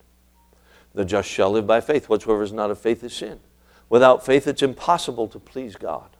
The 0.94 1.04
just 1.04 1.28
shall 1.28 1.50
live 1.50 1.66
by 1.66 1.80
faith. 1.80 2.08
Whatsoever 2.08 2.44
is 2.44 2.52
not 2.52 2.70
of 2.70 2.78
faith 2.78 3.02
is 3.02 3.14
sin. 3.14 3.40
Without 3.88 4.24
faith, 4.24 4.46
it's 4.46 4.62
impossible 4.62 5.26
to 5.28 5.40
please 5.40 5.74
God. 5.74 6.10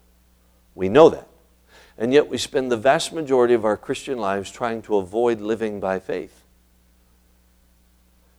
We 0.75 0.89
know 0.89 1.09
that. 1.11 1.29
And 1.99 2.13
yet 2.13 2.29
we 2.29 2.39
spend 2.39 2.71
the 2.71 2.77
vast 2.77 3.13
majority 3.13 3.55
of 3.55 3.65
our 3.65 3.77
Christian 3.77 4.19
lives 4.19 4.51
trying 4.51 4.83
to 4.83 4.97
avoid 4.97 5.41
living 5.41 5.81
by 5.81 5.99
faith. 5.99 6.43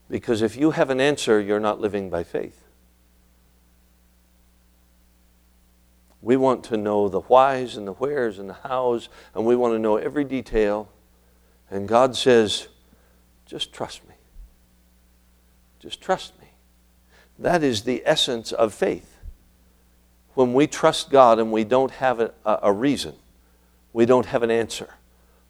Because 0.10 0.42
if 0.42 0.56
you 0.56 0.72
have 0.72 0.90
an 0.90 1.02
answer, 1.02 1.40
you're 1.40 1.60
not 1.60 1.82
living 1.82 2.10
by 2.10 2.24
faith. 2.24 2.64
We 6.22 6.38
want 6.38 6.64
to 6.66 6.78
know 6.78 7.10
the 7.10 7.22
whys 7.22 7.78
and 7.78 7.88
the 7.88 7.94
wheres 7.94 8.40
and 8.40 8.50
the 8.50 8.54
hows, 8.54 9.10
and 9.34 9.46
we 9.46 9.56
want 9.56 9.74
to 9.74 9.80
know 9.80 9.98
every 9.98 10.24
detail. 10.24 10.90
And 11.70 11.88
God 11.88 12.16
says, 12.16 12.68
just 13.46 13.74
trust 13.74 14.08
me. 14.08 14.16
Just 15.80 16.02
trust 16.02 16.34
me. 16.40 16.48
That 17.40 17.64
is 17.64 17.84
the 17.84 18.04
essence 18.06 18.52
of 18.52 18.74
faith. 18.74 19.18
When 20.34 20.54
we 20.54 20.68
trust 20.68 21.10
God 21.10 21.40
and 21.40 21.52
we 21.52 21.64
don't 21.64 21.92
have 21.92 22.20
a, 22.20 22.34
a 22.46 22.72
reason, 22.72 23.16
we 23.94 24.06
don't 24.06 24.28
have 24.28 24.44
an 24.44 24.52
answer. 24.52 24.94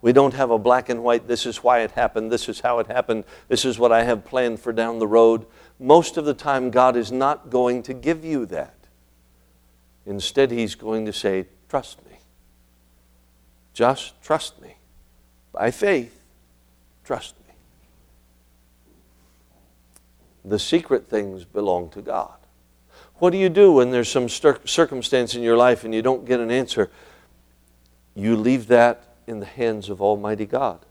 We 0.02 0.14
don't 0.14 0.36
have 0.36 0.52
a 0.52 0.60
black 0.60 0.90
and 0.90 1.04
white, 1.04 1.28
this 1.28 1.46
is 1.46 1.64
why 1.64 1.80
it 1.80 1.92
happened, 1.92 2.32
this 2.32 2.48
is 2.48 2.60
how 2.60 2.80
it 2.80 2.88
happened, 2.88 3.24
this 3.48 3.66
is 3.66 3.80
what 3.80 3.92
I 3.92 4.04
have 4.04 4.26
planned 4.26 4.60
for 4.60 4.72
down 4.72 5.00
the 5.00 5.08
road. 5.08 5.46
Most 5.80 6.18
of 6.18 6.26
the 6.26 6.36
time, 6.36 6.70
God 6.70 6.96
is 6.96 7.12
not 7.12 7.50
going 7.50 7.84
to 7.84 7.94
give 7.94 8.24
you 8.24 8.46
that. 8.48 8.76
Instead, 10.06 10.52
He's 10.52 10.76
going 10.76 11.06
to 11.06 11.14
say, 11.14 11.48
Trust 11.68 12.06
me. 12.06 12.18
Just 13.74 14.20
trust 14.22 14.62
me. 14.62 14.76
By 15.52 15.72
faith, 15.72 16.20
trust 17.04 17.36
me. 17.48 17.54
The 20.46 20.60
secret 20.60 21.10
things 21.10 21.44
belong 21.44 21.90
to 21.90 22.02
God. 22.02 22.38
What 23.16 23.32
do 23.32 23.38
you 23.38 23.50
do 23.50 23.74
when 23.74 23.92
there's 23.92 24.10
some 24.10 24.30
circumstance 24.30 25.36
in 25.36 25.42
your 25.42 25.58
life 25.58 25.84
and 25.84 25.94
you 25.94 26.02
don't 26.02 26.26
get 26.26 26.40
an 26.40 26.52
answer? 26.52 26.90
You 28.18 28.36
leave 28.36 28.66
that 28.68 29.04
in 29.28 29.40
the 29.40 29.46
hands 29.46 29.90
of 29.90 30.02
Almighty 30.02 30.48
God. 30.48 30.84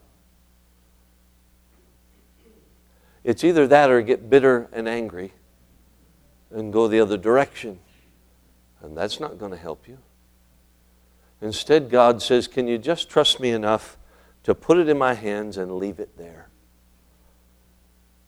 It's 3.24 3.42
either 3.42 3.66
that 3.66 3.90
or 3.90 4.00
get 4.00 4.30
bitter 4.30 4.68
and 4.72 4.88
angry 4.88 5.32
and 6.52 6.72
go 6.72 6.86
the 6.86 7.00
other 7.00 7.16
direction. 7.16 7.80
And 8.80 8.96
that's 8.96 9.18
not 9.18 9.38
going 9.38 9.50
to 9.50 9.56
help 9.56 9.88
you. 9.88 9.98
Instead, 11.40 11.90
God 11.90 12.22
says, 12.22 12.46
Can 12.46 12.68
you 12.68 12.78
just 12.78 13.10
trust 13.10 13.40
me 13.40 13.50
enough 13.50 13.96
to 14.44 14.54
put 14.54 14.78
it 14.78 14.88
in 14.88 14.96
my 14.96 15.14
hands 15.14 15.56
and 15.56 15.78
leave 15.78 15.98
it 15.98 16.16
there? 16.16 16.48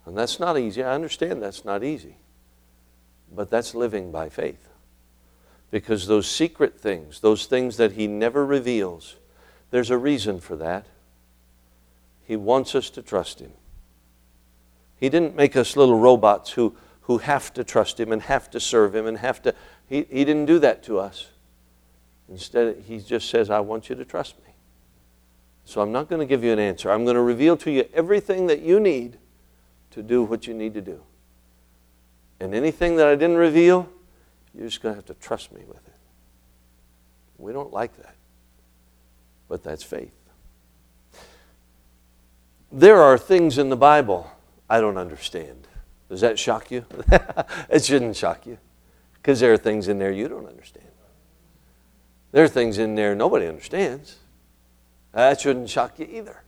And 0.05 0.19
that's 0.19 0.41
not 0.41 0.59
easy. 0.59 0.83
I 0.83 0.95
understand 0.95 1.41
that's 1.41 1.65
not 1.65 1.85
easy. 1.85 2.17
But 3.33 3.49
that's 3.49 3.77
living 3.77 4.11
by 4.11 4.29
faith. 4.29 4.68
Because 5.71 6.07
those 6.07 6.27
secret 6.27 6.81
things, 6.81 7.21
those 7.21 7.47
things 7.47 7.77
that 7.77 7.93
He 7.93 8.07
never 8.07 8.45
reveals, 8.45 9.17
there's 9.71 9.91
a 9.91 9.99
reason 9.99 10.41
for 10.41 10.57
that. 10.57 10.87
He 12.25 12.37
wants 12.37 12.75
us 12.75 12.91
to 12.91 13.03
trust 13.03 13.41
Him. 13.41 13.53
He 14.99 15.09
didn't 15.09 15.37
make 15.37 15.57
us 15.57 15.77
little 15.77 15.99
robots 15.99 16.51
who, 16.53 16.75
who 17.03 17.19
have 17.19 17.53
to 17.55 17.65
trust 17.65 18.01
Him 18.01 18.13
and 18.13 18.23
have 18.23 18.51
to 18.51 18.61
serve 18.61 18.95
Him 18.95 19.07
and 19.07 19.19
have 19.19 19.43
to. 19.43 19.55
He, 19.87 20.07
he 20.11 20.25
didn't 20.25 20.47
do 20.47 20.59
that 20.61 20.83
to 20.85 20.99
us. 20.99 21.29
Instead, 22.29 22.85
He 22.87 22.99
just 22.99 23.29
says, 23.29 23.51
I 23.51 23.61
want 23.61 23.89
you 23.89 23.95
to 23.97 24.05
trust 24.05 24.39
me. 24.39 24.53
So 25.65 25.83
I'm 25.83 25.93
not 25.93 26.09
going 26.09 26.21
to 26.21 26.27
give 26.27 26.43
you 26.43 26.53
an 26.53 26.59
answer. 26.59 26.91
I'm 26.91 27.05
going 27.05 27.17
to 27.17 27.23
reveal 27.23 27.55
to 27.59 27.71
you 27.71 27.87
everything 27.93 28.47
that 28.47 28.63
you 28.63 28.81
need 28.81 29.19
to 29.91 30.03
do 30.03 30.23
what 30.23 30.47
you 30.47 30.55
need 30.55 30.73
to 30.75 30.81
do. 30.81 31.03
And 32.41 32.55
anything 32.55 32.97
that 32.97 33.07
I 33.07 33.17
didn't 33.17 33.37
reveal, 33.37 33.89
you're 34.59 34.67
just 34.67 34.83
going 34.83 34.95
to 34.95 34.97
have 34.97 35.07
to 35.07 35.15
trust 35.15 35.53
me 35.53 35.63
with 35.67 35.87
it. 35.87 35.95
We 37.39 37.53
don't 37.53 37.73
like 37.73 37.97
that 38.03 38.17
but 39.49 39.63
that's 39.63 39.83
faith. 39.83 40.13
There 42.71 43.01
are 43.01 43.17
things 43.17 43.57
in 43.57 43.71
the 43.71 43.77
Bible 43.77 44.31
I 44.69 44.81
don't 44.81 44.99
understand. 44.99 45.67
Does 46.11 46.21
that 46.21 46.39
shock 46.39 46.71
you? 46.71 46.85
it 47.71 47.85
shouldn't 47.85 48.17
shock 48.17 48.47
you 48.47 48.59
because 49.15 49.41
there 49.41 49.53
are 49.53 49.59
things 49.59 49.89
in 49.89 49.99
there 49.99 50.13
you 50.13 50.29
don't 50.29 50.47
understand. 50.47 50.87
There 52.33 52.45
are 52.45 52.49
things 52.49 52.77
in 52.77 52.95
there 52.95 53.15
nobody 53.15 53.47
understands. 53.47 54.17
That 55.13 55.41
shouldn't 55.41 55.71
shock 55.71 55.99
you 55.99 56.07
either. 56.11 56.43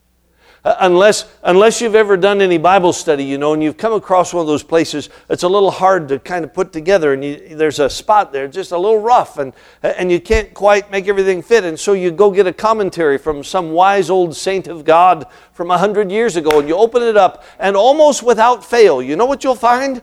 Uh, 0.62 0.77
unless, 0.81 1.25
unless 1.42 1.81
you've 1.81 1.94
ever 1.94 2.18
done 2.18 2.42
any 2.42 2.59
Bible 2.59 2.92
study, 2.92 3.25
you 3.25 3.38
know, 3.38 3.55
and 3.55 3.62
you've 3.62 3.79
come 3.79 3.94
across 3.94 4.35
one 4.35 4.42
of 4.42 4.46
those 4.46 4.62
places, 4.62 5.09
it's 5.31 5.42
a 5.42 5.49
little 5.49 5.70
hard 5.70 6.07
to 6.09 6.18
kind 6.18 6.44
of 6.44 6.53
put 6.53 6.70
together, 6.70 7.14
and 7.14 7.25
you, 7.25 7.57
there's 7.57 7.79
a 7.79 7.88
spot 7.88 8.31
there, 8.31 8.46
just 8.46 8.70
a 8.70 8.77
little 8.77 9.01
rough, 9.01 9.38
and, 9.38 9.55
and 9.83 10.12
you 10.12 10.20
can't 10.20 10.53
quite 10.53 10.90
make 10.90 11.09
everything 11.09 11.40
fit. 11.40 11.64
And 11.64 11.81
so 11.81 11.94
you 11.94 12.11
go 12.11 12.31
get 12.31 12.46
a 12.46 12.53
commentary 12.53 13.16
from 13.16 13.42
some 13.42 13.73
wise 13.73 14.11
old 14.11 14.37
saint 14.37 14.68
of 14.68 14.85
God 14.85 15.27
from 15.53 15.70
a 15.70 15.79
hundred 15.79 16.11
years 16.11 16.37
ago, 16.37 16.59
and 16.59 16.68
you 16.68 16.77
open 16.77 17.03
it 17.03 17.16
up, 17.16 17.42
and 17.59 17.75
almost 17.75 18.23
without 18.23 18.62
fail, 18.62 19.01
you 19.01 19.16
know 19.16 19.27
what 19.27 19.42
you'll 19.42 19.55
find? 19.55 20.03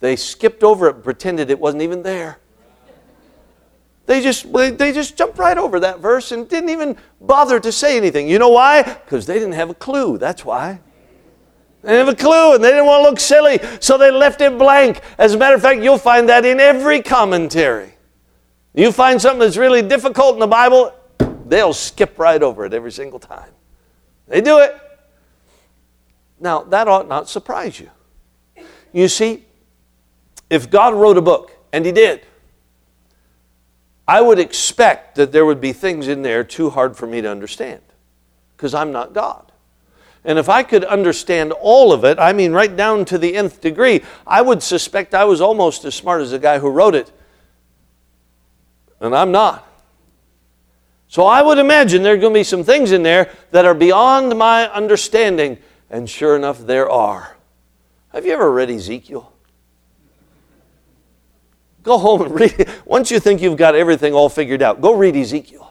They 0.00 0.16
skipped 0.16 0.64
over 0.64 0.88
it, 0.88 1.02
pretended 1.02 1.50
it 1.50 1.60
wasn't 1.60 1.82
even 1.82 2.02
there. 2.02 2.38
They 4.06 4.20
just, 4.20 4.52
they 4.52 4.92
just 4.92 5.16
jumped 5.16 5.38
right 5.38 5.56
over 5.56 5.80
that 5.80 6.00
verse 6.00 6.30
and 6.32 6.48
didn't 6.48 6.70
even 6.70 6.96
bother 7.20 7.58
to 7.60 7.72
say 7.72 7.96
anything. 7.96 8.28
You 8.28 8.38
know 8.38 8.50
why? 8.50 8.82
Because 8.82 9.26
they 9.26 9.34
didn't 9.34 9.54
have 9.54 9.70
a 9.70 9.74
clue. 9.74 10.18
That's 10.18 10.44
why. 10.44 10.80
They 11.82 11.92
didn't 11.92 12.06
have 12.06 12.14
a 12.14 12.20
clue 12.20 12.54
and 12.54 12.62
they 12.62 12.70
didn't 12.70 12.86
want 12.86 13.04
to 13.04 13.10
look 13.10 13.20
silly, 13.20 13.58
so 13.80 13.96
they 13.96 14.10
left 14.10 14.40
it 14.40 14.58
blank. 14.58 15.00
As 15.18 15.34
a 15.34 15.38
matter 15.38 15.54
of 15.54 15.62
fact, 15.62 15.80
you'll 15.80 15.98
find 15.98 16.28
that 16.28 16.44
in 16.44 16.60
every 16.60 17.00
commentary. 17.00 17.94
You 18.74 18.90
find 18.92 19.20
something 19.20 19.40
that's 19.40 19.56
really 19.56 19.82
difficult 19.82 20.34
in 20.34 20.40
the 20.40 20.46
Bible, 20.46 20.92
they'll 21.46 21.72
skip 21.72 22.18
right 22.18 22.42
over 22.42 22.64
it 22.64 22.74
every 22.74 22.92
single 22.92 23.18
time. 23.18 23.50
They 24.28 24.40
do 24.40 24.58
it. 24.58 24.80
Now, 26.40 26.62
that 26.64 26.88
ought 26.88 27.08
not 27.08 27.28
surprise 27.28 27.78
you. 27.78 27.90
You 28.92 29.08
see, 29.08 29.44
if 30.50 30.70
God 30.70 30.94
wrote 30.94 31.16
a 31.16 31.22
book, 31.22 31.52
and 31.72 31.86
He 31.86 31.92
did, 31.92 32.26
I 34.06 34.20
would 34.20 34.38
expect 34.38 35.14
that 35.16 35.32
there 35.32 35.46
would 35.46 35.60
be 35.60 35.72
things 35.72 36.08
in 36.08 36.22
there 36.22 36.44
too 36.44 36.70
hard 36.70 36.96
for 36.96 37.06
me 37.06 37.20
to 37.22 37.30
understand 37.30 37.80
because 38.56 38.74
I'm 38.74 38.92
not 38.92 39.12
God. 39.12 39.50
And 40.24 40.38
if 40.38 40.48
I 40.48 40.62
could 40.62 40.84
understand 40.84 41.52
all 41.52 41.92
of 41.92 42.04
it, 42.04 42.18
I 42.18 42.32
mean, 42.32 42.52
right 42.52 42.74
down 42.74 43.04
to 43.06 43.18
the 43.18 43.36
nth 43.36 43.60
degree, 43.60 44.02
I 44.26 44.40
would 44.40 44.62
suspect 44.62 45.14
I 45.14 45.24
was 45.24 45.40
almost 45.40 45.84
as 45.84 45.94
smart 45.94 46.22
as 46.22 46.30
the 46.30 46.38
guy 46.38 46.58
who 46.58 46.70
wrote 46.70 46.94
it. 46.94 47.12
And 49.00 49.14
I'm 49.14 49.32
not. 49.32 49.68
So 51.08 51.24
I 51.24 51.42
would 51.42 51.58
imagine 51.58 52.02
there 52.02 52.14
are 52.14 52.18
going 52.18 52.32
to 52.32 52.40
be 52.40 52.44
some 52.44 52.64
things 52.64 52.90
in 52.90 53.02
there 53.02 53.30
that 53.50 53.66
are 53.66 53.74
beyond 53.74 54.36
my 54.36 54.68
understanding. 54.72 55.58
And 55.90 56.08
sure 56.08 56.36
enough, 56.36 56.58
there 56.58 56.90
are. 56.90 57.36
Have 58.12 58.24
you 58.24 58.32
ever 58.32 58.50
read 58.50 58.70
Ezekiel? 58.70 59.33
Go 61.84 61.98
home 61.98 62.22
and 62.22 62.34
read. 62.34 62.68
Once 62.84 63.10
you 63.10 63.20
think 63.20 63.40
you've 63.40 63.58
got 63.58 63.76
everything 63.76 64.14
all 64.14 64.28
figured 64.28 64.62
out, 64.62 64.80
go 64.80 64.94
read 64.94 65.14
Ezekiel. 65.14 65.70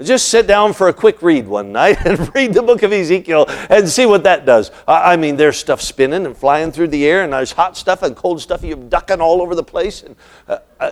Just 0.00 0.28
sit 0.28 0.46
down 0.46 0.72
for 0.72 0.88
a 0.88 0.92
quick 0.92 1.20
read 1.20 1.46
one 1.46 1.72
night 1.72 1.98
and 2.06 2.32
read 2.34 2.54
the 2.54 2.62
book 2.62 2.82
of 2.82 2.92
Ezekiel 2.92 3.46
and 3.68 3.88
see 3.88 4.06
what 4.06 4.22
that 4.22 4.46
does. 4.46 4.70
I 4.86 5.16
mean, 5.16 5.36
there's 5.36 5.56
stuff 5.56 5.80
spinning 5.80 6.26
and 6.26 6.36
flying 6.36 6.70
through 6.70 6.88
the 6.88 7.06
air, 7.06 7.24
and 7.24 7.32
there's 7.32 7.52
hot 7.52 7.76
stuff 7.76 8.02
and 8.02 8.14
cold 8.14 8.40
stuff. 8.40 8.62
You're 8.62 8.76
ducking 8.76 9.20
all 9.20 9.42
over 9.42 9.54
the 9.54 9.62
place. 9.62 10.02
And 10.02 10.16
uh, 10.48 10.58
uh, 10.78 10.90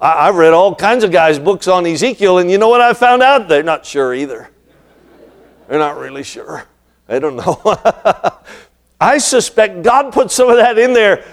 I, 0.00 0.26
have 0.26 0.36
read 0.36 0.52
all 0.52 0.74
kinds 0.74 1.04
of 1.04 1.10
guys' 1.10 1.38
books 1.38 1.68
on 1.68 1.86
Ezekiel, 1.86 2.38
and 2.38 2.50
you 2.50 2.58
know 2.58 2.68
what 2.68 2.80
I 2.80 2.92
found 2.94 3.22
out? 3.22 3.48
They're 3.48 3.62
not 3.62 3.84
sure 3.84 4.14
either. 4.14 4.50
They're 5.68 5.78
not 5.78 5.98
really 5.98 6.22
sure. 6.22 6.64
I 7.08 7.18
don't 7.18 7.36
know. 7.36 7.60
I 9.00 9.18
suspect 9.18 9.82
God 9.82 10.12
put 10.12 10.30
some 10.30 10.50
of 10.50 10.56
that 10.56 10.78
in 10.78 10.92
there 10.92 11.24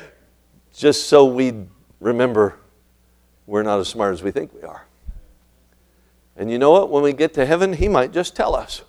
just 0.78 1.09
so 1.09 1.25
we 1.25 1.53
remember 1.99 2.55
we're 3.47 3.63
not 3.63 3.80
as 3.80 3.88
smart 3.88 4.13
as 4.13 4.21
we 4.21 4.30
think 4.30 4.53
we 4.53 4.61
are. 4.61 4.86
And 6.36 6.51
you 6.51 6.59
know 6.59 6.71
what? 6.71 6.91
When 6.91 7.01
we 7.01 7.13
get 7.13 7.34
to 7.34 7.45
heaven, 7.45 7.73
He 7.73 7.88
might 7.88 8.13
just 8.13 8.36
tell 8.36 8.55
us 8.55 8.84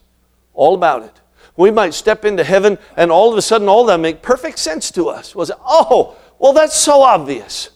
all 0.52 0.74
about 0.74 1.02
it. 1.02 1.20
We 1.56 1.70
might 1.70 1.94
step 1.94 2.24
into 2.24 2.44
heaven 2.44 2.78
and 2.96 3.10
all 3.10 3.32
of 3.32 3.38
a 3.38 3.42
sudden 3.42 3.68
all 3.68 3.86
that 3.86 3.98
make 3.98 4.22
perfect 4.22 4.58
sense 4.58 4.90
to 4.92 5.08
us. 5.08 5.34
Was 5.34 5.50
oh, 5.64 6.16
well 6.38 6.52
that's 6.52 6.76
so 6.76 7.02
obvious. 7.02 7.70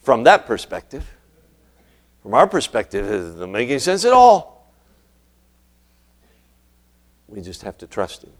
From 0.00 0.24
that 0.24 0.46
perspective. 0.46 1.08
From 2.22 2.34
our 2.34 2.46
perspective, 2.46 3.04
it 3.06 3.18
doesn't 3.18 3.52
make 3.52 3.68
any 3.68 3.80
sense 3.80 4.04
at 4.04 4.12
all. 4.12 4.72
We 7.26 7.40
just 7.40 7.62
have 7.62 7.76
to 7.78 7.86
trust 7.86 8.22
him. 8.22 8.32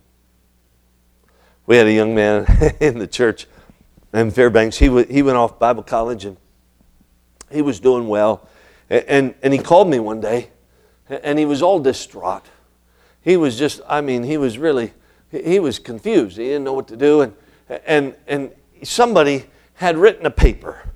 We 1.66 1.76
had 1.76 1.86
a 1.86 1.92
young 1.92 2.14
man 2.14 2.46
in 2.80 2.98
the 2.98 3.06
church 3.08 3.46
in 4.12 4.30
Fairbanks. 4.30 4.78
He, 4.78 4.86
w- 4.86 5.06
he 5.06 5.22
went 5.22 5.36
off 5.36 5.58
Bible 5.58 5.82
college 5.82 6.24
and 6.24 6.36
he 7.50 7.62
was 7.62 7.80
doing 7.80 8.08
well. 8.08 8.48
And, 8.90 9.34
and 9.42 9.52
he 9.52 9.58
called 9.58 9.88
me 9.88 9.98
one 9.98 10.20
day 10.20 10.50
and 11.08 11.38
he 11.38 11.44
was 11.44 11.62
all 11.62 11.80
distraught. 11.80 12.46
He 13.20 13.36
was 13.36 13.58
just, 13.58 13.80
I 13.88 14.00
mean, 14.00 14.24
he 14.24 14.36
was 14.36 14.58
really, 14.58 14.92
he 15.30 15.58
was 15.60 15.78
confused. 15.78 16.36
He 16.36 16.44
didn't 16.44 16.64
know 16.64 16.74
what 16.74 16.88
to 16.88 16.96
do. 16.96 17.22
And, 17.22 17.34
and, 17.86 18.14
and 18.26 18.52
somebody 18.82 19.46
had 19.74 19.96
written 19.96 20.26
a 20.26 20.30
paper 20.30 20.92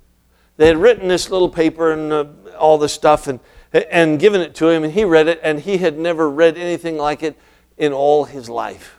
they 0.57 0.69
had 0.69 0.79
written 0.79 1.09
this 1.09 1.31
little 1.31 1.49
paper 1.49 1.93
and 1.93 2.13
uh, 2.13 2.25
all 2.59 2.79
this 2.79 2.93
stuff 2.93 3.27
and, 3.27 3.41
and 3.73 4.19
given 4.19 4.41
it 4.41 4.55
to 4.57 4.69
him, 4.69 4.85
and 4.85 4.93
he 4.93 5.05
read 5.05 5.29
it, 5.29 5.39
and 5.43 5.61
he 5.61 5.79
had 5.79 5.99
never 5.99 6.31
read 6.31 6.57
anything 6.57 6.97
like 6.97 7.23
it 7.23 7.37
in 7.77 7.93
all 7.93 8.25
his 8.25 8.49
life. 8.49 8.96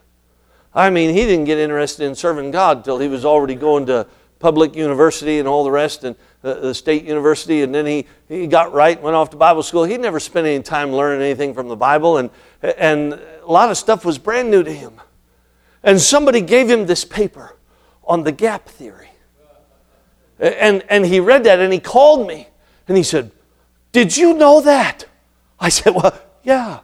I 0.78 0.92
mean, 0.92 1.10
he 1.10 1.26
didn't 1.26 1.46
get 1.46 1.58
interested 1.58 2.06
in 2.06 2.14
serving 2.14 2.52
God 2.52 2.86
till 2.86 3.00
he 3.00 3.08
was 3.08 3.26
already 3.26 3.56
going 3.56 3.88
to 3.88 4.06
public 4.38 4.76
university 4.76 5.40
and 5.40 5.48
all 5.48 5.64
the 5.64 5.72
rest, 5.72 6.04
and 6.04 6.16
uh, 6.44 6.54
the 6.54 6.76
state 6.76 7.04
university, 7.04 7.64
and 7.64 7.74
then 7.74 7.88
he, 7.88 8.06
he 8.30 8.46
got 8.46 8.72
right, 8.72 9.02
went 9.02 9.16
off 9.16 9.32
to 9.32 9.38
Bible 9.38 9.64
school. 9.64 9.86
He 9.86 9.98
never 9.98 10.20
spent 10.20 10.46
any 10.46 10.62
time 10.62 10.92
learning 10.92 11.24
anything 11.24 11.56
from 11.56 11.68
the 11.68 11.76
Bible, 11.76 12.18
and, 12.18 12.30
and 12.62 13.14
a 13.14 13.52
lot 13.52 13.72
of 13.72 13.78
stuff 13.78 14.06
was 14.06 14.20
brand 14.20 14.52
new 14.52 14.62
to 14.62 14.72
him. 14.72 15.02
And 15.82 16.00
somebody 16.00 16.42
gave 16.42 16.70
him 16.70 16.86
this 16.86 17.04
paper 17.04 17.56
on 18.04 18.24
the 18.24 18.32
gap 18.32 18.70
theory. 18.70 19.10
And, 20.38 20.84
and 20.90 21.08
he 21.08 21.20
read 21.20 21.46
that 21.46 21.60
and 21.60 21.74
he 21.74 21.80
called 21.80 22.28
me 22.28 22.48
and 22.88 22.96
he 22.96 23.02
said, 23.02 23.32
Did 23.92 24.16
you 24.16 24.36
know 24.36 24.62
that? 24.62 25.06
I 25.60 25.70
said, 25.70 25.96
Well, 25.96 26.20
yeah. 26.44 26.82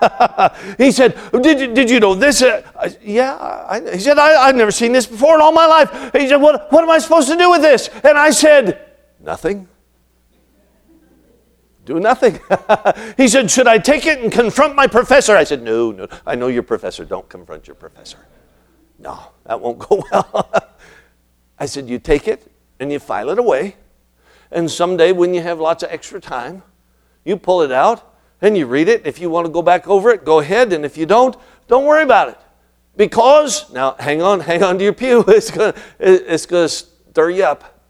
he 0.78 0.92
said, 0.92 1.18
did 1.42 1.60
you, 1.60 1.74
did 1.74 1.90
you 1.90 2.00
know 2.00 2.14
this? 2.14 2.42
Uh, 2.42 2.90
yeah. 3.02 3.36
I, 3.68 3.80
he 3.92 4.00
said, 4.00 4.18
I, 4.18 4.46
have 4.46 4.56
never 4.56 4.70
seen 4.70 4.92
this 4.92 5.06
before 5.06 5.34
in 5.34 5.40
all 5.40 5.52
my 5.52 5.66
life. 5.66 6.12
He 6.12 6.28
said, 6.28 6.36
what, 6.36 6.70
what 6.72 6.82
am 6.82 6.90
I 6.90 6.98
supposed 6.98 7.28
to 7.28 7.36
do 7.36 7.50
with 7.50 7.62
this? 7.62 7.88
And 8.04 8.16
I 8.16 8.30
said, 8.30 8.86
Nothing. 9.20 9.68
Do 11.84 12.00
nothing. 12.00 12.38
he 13.16 13.28
said, 13.28 13.50
Should 13.50 13.66
I 13.66 13.78
take 13.78 14.06
it 14.06 14.20
and 14.20 14.32
confront 14.32 14.74
my 14.74 14.86
professor? 14.86 15.36
I 15.36 15.44
said, 15.44 15.62
No, 15.62 15.90
no. 15.90 16.08
I 16.26 16.34
know 16.34 16.48
your 16.48 16.62
professor. 16.62 17.04
Don't 17.04 17.28
confront 17.28 17.66
your 17.66 17.74
professor. 17.74 18.18
No, 18.98 19.18
that 19.44 19.60
won't 19.60 19.78
go 19.78 20.04
well. 20.12 20.50
I 21.58 21.66
said, 21.66 21.88
You 21.88 21.98
take 21.98 22.28
it 22.28 22.50
and 22.78 22.90
you 22.90 22.98
file 22.98 23.30
it 23.30 23.38
away. 23.38 23.76
And 24.50 24.70
someday, 24.70 25.12
when 25.12 25.34
you 25.34 25.42
have 25.42 25.60
lots 25.60 25.82
of 25.82 25.90
extra 25.90 26.20
time, 26.20 26.62
you 27.24 27.36
pull 27.36 27.62
it 27.62 27.70
out 27.70 28.09
and 28.42 28.56
you 28.56 28.66
read 28.66 28.88
it. 28.88 29.06
If 29.06 29.20
you 29.20 29.30
want 29.30 29.46
to 29.46 29.52
go 29.52 29.62
back 29.62 29.88
over 29.88 30.10
it, 30.10 30.24
go 30.24 30.40
ahead. 30.40 30.72
And 30.72 30.84
if 30.84 30.96
you 30.96 31.06
don't, 31.06 31.36
don't 31.68 31.84
worry 31.84 32.02
about 32.02 32.28
it. 32.28 32.38
Because, 32.96 33.70
now 33.72 33.96
hang 33.98 34.22
on, 34.22 34.40
hang 34.40 34.62
on 34.62 34.78
to 34.78 34.84
your 34.84 34.92
pew. 34.92 35.24
It's 35.28 35.50
going 35.50 35.72
to 35.72 35.80
it's 35.98 36.46
to 36.46 36.68
stir 36.68 37.30
you 37.30 37.44
up. 37.44 37.80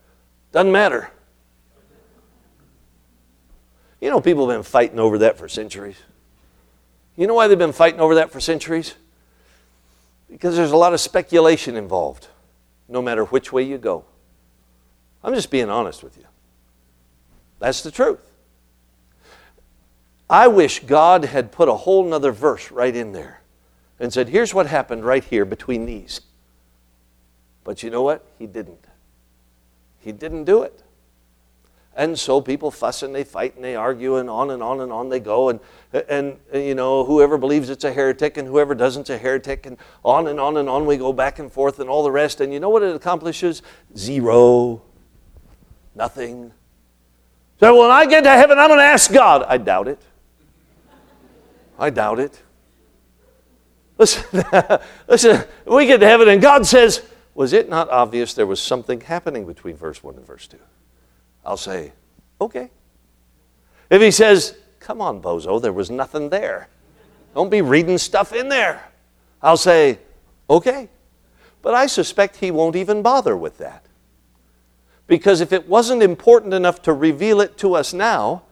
Doesn't 0.53 0.73
matter. 0.73 1.11
You 4.01 4.11
know, 4.11 4.21
people 4.21 4.49
have 4.49 4.57
been 4.57 4.65
fighting 4.65 4.99
over 4.99 5.19
that 5.19 5.37
for 5.37 5.49
centuries. 5.49 5.97
You 7.17 7.27
know 7.27 7.35
why 7.35 7.49
they've 7.49 7.59
been 7.59 7.73
fighting 7.73 8.01
over 8.01 8.15
that 8.17 8.31
for 8.31 8.41
centuries? 8.41 8.95
Because 10.31 10.57
there's 10.57 10.71
a 10.71 10.77
lot 10.77 10.95
of 10.95 11.01
speculation 11.01 11.77
involved, 11.77 12.29
no 12.89 13.03
matter 13.03 13.25
which 13.25 13.53
way 13.53 13.63
you 13.63 13.77
go. 13.77 14.05
I'm 15.23 15.35
just 15.35 15.51
being 15.51 15.69
honest 15.69 16.03
with 16.03 16.17
you. 16.17 16.25
That's 17.59 17.83
the 17.83 17.91
truth. 17.91 18.30
I 20.31 20.47
wish 20.47 20.79
God 20.85 21.25
had 21.25 21.51
put 21.51 21.69
a 21.69 21.75
whole 21.75 22.05
nother 22.05 22.31
verse 22.31 22.71
right 22.71 22.95
in 22.95 23.11
there 23.11 23.43
and 23.99 24.13
said, 24.13 24.29
here's 24.29 24.55
what 24.55 24.67
happened 24.69 25.05
right 25.05 25.25
here 25.25 25.45
between 25.45 25.87
these. 25.87 26.21
But 27.65 27.83
you 27.83 27.91
know 27.91 28.03
what? 28.03 28.25
He 28.39 28.47
didn't. 28.47 28.87
He 29.99 30.13
didn't 30.13 30.45
do 30.45 30.63
it. 30.63 30.85
And 31.97 32.17
so 32.17 32.41
people 32.41 32.71
fuss 32.71 33.03
and 33.03 33.13
they 33.13 33.25
fight 33.25 33.57
and 33.57 33.65
they 33.65 33.75
argue 33.75 34.17
and 34.17 34.31
on 34.31 34.53
and 34.53 34.63
on 34.63 34.81
and 34.81 34.93
on 34.93 35.09
they 35.09 35.19
go. 35.19 35.49
And, 35.49 35.59
and, 36.09 36.39
you 36.55 36.77
know, 36.77 37.05
whoever 37.05 37.37
believes 37.37 37.69
it's 37.69 37.83
a 37.83 37.93
heretic 37.93 38.37
and 38.37 38.47
whoever 38.47 38.77
doesn't 38.77 39.11
a 39.11 39.19
heretic. 39.19 39.67
And 39.67 39.77
on 40.05 40.29
and 40.29 40.39
on 40.39 40.57
and 40.57 40.69
on 40.69 40.87
we 40.87 40.97
go 40.97 41.13
back 41.13 41.41
and 41.41 41.53
forth 41.53 41.81
and 41.81 41.91
all 41.91 42.05
the 42.05 42.13
rest. 42.13 42.41
And 42.41 42.53
you 42.53 42.61
know 42.61 42.71
what 42.71 42.85
it 42.85 42.95
accomplishes? 42.95 43.63
Zero. 43.97 44.83
Nothing. 45.97 46.53
So 47.59 47.79
when 47.79 47.91
I 47.91 48.07
get 48.07 48.23
to 48.23 48.31
heaven, 48.31 48.61
I'm 48.61 48.69
going 48.69 48.79
to 48.79 48.85
ask 48.85 49.13
God. 49.13 49.43
I 49.43 49.59
doubt 49.59 49.89
it. 49.89 50.01
I 51.81 51.89
doubt 51.89 52.21
it. 52.21 52.41
Listen, 53.97 54.45
listen, 55.09 55.45
we 55.65 55.87
get 55.87 55.99
to 56.01 56.07
heaven 56.07 56.29
and 56.29 56.41
God 56.41 56.67
says, 56.67 57.03
Was 57.35 57.55
it 57.55 57.71
not 57.71 57.89
obvious 57.89 58.35
there 58.35 58.47
was 58.47 58.61
something 58.61 59.01
happening 59.01 59.47
between 59.47 59.77
verse 59.77 60.03
1 60.03 60.15
and 60.17 60.27
verse 60.27 60.47
2? 60.47 60.59
I'll 61.45 61.57
say, 61.57 61.93
Okay. 62.41 62.71
If 63.89 64.03
he 64.03 64.11
says, 64.11 64.57
Come 64.79 65.01
on, 65.01 65.23
bozo, 65.23 65.61
there 65.61 65.73
was 65.73 65.91
nothing 65.91 66.29
there. 66.29 66.69
Don't 67.35 67.51
be 67.51 67.63
reading 67.63 67.97
stuff 67.97 68.35
in 68.35 68.51
there. 68.51 68.85
I'll 69.43 69.57
say, 69.57 69.99
Okay. 70.49 70.91
But 71.63 71.75
I 71.75 71.87
suspect 71.87 72.37
he 72.37 72.51
won't 72.51 72.77
even 72.77 73.03
bother 73.03 73.37
with 73.37 73.59
that. 73.59 73.87
Because 75.07 75.41
if 75.41 75.53
it 75.53 75.69
wasn't 75.69 76.03
important 76.03 76.55
enough 76.55 76.83
to 76.83 76.93
reveal 76.93 77.41
it 77.41 77.57
to 77.59 77.75
us 77.75 77.93
now, 77.93 78.43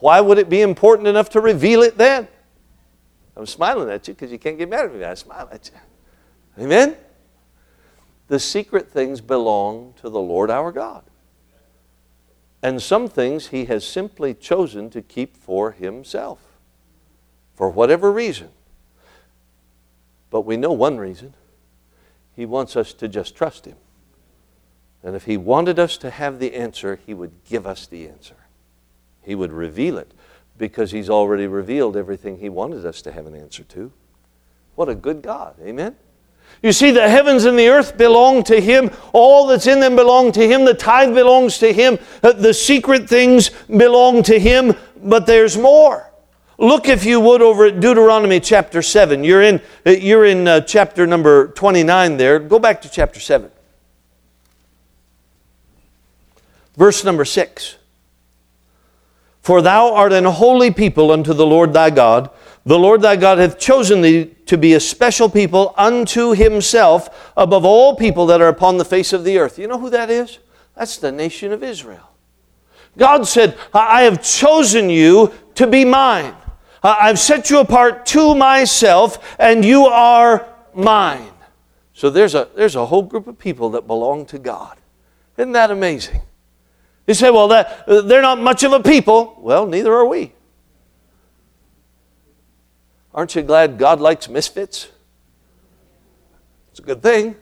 why 0.00 0.20
would 0.20 0.38
it 0.38 0.48
be 0.48 0.62
important 0.62 1.08
enough 1.08 1.30
to 1.30 1.40
reveal 1.40 1.82
it 1.82 1.96
then? 1.96 2.28
I'm 3.36 3.46
smiling 3.46 3.90
at 3.90 4.08
you 4.08 4.14
because 4.14 4.32
you 4.32 4.38
can't 4.38 4.58
get 4.58 4.68
mad 4.68 4.86
at 4.86 4.94
me. 4.94 5.04
I 5.04 5.14
smile 5.14 5.48
at 5.52 5.70
you. 5.72 6.64
Amen? 6.64 6.96
The 8.28 8.38
secret 8.38 8.90
things 8.90 9.20
belong 9.20 9.94
to 10.00 10.10
the 10.10 10.20
Lord 10.20 10.50
our 10.50 10.72
God. 10.72 11.04
And 12.62 12.82
some 12.82 13.08
things 13.08 13.48
he 13.48 13.66
has 13.66 13.86
simply 13.86 14.34
chosen 14.34 14.90
to 14.90 15.00
keep 15.00 15.36
for 15.36 15.72
himself, 15.72 16.40
for 17.54 17.70
whatever 17.70 18.12
reason. 18.12 18.50
But 20.30 20.42
we 20.42 20.56
know 20.56 20.72
one 20.72 20.98
reason. 20.98 21.34
He 22.36 22.44
wants 22.46 22.76
us 22.76 22.92
to 22.94 23.08
just 23.08 23.34
trust 23.34 23.64
him. 23.64 23.76
And 25.02 25.16
if 25.16 25.24
He 25.24 25.36
wanted 25.36 25.78
us 25.78 25.96
to 25.98 26.10
have 26.10 26.38
the 26.38 26.54
answer, 26.54 26.98
He 27.06 27.14
would 27.14 27.32
give 27.48 27.66
us 27.66 27.86
the 27.86 28.08
answer. 28.08 28.36
He 29.22 29.34
would 29.34 29.52
reveal 29.52 29.98
it 29.98 30.12
because 30.58 30.90
He's 30.90 31.10
already 31.10 31.46
revealed 31.46 31.96
everything 31.96 32.38
He 32.38 32.48
wanted 32.48 32.84
us 32.84 33.02
to 33.02 33.12
have 33.12 33.26
an 33.26 33.34
answer 33.34 33.64
to. 33.64 33.92
What 34.74 34.88
a 34.88 34.94
good 34.94 35.22
God. 35.22 35.56
Amen? 35.62 35.96
You 36.62 36.72
see, 36.72 36.90
the 36.90 37.08
heavens 37.08 37.44
and 37.44 37.58
the 37.58 37.68
earth 37.68 37.96
belong 37.96 38.42
to 38.44 38.60
Him. 38.60 38.90
All 39.12 39.46
that's 39.46 39.66
in 39.66 39.80
them 39.80 39.96
belong 39.96 40.32
to 40.32 40.46
Him. 40.46 40.64
The 40.64 40.74
tithe 40.74 41.14
belongs 41.14 41.58
to 41.58 41.72
Him. 41.72 41.98
Uh, 42.22 42.32
the 42.32 42.52
secret 42.52 43.08
things 43.08 43.50
belong 43.68 44.22
to 44.24 44.38
Him. 44.38 44.74
But 45.02 45.26
there's 45.26 45.56
more. 45.56 46.10
Look, 46.58 46.88
if 46.88 47.06
you 47.06 47.20
would, 47.20 47.40
over 47.40 47.66
at 47.66 47.80
Deuteronomy 47.80 48.40
chapter 48.40 48.82
7. 48.82 49.24
You're 49.24 49.40
in, 49.40 49.62
uh, 49.86 49.90
you're 49.92 50.26
in 50.26 50.46
uh, 50.46 50.60
chapter 50.60 51.06
number 51.06 51.48
29 51.48 52.18
there. 52.18 52.38
Go 52.38 52.58
back 52.58 52.82
to 52.82 52.90
chapter 52.90 53.20
7. 53.20 53.50
Verse 56.76 57.04
number 57.04 57.24
six 57.24 57.76
For 59.40 59.62
thou 59.62 59.94
art 59.94 60.12
an 60.12 60.24
holy 60.24 60.70
people 60.70 61.10
unto 61.10 61.32
the 61.32 61.46
Lord 61.46 61.72
thy 61.72 61.90
God. 61.90 62.30
The 62.66 62.78
Lord 62.78 63.00
thy 63.00 63.16
God 63.16 63.38
hath 63.38 63.58
chosen 63.58 64.02
thee 64.02 64.34
to 64.46 64.58
be 64.58 64.74
a 64.74 64.80
special 64.80 65.30
people 65.30 65.74
unto 65.78 66.34
himself 66.34 67.32
above 67.36 67.64
all 67.64 67.96
people 67.96 68.26
that 68.26 68.42
are 68.42 68.48
upon 68.48 68.76
the 68.76 68.84
face 68.84 69.12
of 69.12 69.24
the 69.24 69.38
earth. 69.38 69.58
You 69.58 69.66
know 69.66 69.78
who 69.78 69.90
that 69.90 70.10
is? 70.10 70.38
That's 70.76 70.98
the 70.98 71.10
nation 71.10 71.52
of 71.52 71.62
Israel. 71.62 72.10
God 72.98 73.26
said, 73.26 73.56
I 73.72 74.02
have 74.02 74.22
chosen 74.22 74.90
you 74.90 75.32
to 75.54 75.66
be 75.66 75.84
mine. 75.84 76.34
I've 76.82 77.18
set 77.18 77.50
you 77.50 77.60
apart 77.60 78.06
to 78.06 78.34
myself, 78.34 79.36
and 79.38 79.64
you 79.64 79.84
are 79.84 80.46
mine. 80.74 81.32
So 81.92 82.10
there's 82.10 82.34
a, 82.34 82.48
there's 82.56 82.76
a 82.76 82.86
whole 82.86 83.02
group 83.02 83.26
of 83.26 83.38
people 83.38 83.70
that 83.70 83.86
belong 83.86 84.26
to 84.26 84.38
God. 84.38 84.78
Isn't 85.36 85.52
that 85.52 85.70
amazing? 85.70 86.22
You 87.10 87.14
say, 87.14 87.28
well, 87.32 87.48
that, 87.48 87.88
uh, 87.88 88.02
they're 88.02 88.22
not 88.22 88.40
much 88.40 88.62
of 88.62 88.72
a 88.72 88.78
people. 88.78 89.36
Well, 89.40 89.66
neither 89.66 89.92
are 89.92 90.06
we. 90.06 90.32
Aren't 93.12 93.34
you 93.34 93.42
glad 93.42 93.78
God 93.78 94.00
likes 94.00 94.28
misfits? 94.28 94.86
It's 96.70 96.78
a 96.78 96.82
good 96.84 97.02
thing. 97.02 97.34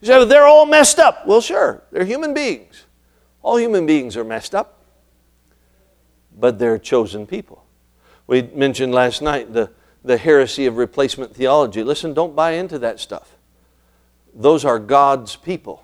You 0.00 0.06
say, 0.06 0.16
well, 0.16 0.26
they're 0.26 0.46
all 0.46 0.64
messed 0.64 1.00
up. 1.00 1.26
Well, 1.26 1.40
sure, 1.40 1.82
they're 1.90 2.04
human 2.04 2.34
beings. 2.34 2.84
All 3.42 3.56
human 3.56 3.84
beings 3.84 4.16
are 4.16 4.22
messed 4.22 4.54
up, 4.54 4.80
but 6.38 6.60
they're 6.60 6.78
chosen 6.78 7.26
people. 7.26 7.64
We 8.28 8.42
mentioned 8.42 8.94
last 8.94 9.22
night 9.22 9.52
the, 9.52 9.72
the 10.04 10.18
heresy 10.18 10.66
of 10.66 10.76
replacement 10.76 11.34
theology. 11.34 11.82
Listen, 11.82 12.14
don't 12.14 12.36
buy 12.36 12.52
into 12.52 12.78
that 12.78 13.00
stuff. 13.00 13.36
Those 14.32 14.64
are 14.64 14.78
God's 14.78 15.34
people. 15.34 15.82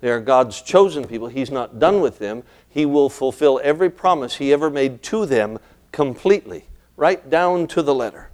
They 0.00 0.10
are 0.10 0.20
God's 0.20 0.62
chosen 0.62 1.06
people. 1.06 1.28
He's 1.28 1.50
not 1.50 1.78
done 1.78 2.00
with 2.00 2.18
them. 2.18 2.42
He 2.68 2.86
will 2.86 3.08
fulfill 3.08 3.60
every 3.62 3.90
promise 3.90 4.36
He 4.36 4.52
ever 4.52 4.70
made 4.70 5.02
to 5.04 5.26
them 5.26 5.58
completely, 5.92 6.64
right 6.96 7.28
down 7.28 7.66
to 7.68 7.82
the 7.82 7.94
letter. 7.94 8.30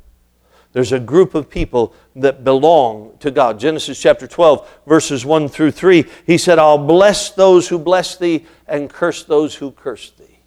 There's 0.73 0.93
a 0.93 1.01
group 1.01 1.35
of 1.35 1.49
people 1.49 1.95
that 2.17 2.45
belong 2.45 3.17
to 3.21 3.31
God. 3.31 3.59
Genesis 3.59 4.01
chapter 4.01 4.27
12, 4.27 4.81
verses 4.87 5.25
1 5.25 5.49
through 5.49 5.71
3, 5.71 6.05
He 6.27 6.37
said, 6.37 6.59
I'll 6.59 6.77
bless 6.77 7.31
those 7.31 7.69
who 7.69 7.79
bless 7.79 8.17
thee 8.17 8.45
and 8.69 8.91
curse 8.91 9.25
those 9.25 9.55
who 9.55 9.71
curse 9.71 10.11
thee. 10.11 10.41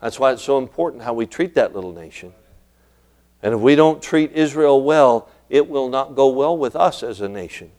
That's 0.00 0.18
why 0.18 0.32
it's 0.32 0.42
so 0.42 0.58
important 0.58 1.02
how 1.02 1.12
we 1.12 1.26
treat 1.26 1.54
that 1.54 1.74
little 1.74 1.92
nation. 1.92 2.32
And 3.42 3.54
if 3.54 3.60
we 3.60 3.74
don't 3.74 4.02
treat 4.02 4.32
Israel 4.32 4.82
well, 4.82 5.28
it 5.50 5.68
will 5.68 5.88
not 5.88 6.14
go 6.14 6.28
well 6.28 6.56
with 6.56 6.74
us 6.74 7.02
as 7.02 7.20
a 7.20 7.28
nation. 7.28 7.70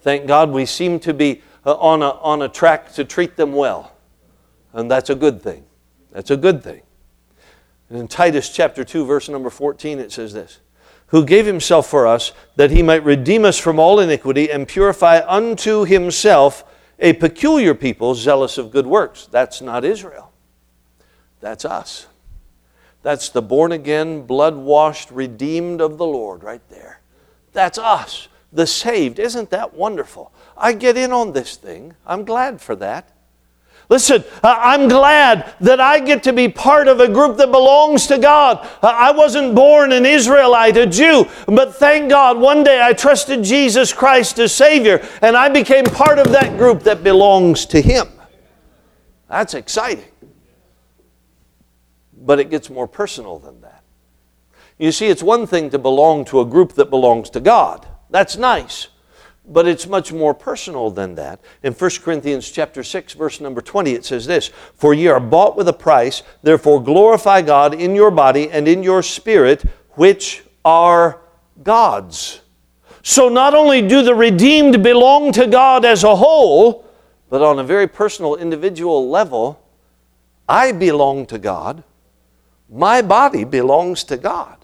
Thank 0.00 0.26
God 0.26 0.50
we 0.50 0.66
seem 0.66 1.00
to 1.00 1.14
be 1.14 1.42
uh, 1.64 1.74
on, 1.74 2.02
a, 2.02 2.10
on 2.10 2.42
a 2.42 2.48
track 2.48 2.92
to 2.94 3.04
treat 3.04 3.36
them 3.36 3.52
well. 3.52 3.92
And 4.72 4.90
that's 4.90 5.10
a 5.10 5.14
good 5.14 5.40
thing. 5.40 5.64
That's 6.10 6.30
a 6.30 6.36
good 6.36 6.62
thing. 6.62 6.82
And 7.88 7.98
in 7.98 8.08
Titus 8.08 8.48
chapter 8.50 8.84
2, 8.84 9.04
verse 9.04 9.28
number 9.28 9.50
14, 9.50 9.98
it 9.98 10.12
says 10.12 10.32
this 10.32 10.60
Who 11.08 11.24
gave 11.24 11.46
himself 11.46 11.88
for 11.88 12.06
us 12.06 12.32
that 12.56 12.70
he 12.70 12.82
might 12.82 13.04
redeem 13.04 13.44
us 13.44 13.58
from 13.58 13.78
all 13.78 14.00
iniquity 14.00 14.50
and 14.50 14.66
purify 14.66 15.20
unto 15.26 15.84
himself 15.84 16.64
a 16.98 17.12
peculiar 17.14 17.74
people 17.74 18.14
zealous 18.14 18.58
of 18.58 18.70
good 18.70 18.86
works. 18.86 19.28
That's 19.30 19.60
not 19.60 19.84
Israel, 19.84 20.32
that's 21.40 21.64
us. 21.64 22.06
That's 23.02 23.28
the 23.28 23.42
born 23.42 23.72
again, 23.72 24.22
blood 24.22 24.56
washed, 24.56 25.10
redeemed 25.10 25.82
of 25.82 25.98
the 25.98 26.06
Lord 26.06 26.42
right 26.42 26.66
there. 26.70 27.00
That's 27.52 27.76
us, 27.76 28.28
the 28.54 28.66
saved. 28.66 29.18
Isn't 29.18 29.50
that 29.50 29.74
wonderful? 29.74 30.32
I 30.56 30.72
get 30.72 30.96
in 30.96 31.12
on 31.12 31.32
this 31.32 31.56
thing. 31.56 31.94
I'm 32.06 32.24
glad 32.24 32.60
for 32.60 32.76
that. 32.76 33.10
Listen, 33.90 34.24
I'm 34.42 34.88
glad 34.88 35.54
that 35.60 35.78
I 35.78 36.00
get 36.00 36.22
to 36.22 36.32
be 36.32 36.48
part 36.48 36.88
of 36.88 37.00
a 37.00 37.08
group 37.08 37.36
that 37.36 37.52
belongs 37.52 38.06
to 38.06 38.18
God. 38.18 38.66
I 38.82 39.12
wasn't 39.12 39.54
born 39.54 39.92
an 39.92 40.06
Israelite, 40.06 40.78
a 40.78 40.86
Jew, 40.86 41.28
but 41.46 41.76
thank 41.76 42.08
God 42.08 42.38
one 42.38 42.64
day 42.64 42.80
I 42.82 42.94
trusted 42.94 43.44
Jesus 43.44 43.92
Christ 43.92 44.38
as 44.38 44.54
Savior 44.54 45.06
and 45.20 45.36
I 45.36 45.50
became 45.50 45.84
part 45.84 46.18
of 46.18 46.30
that 46.30 46.56
group 46.56 46.82
that 46.84 47.04
belongs 47.04 47.66
to 47.66 47.80
Him. 47.80 48.08
That's 49.28 49.52
exciting. 49.52 50.04
But 52.16 52.40
it 52.40 52.48
gets 52.48 52.70
more 52.70 52.88
personal 52.88 53.38
than 53.38 53.60
that. 53.60 53.82
You 54.78 54.92
see, 54.92 55.08
it's 55.08 55.22
one 55.22 55.46
thing 55.46 55.68
to 55.70 55.78
belong 55.78 56.24
to 56.26 56.40
a 56.40 56.46
group 56.46 56.72
that 56.74 56.88
belongs 56.88 57.28
to 57.30 57.40
God. 57.40 57.86
That's 58.14 58.36
nice 58.36 58.86
but 59.46 59.68
it's 59.68 59.86
much 59.86 60.12
more 60.12 60.32
personal 60.32 60.90
than 60.90 61.16
that. 61.16 61.40
In 61.62 61.72
1 61.74 61.90
Corinthians 62.02 62.50
chapter 62.50 62.82
6 62.82 63.12
verse 63.12 63.40
number 63.40 63.60
20 63.60 63.92
it 63.92 64.04
says 64.04 64.26
this, 64.26 64.50
"For 64.74 64.94
ye 64.94 65.08
are 65.08 65.20
bought 65.20 65.56
with 65.56 65.68
a 65.68 65.72
price, 65.72 66.22
therefore 66.42 66.82
glorify 66.82 67.42
God 67.42 67.74
in 67.74 67.94
your 67.94 68.10
body 68.10 68.50
and 68.50 68.66
in 68.66 68.82
your 68.82 69.02
spirit, 69.02 69.64
which 69.92 70.44
are 70.64 71.18
God's." 71.62 72.40
So 73.02 73.28
not 73.28 73.54
only 73.54 73.82
do 73.82 74.02
the 74.02 74.14
redeemed 74.14 74.82
belong 74.82 75.32
to 75.32 75.46
God 75.46 75.84
as 75.84 76.04
a 76.04 76.16
whole, 76.16 76.84
but 77.28 77.42
on 77.42 77.58
a 77.58 77.64
very 77.64 77.86
personal 77.86 78.36
individual 78.36 79.10
level, 79.10 79.58
I 80.48 80.72
belong 80.72 81.26
to 81.26 81.38
God. 81.38 81.82
My 82.70 83.02
body 83.02 83.44
belongs 83.44 84.04
to 84.04 84.16
God. 84.16 84.63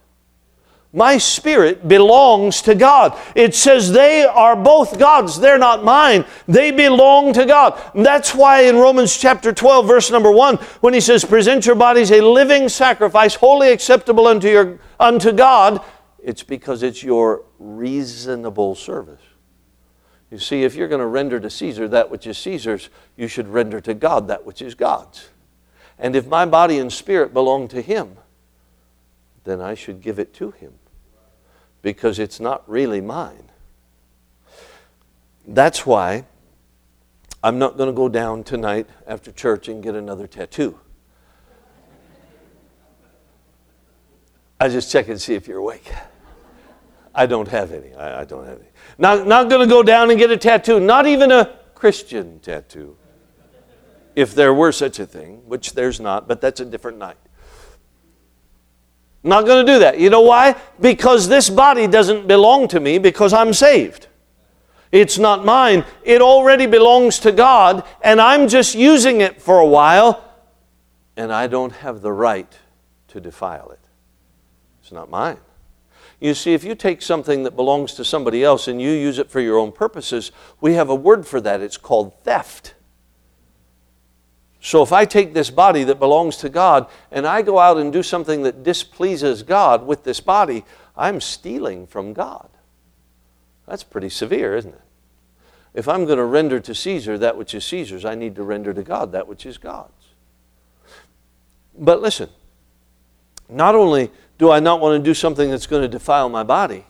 My 0.93 1.19
spirit 1.19 1.87
belongs 1.87 2.63
to 2.63 2.75
God. 2.75 3.17
It 3.37 3.55
says 3.55 3.93
they 3.93 4.25
are 4.25 4.57
both 4.57 4.99
God's. 4.99 5.39
They're 5.39 5.59
not 5.59 5.85
mine. 5.85 6.25
They 6.49 6.73
belong 6.73 7.33
to 7.35 7.47
God. 7.47 7.81
That's 7.95 8.35
why 8.35 8.63
in 8.63 8.77
Romans 8.77 9.17
chapter 9.17 9.53
12, 9.53 9.87
verse 9.87 10.11
number 10.11 10.33
1, 10.33 10.57
when 10.81 10.93
he 10.93 11.01
says, 11.01 11.25
Present 11.25 11.65
your 11.65 11.77
bodies 11.77 12.11
a 12.11 12.21
living 12.21 12.69
sacrifice, 12.69 13.37
holy 13.37 13.71
acceptable 13.71 14.27
unto, 14.27 14.49
your, 14.49 14.81
unto 14.99 15.31
God, 15.31 15.81
it's 16.21 16.43
because 16.43 16.83
it's 16.83 17.05
your 17.05 17.45
reasonable 17.61 18.75
service. 18.75 19.23
You 20.29 20.39
see, 20.39 20.65
if 20.65 20.75
you're 20.75 20.89
going 20.89 21.01
to 21.01 21.07
render 21.07 21.39
to 21.39 21.51
Caesar 21.51 21.87
that 21.87 22.11
which 22.11 22.27
is 22.27 22.37
Caesar's, 22.39 22.89
you 23.17 23.29
should 23.29 23.47
render 23.47 23.81
to 23.81 23.95
God 23.95 24.27
that 24.27 24.45
which 24.45 24.61
is 24.61 24.75
God's. 24.75 25.29
And 26.01 26.17
if 26.17 26.27
my 26.27 26.47
body 26.47 26.79
and 26.79 26.93
spirit 26.93 27.33
belong 27.33 27.69
to 27.69 27.81
Him, 27.81 28.17
then 29.45 29.61
I 29.61 29.75
should 29.75 30.01
give 30.01 30.19
it 30.19 30.35
to 30.35 30.51
Him 30.51 30.75
because 31.83 32.19
it's 32.19 32.41
not 32.41 32.69
really 32.69 33.01
mine. 33.01 33.51
That's 35.47 35.87
why 35.87 36.25
I'm 37.43 37.59
not 37.59 37.77
going 37.77 37.89
to 37.89 37.95
go 37.95 38.09
down 38.09 38.45
tonight 38.45 38.87
after 39.07 39.33
church 39.33 39.69
and 39.69 39.83
get 39.83 39.95
another 39.95 40.27
tattoo. 40.27 40.79
I 44.61 44.69
just 44.69 44.93
check 44.93 45.09
and 45.09 45.21
see 45.21 45.35
if 45.35 45.49
you're 45.49 45.59
awake. 45.59 45.91
I 47.15 47.27
don't 47.27 47.49
have 47.49 47.73
any. 47.73 47.95
I, 47.95 48.21
I 48.21 48.25
don't 48.25 48.47
have 48.47 48.59
any. 48.59 48.69
Not, 48.99 49.27
not 49.27 49.49
going 49.49 49.67
to 49.67 49.67
go 49.67 49.83
down 49.83 50.11
and 50.11 50.19
get 50.19 50.31
a 50.31 50.37
tattoo, 50.37 50.79
not 50.79 51.07
even 51.07 51.33
a 51.33 51.59
Christian 51.75 52.41
tattoo. 52.41 52.97
If 54.15 54.35
there 54.35 54.53
were 54.53 54.73
such 54.73 54.99
a 54.99 55.07
thing, 55.07 55.43
which 55.47 55.73
there's 55.73 55.99
not, 55.99 56.29
but 56.29 56.43
that's 56.43 56.61
a 56.61 56.65
different 56.65 56.99
night. 56.99 57.17
Not 59.23 59.45
going 59.45 59.65
to 59.65 59.73
do 59.73 59.79
that. 59.81 60.01
You 60.01 60.09
know 60.11 60.23
why? 60.23 60.57
Because 60.81 61.29
this 61.29 61.51
body 61.51 61.87
doesn't 61.87 62.27
belong 62.27 62.69
to 62.69 62.81
me 62.81 62.99
because 62.99 63.33
I'm 63.33 63.53
saved. 63.53 64.07
It's 64.93 65.19
not 65.19 65.45
mine. 65.45 65.85
It 66.03 66.21
already 66.21 66.67
belongs 66.67 67.19
to 67.21 67.33
God, 67.33 67.85
and 68.03 68.21
I'm 68.21 68.49
just 68.49 68.75
using 68.75 69.21
it 69.21 69.41
for 69.41 69.59
a 69.61 69.67
while, 69.67 70.25
and 71.17 71.33
I 71.33 71.47
don't 71.47 71.73
have 71.73 72.01
the 72.01 72.13
right 72.13 72.53
to 73.09 73.21
defile 73.21 73.71
it. 73.71 73.81
It's 74.83 74.91
not 74.91 75.11
mine. 75.11 75.39
You 76.19 76.35
see, 76.35 76.53
if 76.53 76.65
you 76.65 76.75
take 76.75 77.03
something 77.03 77.45
that 77.45 77.57
belongs 77.57 77.95
to 77.95 78.05
somebody 78.05 78.43
else 78.45 78.69
and 78.69 78.81
you 78.81 78.91
use 78.91 79.19
it 79.19 79.31
for 79.31 79.41
your 79.41 79.59
own 79.59 79.73
purposes, 79.73 80.33
we 80.61 80.75
have 80.75 80.91
a 80.91 80.95
word 80.95 81.27
for 81.27 81.41
that. 81.41 81.61
It's 81.61 81.79
called 81.79 82.13
theft. 82.25 82.75
So 84.61 84.83
if 84.83 84.93
I 84.93 85.07
take 85.07 85.33
this 85.33 85.51
body 85.51 85.85
that 85.85 85.99
belongs 85.99 86.37
to 86.39 86.49
God 86.51 86.87
and 87.11 87.27
I 87.27 87.43
go 87.43 87.59
out 87.59 87.79
and 87.79 87.93
do 87.93 88.03
something 88.03 88.43
that 88.43 88.63
displeases 88.63 89.43
God 89.43 89.87
with 89.87 90.05
this 90.05 90.21
body, 90.21 90.65
I'm 90.97 91.21
stealing 91.21 91.87
from 91.87 92.13
God. 92.13 92.49
That's 93.67 93.85
pretty 93.85 94.11
severe, 94.11 94.57
isn't 94.57 94.75
it? 94.75 94.81
If 95.73 95.89
I'm 95.89 96.05
going 96.05 96.19
to 96.19 96.25
render 96.25 96.61
to 96.61 96.75
Caesar 96.75 97.17
that 97.19 97.37
which 97.37 97.55
is 97.55 97.65
Caesar's, 97.65 98.05
I 98.05 98.15
need 98.15 98.35
to 98.37 98.43
render 98.43 98.75
to 98.75 98.83
God 98.83 99.13
that 99.13 99.27
which 99.27 99.47
is 99.47 99.57
God's. 99.57 99.93
But 101.79 102.03
listen, 102.03 102.29
not 103.49 103.75
only 103.75 104.11
do 104.39 104.51
I 104.51 104.61
not 104.61 104.81
want 104.81 105.03
to 105.03 105.09
do 105.09 105.15
something 105.15 105.51
that's 105.51 105.67
going 105.67 105.83
to 105.83 105.89
defile 105.89 106.29
my 106.29 106.43
body, 106.43 106.85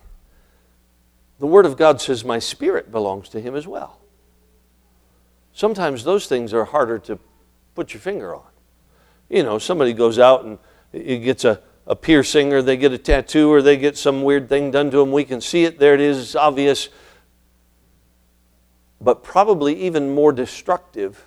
the 1.38 1.46
Word 1.46 1.66
of 1.66 1.76
God 1.76 2.00
says 2.00 2.24
my 2.24 2.38
spirit 2.38 2.90
belongs 2.90 3.28
to 3.30 3.40
Him 3.40 3.54
as 3.54 3.66
well. 3.66 3.98
Sometimes 5.52 6.04
those 6.04 6.26
things 6.26 6.52
are 6.54 6.64
harder 6.64 6.98
to 7.00 7.18
put 7.80 7.94
your 7.94 8.00
finger 8.02 8.34
on. 8.34 8.42
You 9.30 9.42
know, 9.42 9.58
somebody 9.58 9.94
goes 9.94 10.18
out 10.18 10.44
and 10.44 10.58
gets 10.92 11.46
a, 11.46 11.62
a 11.86 11.96
piercing 11.96 12.52
or 12.52 12.60
they 12.60 12.76
get 12.76 12.92
a 12.92 12.98
tattoo 12.98 13.50
or 13.50 13.62
they 13.62 13.78
get 13.78 13.96
some 13.96 14.22
weird 14.22 14.50
thing 14.50 14.70
done 14.70 14.90
to 14.90 14.98
them. 14.98 15.12
We 15.12 15.24
can 15.24 15.40
see 15.40 15.64
it. 15.64 15.78
There 15.78 15.94
it 15.94 16.00
is. 16.02 16.18
It's 16.18 16.34
obvious. 16.34 16.90
But 19.00 19.22
probably 19.22 19.80
even 19.80 20.14
more 20.14 20.30
destructive 20.30 21.24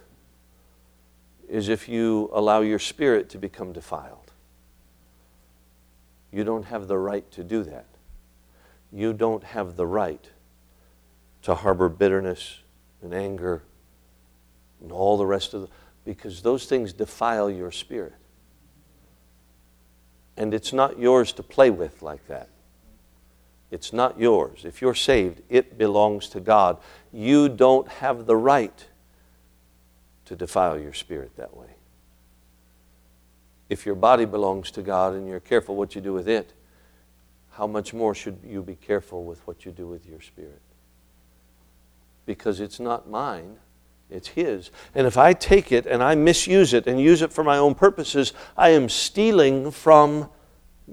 is 1.50 1.70
if 1.70 1.90
you 1.90 2.30
allow 2.32 2.62
your 2.62 2.78
spirit 2.78 3.30
to 3.30 3.40
become 3.40 3.74
defiled. 3.74 4.32
You 6.32 6.44
don't 6.44 6.66
have 6.66 6.88
the 6.88 7.00
right 7.00 7.30
to 7.32 7.44
do 7.44 7.64
that. 7.64 7.88
You 8.92 9.12
don't 9.14 9.44
have 9.44 9.76
the 9.76 9.88
right 9.88 10.30
to 11.42 11.56
harbor 11.56 11.90
bitterness 11.90 12.60
and 13.02 13.12
anger 13.12 13.64
and 14.84 14.92
all 14.92 15.18
the 15.18 15.26
rest 15.26 15.56
of 15.56 15.62
the 15.62 15.68
because 16.06 16.42
those 16.42 16.66
things 16.66 16.94
defile 16.94 17.50
your 17.50 17.72
spirit. 17.72 18.14
And 20.36 20.54
it's 20.54 20.74
not 20.74 21.00
yours 21.00 21.32
to 21.34 21.44
play 21.44 21.70
with 21.70 22.02
like 22.02 22.28
that. 22.28 22.50
It's 23.72 23.94
not 23.94 24.20
yours. 24.20 24.66
If 24.66 24.82
you're 24.82 24.96
saved, 24.96 25.42
it 25.50 25.78
belongs 25.78 26.30
to 26.30 26.40
God. 26.40 26.78
You 27.12 27.50
don't 27.50 27.88
have 27.88 28.26
the 28.26 28.36
right 28.36 28.86
to 30.26 30.36
defile 30.36 30.80
your 30.80 30.94
spirit 30.94 31.36
that 31.38 31.56
way. 31.56 31.70
If 33.70 33.86
your 33.86 33.96
body 33.96 34.26
belongs 34.26 34.70
to 34.72 34.82
God 34.82 35.14
and 35.14 35.28
you're 35.28 35.40
careful 35.40 35.76
what 35.76 35.96
you 35.96 36.02
do 36.02 36.14
with 36.14 36.28
it, 36.28 36.54
how 37.52 37.68
much 37.68 37.94
more 37.94 38.14
should 38.14 38.40
you 38.46 38.62
be 38.62 38.76
careful 38.76 39.24
with 39.24 39.46
what 39.48 39.66
you 39.66 39.72
do 39.72 39.88
with 39.88 40.06
your 40.06 40.22
spirit? 40.22 40.62
Because 42.26 42.60
it's 42.60 42.80
not 42.80 43.10
mine, 43.10 43.58
it's 44.14 44.30
His. 44.30 44.72
And 44.94 45.08
if 45.08 45.18
I 45.18 45.34
take 45.34 45.72
it 45.72 45.86
and 45.86 46.04
I 46.04 46.16
misuse 46.16 46.74
it 46.74 46.88
and 46.88 47.00
use 47.00 47.22
it 47.22 47.34
for 47.34 47.44
my 47.44 47.58
own 47.58 47.76
purposes, 47.76 48.34
I 48.56 48.70
am 48.70 48.90
stealing 48.90 49.72
from 49.72 50.30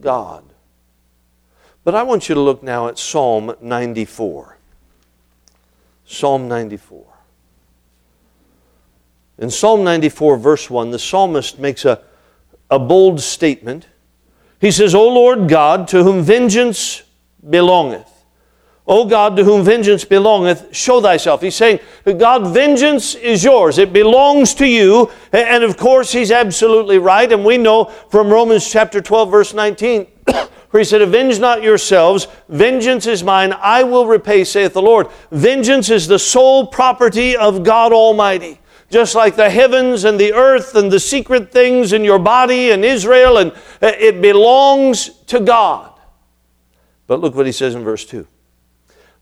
God. 0.01 0.45
But 1.85 1.95
I 1.95 2.03
want 2.03 2.29
you 2.29 2.35
to 2.35 2.41
look 2.41 2.63
now 2.63 2.89
at 2.89 2.99
Psalm 2.99 3.55
94. 3.61 4.59
Psalm 6.05 6.49
94. 6.49 7.07
In 9.39 9.51
Psalm 9.51 9.85
94, 9.85 10.37
verse 10.37 10.69
1, 10.69 10.91
the 10.91 10.99
psalmist 10.99 11.59
makes 11.59 11.85
a, 11.87 12.03
a 12.71 12.79
bold 12.79 13.21
statement. 13.21 13.87
He 14.61 14.71
says, 14.71 14.95
O 14.95 15.09
Lord 15.09 15.49
God, 15.49 15.89
to 15.89 16.05
whom 16.05 16.23
vengeance 16.23 17.03
belongeth. 17.49 18.20
O 18.91 19.05
God, 19.05 19.37
to 19.37 19.45
whom 19.45 19.63
vengeance 19.63 20.05
belongeth, 20.05 20.75
show 20.75 21.01
thyself. 21.01 21.43
He's 21.43 21.55
saying, 21.55 21.79
God, 22.19 22.53
vengeance 22.53 23.15
is 23.15 23.45
yours. 23.45 23.79
It 23.79 23.93
belongs 23.93 24.53
to 24.55 24.67
you. 24.67 25.13
And 25.31 25.63
of 25.63 25.77
course, 25.77 26.11
he's 26.11 26.33
absolutely 26.33 26.99
right. 26.99 27.31
And 27.31 27.45
we 27.45 27.57
know 27.57 27.85
from 27.85 28.31
Romans 28.31 28.69
chapter 28.69 29.01
12, 29.01 29.31
verse 29.31 29.55
19, 29.55 30.07
where 30.71 30.81
he 30.81 30.85
said, 30.85 31.03
Avenge 31.03 31.39
not 31.39 31.63
yourselves, 31.63 32.27
vengeance 32.49 33.07
is 33.07 33.23
mine, 33.23 33.53
I 33.53 33.85
will 33.85 34.09
repay, 34.09 34.43
saith 34.43 34.73
the 34.73 34.83
Lord. 34.83 35.07
Vengeance 35.31 35.89
is 35.89 36.09
the 36.09 36.19
sole 36.19 36.67
property 36.67 37.37
of 37.37 37.63
God 37.63 37.93
Almighty. 37.93 38.59
Just 38.91 39.15
like 39.15 39.37
the 39.37 39.51
heavens 39.51 40.03
and 40.03 40.19
the 40.19 40.33
earth 40.33 40.75
and 40.75 40.91
the 40.91 40.99
secret 40.99 41.53
things 41.53 41.93
in 41.93 42.03
your 42.03 42.19
body 42.19 42.73
and 42.73 42.85
Israel, 42.85 43.39
and 43.39 43.53
uh, 43.81 43.93
it 44.01 44.21
belongs 44.21 45.11
to 45.27 45.39
God. 45.39 45.93
But 47.07 47.21
look 47.21 47.37
what 47.37 47.47
he 47.47 47.53
says 47.53 47.77
in 47.77 47.85
verse 47.85 48.05
2 48.05 48.27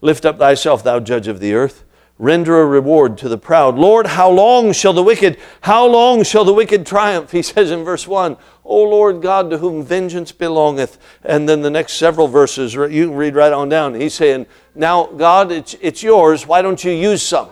Lift 0.00 0.24
up 0.24 0.38
thyself, 0.38 0.84
thou 0.84 1.00
judge 1.00 1.28
of 1.28 1.40
the 1.40 1.54
earth 1.54 1.84
render 2.18 2.60
a 2.60 2.66
reward 2.66 3.16
to 3.18 3.28
the 3.28 3.38
proud. 3.38 3.76
Lord, 3.76 4.06
how 4.06 4.28
long 4.28 4.72
shall 4.72 4.92
the 4.92 5.02
wicked, 5.02 5.38
how 5.60 5.86
long 5.86 6.24
shall 6.24 6.44
the 6.44 6.52
wicked 6.52 6.84
triumph? 6.84 7.30
He 7.30 7.42
says 7.42 7.70
in 7.70 7.84
verse 7.84 8.06
1, 8.06 8.36
O 8.64 8.82
Lord 8.82 9.22
God, 9.22 9.50
to 9.50 9.58
whom 9.58 9.82
vengeance 9.82 10.32
belongeth. 10.32 10.98
And 11.24 11.48
then 11.48 11.62
the 11.62 11.70
next 11.70 11.94
several 11.94 12.28
verses, 12.28 12.74
you 12.74 13.06
can 13.06 13.14
read 13.14 13.34
right 13.34 13.52
on 13.52 13.68
down. 13.68 13.94
He's 13.94 14.14
saying, 14.14 14.46
Now, 14.74 15.06
God, 15.06 15.52
it's, 15.52 15.74
it's 15.80 16.02
yours. 16.02 16.46
Why 16.46 16.60
don't 16.60 16.82
you 16.82 16.92
use 16.92 17.22
some? 17.22 17.50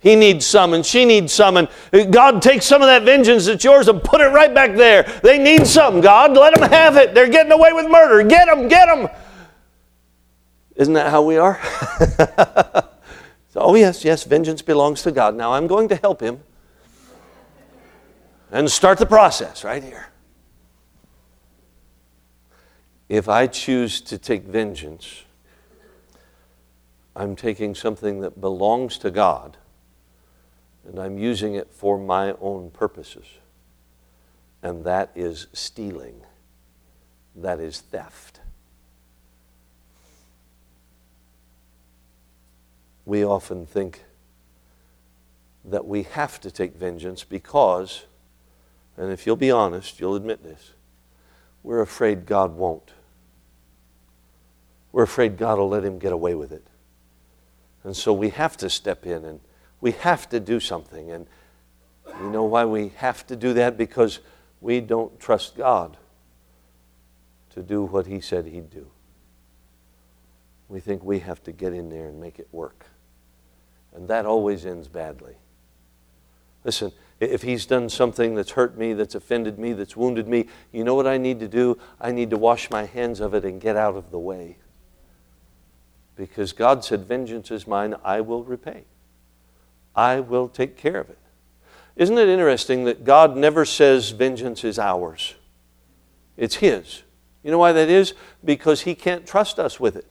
He 0.00 0.16
needs 0.16 0.44
some 0.44 0.74
and 0.74 0.84
she 0.84 1.06
needs 1.06 1.32
some. 1.32 1.56
And 1.56 1.66
uh, 1.90 2.04
God 2.04 2.42
take 2.42 2.60
some 2.60 2.82
of 2.82 2.88
that 2.88 3.04
vengeance 3.04 3.46
that's 3.46 3.64
yours 3.64 3.88
and 3.88 4.02
put 4.02 4.20
it 4.20 4.28
right 4.28 4.52
back 4.52 4.76
there. 4.76 5.04
They 5.22 5.38
need 5.38 5.66
some, 5.66 6.02
God. 6.02 6.32
Let 6.32 6.54
them 6.54 6.70
have 6.70 6.98
it. 6.98 7.14
They're 7.14 7.30
getting 7.30 7.52
away 7.52 7.72
with 7.72 7.90
murder. 7.90 8.22
Get 8.28 8.46
them, 8.46 8.68
get 8.68 8.86
them. 8.86 9.08
Isn't 10.76 10.94
that 10.94 11.10
how 11.10 11.22
we 11.22 11.36
are? 11.36 11.60
so, 13.50 13.56
oh, 13.56 13.74
yes, 13.74 14.04
yes, 14.04 14.24
vengeance 14.24 14.62
belongs 14.62 15.02
to 15.02 15.12
God. 15.12 15.36
Now 15.36 15.52
I'm 15.52 15.66
going 15.66 15.88
to 15.88 15.96
help 15.96 16.20
him 16.20 16.40
and 18.50 18.70
start 18.70 18.98
the 18.98 19.06
process 19.06 19.64
right 19.64 19.82
here. 19.82 20.08
If 23.08 23.28
I 23.28 23.46
choose 23.46 24.00
to 24.02 24.18
take 24.18 24.44
vengeance, 24.44 25.24
I'm 27.14 27.36
taking 27.36 27.74
something 27.74 28.20
that 28.20 28.40
belongs 28.40 28.98
to 28.98 29.10
God 29.10 29.56
and 30.86 30.98
I'm 30.98 31.18
using 31.18 31.54
it 31.54 31.72
for 31.72 31.98
my 31.98 32.34
own 32.40 32.70
purposes. 32.70 33.26
And 34.62 34.84
that 34.84 35.10
is 35.14 35.46
stealing, 35.52 36.22
that 37.36 37.60
is 37.60 37.80
theft. 37.80 38.33
We 43.04 43.24
often 43.24 43.66
think 43.66 44.04
that 45.64 45.86
we 45.86 46.02
have 46.02 46.40
to 46.40 46.50
take 46.50 46.74
vengeance 46.74 47.24
because, 47.24 48.04
and 48.96 49.10
if 49.10 49.26
you'll 49.26 49.36
be 49.36 49.50
honest, 49.50 49.98
you'll 50.00 50.14
admit 50.14 50.42
this, 50.42 50.72
we're 51.62 51.80
afraid 51.80 52.26
God 52.26 52.56
won't. 52.56 52.92
We're 54.92 55.04
afraid 55.04 55.36
God 55.38 55.58
will 55.58 55.68
let 55.68 55.84
him 55.84 55.98
get 55.98 56.12
away 56.12 56.34
with 56.34 56.52
it. 56.52 56.66
And 57.82 57.96
so 57.96 58.12
we 58.12 58.30
have 58.30 58.56
to 58.58 58.70
step 58.70 59.06
in 59.06 59.24
and 59.24 59.40
we 59.80 59.92
have 59.92 60.28
to 60.30 60.40
do 60.40 60.60
something. 60.60 61.10
And 61.10 61.26
you 62.20 62.30
know 62.30 62.44
why 62.44 62.64
we 62.64 62.90
have 62.96 63.26
to 63.26 63.36
do 63.36 63.52
that? 63.54 63.76
Because 63.76 64.20
we 64.60 64.80
don't 64.80 65.18
trust 65.18 65.56
God 65.56 65.96
to 67.50 67.62
do 67.62 67.82
what 67.82 68.06
he 68.06 68.20
said 68.20 68.46
he'd 68.46 68.70
do. 68.70 68.86
We 70.68 70.80
think 70.80 71.04
we 71.04 71.18
have 71.20 71.42
to 71.44 71.52
get 71.52 71.72
in 71.72 71.90
there 71.90 72.06
and 72.06 72.20
make 72.20 72.38
it 72.38 72.48
work. 72.52 72.86
And 73.94 74.08
that 74.08 74.26
always 74.26 74.66
ends 74.66 74.88
badly. 74.88 75.36
Listen, 76.64 76.92
if 77.20 77.42
he's 77.42 77.66
done 77.66 77.88
something 77.88 78.34
that's 78.34 78.52
hurt 78.52 78.76
me, 78.76 78.92
that's 78.92 79.14
offended 79.14 79.58
me, 79.58 79.72
that's 79.72 79.96
wounded 79.96 80.26
me, 80.26 80.46
you 80.72 80.82
know 80.82 80.94
what 80.94 81.06
I 81.06 81.18
need 81.18 81.40
to 81.40 81.48
do? 81.48 81.78
I 82.00 82.10
need 82.10 82.30
to 82.30 82.36
wash 82.36 82.70
my 82.70 82.86
hands 82.86 83.20
of 83.20 83.34
it 83.34 83.44
and 83.44 83.60
get 83.60 83.76
out 83.76 83.96
of 83.96 84.10
the 84.10 84.18
way. 84.18 84.58
Because 86.16 86.52
God 86.52 86.84
said, 86.84 87.06
Vengeance 87.06 87.50
is 87.50 87.66
mine, 87.66 87.94
I 88.04 88.20
will 88.20 88.44
repay. 88.44 88.84
I 89.94 90.20
will 90.20 90.48
take 90.48 90.76
care 90.76 91.00
of 91.00 91.10
it. 91.10 91.18
Isn't 91.96 92.18
it 92.18 92.28
interesting 92.28 92.84
that 92.84 93.04
God 93.04 93.36
never 93.36 93.64
says 93.64 94.10
vengeance 94.10 94.64
is 94.64 94.78
ours? 94.78 95.34
It's 96.36 96.56
His. 96.56 97.02
You 97.44 97.52
know 97.52 97.58
why 97.58 97.72
that 97.72 97.88
is? 97.88 98.14
Because 98.44 98.80
He 98.80 98.94
can't 98.96 99.26
trust 99.26 99.58
us 99.60 99.78
with 99.78 99.94
it. 99.94 100.10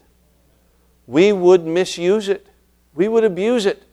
We 1.06 1.34
would 1.34 1.66
misuse 1.66 2.30
it 2.30 2.48
we 2.96 3.08
would 3.08 3.24
abuse 3.24 3.66
it. 3.66 3.84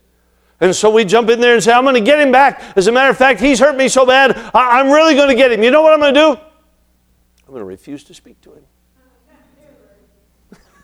And 0.60 0.76
so 0.76 0.90
we 0.90 1.04
jump 1.04 1.30
in 1.30 1.40
there 1.40 1.54
and 1.54 1.62
say, 1.62 1.72
I'm 1.72 1.84
going 1.84 1.94
to 1.94 2.00
get 2.00 2.20
him 2.20 2.30
back. 2.30 2.62
As 2.76 2.86
a 2.86 2.92
matter 2.92 3.10
of 3.10 3.16
fact, 3.16 3.40
he's 3.40 3.58
hurt 3.58 3.76
me 3.76 3.88
so 3.88 4.04
bad, 4.04 4.36
I- 4.54 4.80
am 4.80 4.90
really 4.90 5.14
going 5.14 5.28
to 5.28 5.34
get 5.34 5.50
him. 5.50 5.62
You 5.62 5.70
know 5.70 5.82
what 5.82 5.94
I'm 5.94 6.00
going 6.00 6.14
to 6.14 6.20
do? 6.20 6.30
I'm 7.46 7.48
going 7.48 7.60
to 7.60 7.64
refuse 7.64 8.04
to 8.04 8.14
speak 8.14 8.40
to 8.42 8.52
him. 8.52 8.64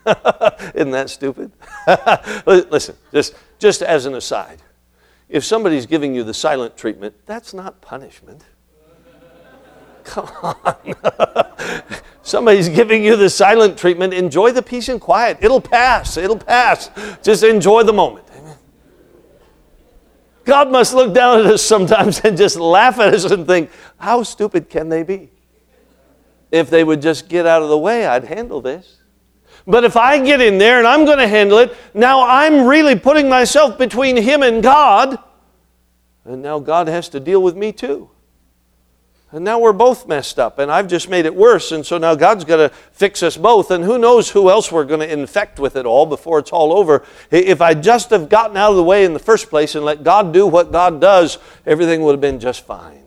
Isn't 0.75 0.93
that 0.93 1.11
stupid? 1.11 1.53
Listen, 2.47 2.97
just, 3.13 3.35
just 3.59 3.83
as 3.83 4.07
an 4.07 4.15
aside, 4.15 4.63
if 5.29 5.45
somebody's 5.45 5.85
giving 5.85 6.15
you 6.15 6.25
the 6.25 6.35
silent 6.35 6.77
treatment, 6.77 7.15
that's 7.27 7.53
not 7.53 7.81
punishment. 7.81 8.43
Come 10.07 10.29
on. 10.43 10.95
Somebody's 12.23 12.69
giving 12.69 13.05
you 13.05 13.17
the 13.17 13.29
silent 13.29 13.77
treatment. 13.79 14.15
Enjoy 14.15 14.53
the 14.53 14.63
peace 14.63 14.89
and 14.89 15.01
quiet. 15.01 15.39
It'll 15.41 15.61
pass. 15.61 16.17
It'll 16.17 16.39
pass. 16.39 16.91
Just 17.23 17.43
enjoy 17.45 17.83
the 17.83 17.93
moment. 17.93 18.27
Amen. 18.37 18.57
God 20.45 20.71
must 20.71 20.95
look 20.95 21.13
down 21.13 21.41
at 21.41 21.47
us 21.47 21.63
sometimes 21.63 22.21
and 22.21 22.37
just 22.37 22.57
laugh 22.57 22.99
at 22.99 23.15
us 23.15 23.25
and 23.25 23.47
think, 23.47 23.71
how 23.99 24.23
stupid 24.23 24.69
can 24.71 24.89
they 24.89 25.03
be? 25.03 25.31
If 26.51 26.71
they 26.71 26.85
would 26.85 27.03
just 27.03 27.29
get 27.29 27.47
out 27.47 27.63
of 27.63 27.69
the 27.69 27.79
way, 27.79 28.07
I'd 28.07 28.25
handle 28.25 28.61
this. 28.61 28.99
But 29.67 29.85
if 29.85 29.97
I 29.97 30.25
get 30.25 30.41
in 30.41 30.59
there 30.59 30.79
and 30.79 30.87
I'm 30.87 31.05
going 31.05 31.19
to 31.19 31.29
handle 31.29 31.59
it, 31.59 31.77
now 31.93 32.27
I'm 32.27 32.67
really 32.67 32.97
putting 32.97 33.29
myself 33.29 33.77
between 33.77 34.17
Him 34.17 34.43
and 34.43 34.63
God. 34.63 35.19
And 36.25 36.43
now 36.43 36.61
God 36.61 36.87
has 36.87 37.09
to 37.11 37.21
deal 37.21 37.43
with 37.43 37.57
me 37.57 37.73
too. 37.73 38.11
And 39.33 39.45
now 39.45 39.59
we're 39.59 39.73
both 39.73 40.07
messed 40.07 40.39
up, 40.39 40.61
and 40.61 40.71
I've 40.71 40.87
just 40.87 41.09
made 41.09 41.27
it 41.27 41.35
worse. 41.35 41.73
And 41.73 41.85
so 41.85 41.99
now 41.99 42.15
God's 42.15 42.45
got 42.45 42.57
to 42.59 42.69
fix 42.93 43.25
us 43.25 43.37
both. 43.37 43.73
And 43.73 43.83
who 43.83 43.99
knows 43.99 44.31
who 44.31 44.49
else 44.51 44.71
we're 44.71 44.85
going 44.85 45.01
to 45.01 45.13
infect 45.13 45.59
with 45.59 45.75
it 45.75 45.85
all 45.85 46.07
before 46.07 46.39
it's 46.39 46.53
all 46.53 46.73
over. 46.73 47.05
If 47.33 47.61
I 47.61 47.75
just 47.75 48.11
have 48.11 48.29
gotten 48.29 48.57
out 48.57 48.71
of 48.71 48.77
the 48.77 48.85
way 48.85 49.05
in 49.05 49.15
the 49.15 49.19
first 49.19 49.51
place 49.51 49.75
and 49.75 49.85
let 49.85 50.05
God 50.05 50.33
do 50.33 50.47
what 50.47 50.71
God 50.71 51.01
does, 51.01 51.39
everything 51.67 52.03
would 52.03 52.13
have 52.13 52.21
been 52.21 52.39
just 52.39 52.65
fine. 52.65 53.03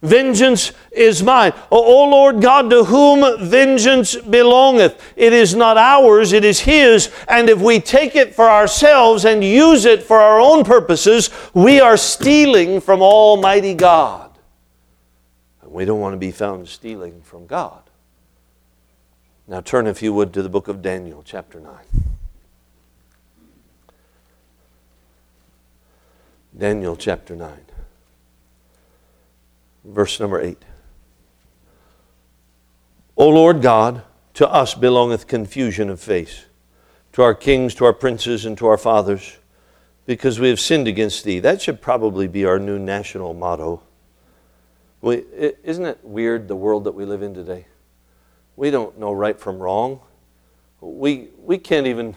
Vengeance 0.00 0.70
is 0.92 1.24
mine. 1.24 1.52
O, 1.72 1.82
o 1.82 2.08
Lord 2.08 2.40
God, 2.40 2.70
to 2.70 2.84
whom 2.84 3.48
vengeance 3.48 4.14
belongeth. 4.14 5.02
It 5.16 5.32
is 5.32 5.56
not 5.56 5.76
ours, 5.76 6.32
it 6.32 6.44
is 6.44 6.60
His. 6.60 7.10
And 7.26 7.48
if 7.48 7.60
we 7.60 7.80
take 7.80 8.14
it 8.14 8.36
for 8.36 8.48
ourselves 8.48 9.24
and 9.24 9.42
use 9.42 9.84
it 9.84 10.04
for 10.04 10.20
our 10.20 10.40
own 10.40 10.62
purposes, 10.62 11.30
we 11.52 11.80
are 11.80 11.96
stealing 11.96 12.80
from 12.80 13.02
Almighty 13.02 13.74
God. 13.74 14.27
We 15.70 15.84
don't 15.84 16.00
want 16.00 16.14
to 16.14 16.18
be 16.18 16.30
found 16.30 16.68
stealing 16.68 17.20
from 17.22 17.46
God. 17.46 17.82
Now 19.46 19.60
turn, 19.60 19.86
if 19.86 20.02
you 20.02 20.12
would, 20.12 20.32
to 20.34 20.42
the 20.42 20.48
book 20.48 20.68
of 20.68 20.82
Daniel, 20.82 21.22
chapter 21.24 21.60
9. 21.60 21.74
Daniel 26.56 26.96
chapter 26.96 27.36
9, 27.36 27.52
verse 29.84 30.18
number 30.18 30.40
8. 30.40 30.58
O 33.16 33.28
Lord 33.28 33.62
God, 33.62 34.02
to 34.34 34.48
us 34.48 34.74
belongeth 34.74 35.28
confusion 35.28 35.88
of 35.88 36.00
face, 36.00 36.46
to 37.12 37.22
our 37.22 37.34
kings, 37.34 37.74
to 37.76 37.84
our 37.84 37.92
princes, 37.92 38.44
and 38.44 38.58
to 38.58 38.66
our 38.66 38.78
fathers, 38.78 39.36
because 40.04 40.40
we 40.40 40.48
have 40.48 40.58
sinned 40.58 40.88
against 40.88 41.22
thee. 41.22 41.38
That 41.38 41.62
should 41.62 41.80
probably 41.80 42.26
be 42.26 42.44
our 42.44 42.58
new 42.58 42.78
national 42.78 43.34
motto. 43.34 43.82
We, 45.00 45.24
isn't 45.62 45.84
it 45.84 46.00
weird 46.02 46.48
the 46.48 46.56
world 46.56 46.84
that 46.84 46.92
we 46.92 47.04
live 47.04 47.22
in 47.22 47.34
today? 47.34 47.66
We 48.56 48.70
don't 48.70 48.98
know 48.98 49.12
right 49.12 49.38
from 49.38 49.60
wrong. 49.60 50.00
We, 50.80 51.28
we, 51.38 51.58
can't 51.58 51.86
even, 51.86 52.16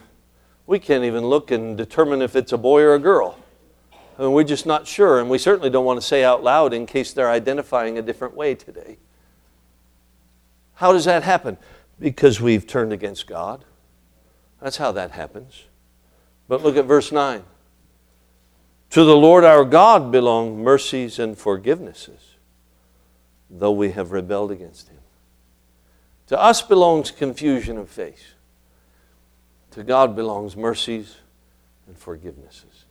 we 0.66 0.78
can't 0.78 1.04
even 1.04 1.24
look 1.26 1.50
and 1.50 1.76
determine 1.76 2.22
if 2.22 2.34
it's 2.34 2.52
a 2.52 2.58
boy 2.58 2.82
or 2.82 2.94
a 2.94 2.98
girl. 2.98 3.38
I 4.18 4.22
mean, 4.22 4.32
we're 4.32 4.44
just 4.44 4.66
not 4.66 4.86
sure, 4.86 5.20
and 5.20 5.30
we 5.30 5.38
certainly 5.38 5.70
don't 5.70 5.84
want 5.84 6.00
to 6.00 6.06
say 6.06 6.24
out 6.24 6.42
loud 6.42 6.72
in 6.74 6.86
case 6.86 7.12
they're 7.12 7.30
identifying 7.30 7.98
a 7.98 8.02
different 8.02 8.34
way 8.34 8.54
today. 8.54 8.98
How 10.74 10.92
does 10.92 11.04
that 11.04 11.22
happen? 11.22 11.56
Because 12.00 12.40
we've 12.40 12.66
turned 12.66 12.92
against 12.92 13.26
God. 13.26 13.64
That's 14.60 14.76
how 14.76 14.92
that 14.92 15.12
happens. 15.12 15.64
But 16.48 16.62
look 16.62 16.76
at 16.76 16.84
verse 16.84 17.12
9. 17.12 17.44
To 18.90 19.04
the 19.04 19.16
Lord 19.16 19.44
our 19.44 19.64
God 19.64 20.10
belong 20.12 20.62
mercies 20.62 21.18
and 21.18 21.36
forgivenesses 21.36 22.31
though 23.52 23.72
we 23.72 23.90
have 23.90 24.10
rebelled 24.10 24.50
against 24.50 24.88
him. 24.88 24.98
To 26.28 26.40
us 26.40 26.62
belongs 26.62 27.10
confusion 27.10 27.76
of 27.76 27.90
face. 27.90 28.32
To 29.72 29.84
God 29.84 30.16
belongs 30.16 30.56
mercies 30.56 31.16
and 31.86 31.98
forgivenesses. 31.98 32.84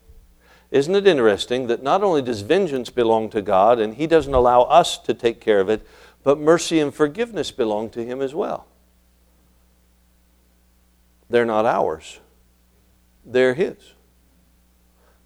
Isn't 0.70 0.96
it 0.96 1.08
interesting 1.08 1.68
that 1.68 1.84
not 1.84 2.04
only 2.04 2.22
does 2.22 2.42
vengeance 2.42 2.90
belong 2.90 3.30
to 3.32 3.42
God 3.42 3.80
and 3.80 3.96
He 3.96 4.08
doesn't 4.08 4.34
allow 4.34 4.62
us 4.64 4.98
to 5.00 5.14
take 5.14 5.42
care 5.42 5.60
of 5.60 5.70
it, 5.70 5.86
But 6.24 6.38
mercy 6.40 6.80
and 6.80 6.94
forgiveness 6.94 7.52
belong 7.52 7.90
to 7.92 8.06
Him 8.06 8.22
as 8.22 8.36
well. 8.36 8.68
They're 11.30 11.46
not 11.46 11.66
ours, 11.66 12.20
they're 13.26 13.54
His. 13.54 13.78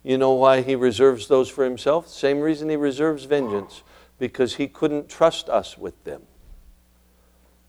You 0.03 0.17
know 0.17 0.33
why 0.33 0.61
He 0.61 0.75
reserves 0.75 1.27
those 1.27 1.49
for 1.49 1.63
Himself? 1.63 2.07
Same 2.07 2.39
reason 2.39 2.69
He 2.69 2.75
reserves 2.75 3.25
vengeance, 3.25 3.83
because 4.19 4.55
He 4.55 4.67
couldn't 4.67 5.09
trust 5.09 5.49
us 5.49 5.77
with 5.77 6.03
them. 6.03 6.23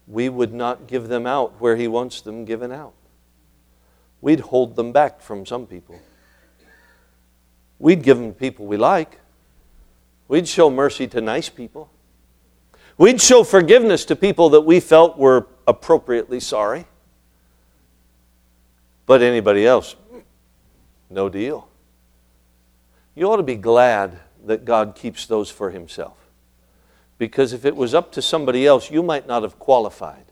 We 0.06 0.28
would 0.28 0.52
not 0.52 0.86
give 0.86 1.08
them 1.08 1.26
out 1.26 1.60
where 1.60 1.76
He 1.76 1.88
wants 1.88 2.20
them 2.20 2.44
given 2.44 2.70
out. 2.72 2.94
We'd 4.20 4.40
hold 4.40 4.76
them 4.76 4.92
back 4.92 5.20
from 5.20 5.44
some 5.46 5.66
people. 5.66 6.00
We'd 7.78 8.02
give 8.02 8.18
them 8.18 8.32
people 8.32 8.66
we 8.66 8.76
like. 8.76 9.20
We'd 10.28 10.48
show 10.48 10.70
mercy 10.70 11.06
to 11.08 11.20
nice 11.20 11.48
people. 11.48 11.90
We'd 12.98 13.20
show 13.20 13.44
forgiveness 13.44 14.04
to 14.06 14.16
people 14.16 14.50
that 14.50 14.62
we 14.62 14.80
felt 14.80 15.18
were 15.18 15.46
appropriately 15.66 16.40
sorry. 16.40 16.86
But 19.04 19.22
anybody 19.22 19.66
else, 19.66 19.94
no 21.10 21.28
deal. 21.28 21.68
You 23.14 23.30
ought 23.30 23.36
to 23.36 23.42
be 23.42 23.56
glad 23.56 24.18
that 24.46 24.64
God 24.64 24.94
keeps 24.94 25.26
those 25.26 25.50
for 25.50 25.70
Himself. 25.70 26.16
Because 27.18 27.52
if 27.52 27.64
it 27.64 27.76
was 27.76 27.94
up 27.94 28.12
to 28.12 28.22
somebody 28.22 28.66
else, 28.66 28.90
you 28.90 29.02
might 29.02 29.26
not 29.26 29.42
have 29.42 29.58
qualified. 29.58 30.24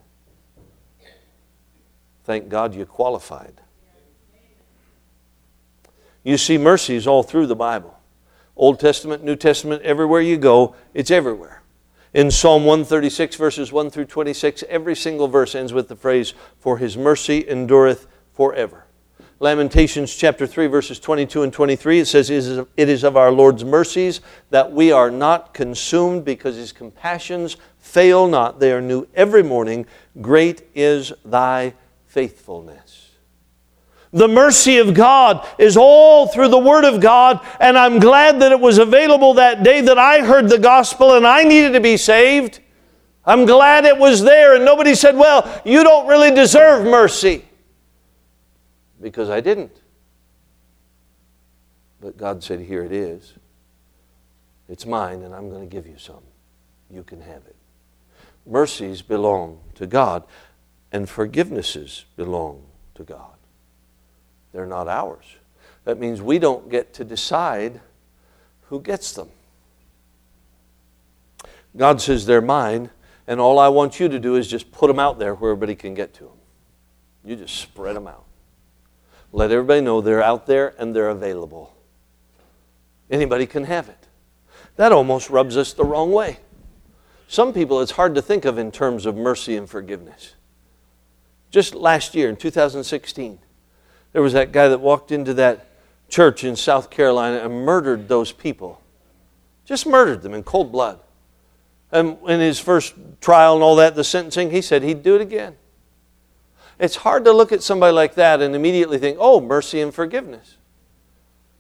Thank 2.25 2.49
God 2.49 2.75
you 2.75 2.85
qualified. 2.87 3.61
You 6.23 6.39
see 6.39 6.57
mercies 6.57 7.07
all 7.07 7.23
through 7.23 7.47
the 7.47 7.57
Bible. 7.57 7.99
Old 8.57 8.81
Testament, 8.81 9.25
New 9.25 9.37
Testament, 9.37 9.83
everywhere 9.83 10.21
you 10.21 10.37
go, 10.37 10.75
it's 10.95 11.11
everywhere. 11.11 11.63
In 12.15 12.31
Psalm 12.31 12.65
136, 12.65 13.37
verses 13.37 13.73
1 13.73 13.91
through 13.91 14.07
26, 14.07 14.63
every 14.69 14.95
single 14.95 15.27
verse 15.29 15.55
ends 15.55 15.73
with 15.73 15.89
the 15.89 15.97
phrase, 15.97 16.33
For 16.59 16.79
his 16.79 16.97
mercy 16.97 17.47
endureth 17.47 18.07
forever. 18.33 18.84
Lamentations 19.41 20.15
chapter 20.15 20.47
3, 20.47 20.69
verses 20.69 21.01
22 21.01 21.43
and 21.43 21.53
23, 21.53 22.01
it 22.01 22.07
says, 22.07 22.31
It 22.31 22.69
is 22.77 23.03
of 23.03 23.17
our 23.17 23.33
Lord's 23.33 23.65
mercies 23.65 24.21
that 24.51 24.71
we 24.71 24.93
are 24.93 25.11
not 25.11 25.53
consumed 25.53 26.25
because 26.25 26.57
his 26.57 26.73
compassions 26.73 27.57
fail 27.79 28.29
not. 28.29 28.61
They 28.61 28.73
are 28.73 28.81
new 28.81 29.09
every 29.15 29.43
morning. 29.43 29.87
Great 30.21 30.63
is 30.75 31.13
thy 31.25 31.75
faithfulness. 32.07 33.11
The 34.13 34.29
mercy 34.29 34.79
of 34.79 34.95
God 34.95 35.45
is 35.59 35.77
all 35.77 36.29
through 36.29 36.49
the 36.49 36.59
Word 36.59 36.85
of 36.85 37.01
God, 37.01 37.45
and 37.59 37.77
I'm 37.77 37.99
glad 37.99 38.41
that 38.41 38.53
it 38.53 38.61
was 38.61 38.79
available 38.79 39.35
that 39.35 39.65
day 39.65 39.81
that 39.81 39.99
I 39.99 40.21
heard 40.21 40.49
the 40.49 40.61
gospel 40.61 41.17
and 41.17 41.27
I 41.27 41.43
needed 41.43 41.73
to 41.73 41.81
be 41.81 41.97
saved. 41.97 42.61
I'm 43.27 43.47
glad 43.47 43.85
it 43.85 43.99
was 43.99 44.23
there, 44.23 44.55
and 44.55 44.65
nobody 44.65 44.95
said, 44.95 45.17
Well, 45.17 45.61
you 45.65 45.83
don't 45.83 46.07
really 46.07 46.31
deserve 46.31 46.85
mercy. 46.87 47.45
Because 49.05 49.29
I 49.29 49.43
didn't. 49.43 49.83
But 52.01 52.17
God 52.17 52.43
said, 52.43 52.59
Here 52.59 52.83
it 52.83 52.91
is. 52.91 53.35
It's 54.67 54.87
mine, 54.87 55.21
and 55.21 55.35
I'm 55.35 55.51
going 55.51 55.61
to 55.61 55.71
give 55.71 55.87
you 55.87 55.99
some. 55.99 56.23
You 56.91 57.03
can 57.03 57.21
have 57.21 57.43
it. 57.47 57.55
Mercies 58.47 59.03
belong 59.03 59.61
to 59.75 59.87
God, 59.87 60.25
and 60.91 61.07
forgivenesses 61.07 62.05
belong 62.17 62.63
to 62.95 63.03
God. 63.03 63.37
They're 64.55 64.65
not 64.65 64.89
ours. 64.89 65.37
That 65.85 66.01
means 66.01 66.23
we 66.23 66.39
don't 66.39 66.71
get 66.71 66.95
to 66.95 67.05
decide 67.05 67.83
who 68.71 68.81
gets 68.81 69.13
them. 69.13 69.29
God 71.77 72.01
says 72.01 72.25
they're 72.25 72.41
mine, 72.41 72.89
and 73.27 73.39
all 73.39 73.59
I 73.59 73.69
want 73.69 74.01
you 74.01 74.09
to 74.09 74.19
do 74.19 74.37
is 74.37 74.49
just 74.49 74.73
put 74.73 74.87
them 74.87 74.99
out 74.99 75.19
there 75.19 75.35
where 75.35 75.51
everybody 75.51 75.75
can 75.75 75.93
get 75.93 76.15
to 76.15 76.25
them. 76.25 76.39
You 77.23 77.37
just 77.37 77.57
spread 77.57 77.97
them 77.97 78.07
out. 78.07 78.25
Let 79.35 79.51
everybody 79.51 79.81
know 79.81 80.01
they're 80.01 80.23
out 80.23 80.47
there 80.47 80.77
and 80.79 80.95
they're 80.95 81.09
available. 81.09 81.75
Anybody 83.11 83.47
can 83.47 83.65
have 83.65 83.89
it. 83.89 84.07
That 84.77 84.93
almost 84.93 85.29
rubs 85.29 85.57
us 85.57 85.73
the 85.73 85.85
wrong 85.85 86.13
way. 86.13 86.39
Some 87.27 87.53
people, 87.53 87.81
it's 87.81 87.91
hard 87.91 88.15
to 88.15 88.23
think 88.23 88.45
of 88.45 88.59
in 88.59 88.71
terms 88.71 89.07
of 89.07 89.17
mercy 89.17 89.57
and 89.57 89.69
forgiveness. 89.69 90.35
Just 91.51 91.75
last 91.75 92.15
year, 92.15 92.29
in 92.29 92.37
2016, 92.37 93.41
there 94.13 94.23
was 94.23 94.35
that 94.35 94.53
guy 94.53 94.69
that 94.69 94.79
walked 94.79 95.11
into 95.11 95.35
that 95.35 95.67
church 96.09 96.45
in 96.45 96.55
South 96.55 96.89
Carolina 96.89 97.39
and 97.39 97.65
murdered 97.65 98.07
those 98.07 98.31
people. 98.31 98.81
Just 99.65 99.85
murdered 99.85 100.23
them 100.23 100.33
in 100.33 100.45
cold 100.45 100.71
blood. 100.71 101.01
And 101.91 102.19
in 102.29 102.39
his 102.39 102.61
first 102.61 102.95
trial 103.21 103.55
and 103.55 103.65
all 103.65 103.75
that, 103.77 103.97
the 103.97 104.05
sentencing, 104.05 104.53
he 104.53 104.63
said 104.63 104.85
he'd 104.85 105.03
do 105.03 105.17
it 105.17 105.21
again. 105.21 105.57
It's 106.79 106.97
hard 106.97 107.25
to 107.25 107.33
look 107.33 107.53
at 107.53 107.63
somebody 107.63 107.93
like 107.93 108.15
that 108.15 108.43
and 108.43 108.55
immediately 108.55 108.99
think, 108.99 109.19
oh, 109.21 109.41
mercy 109.41 109.81
and 109.81 109.95
forgiveness. 109.95 110.57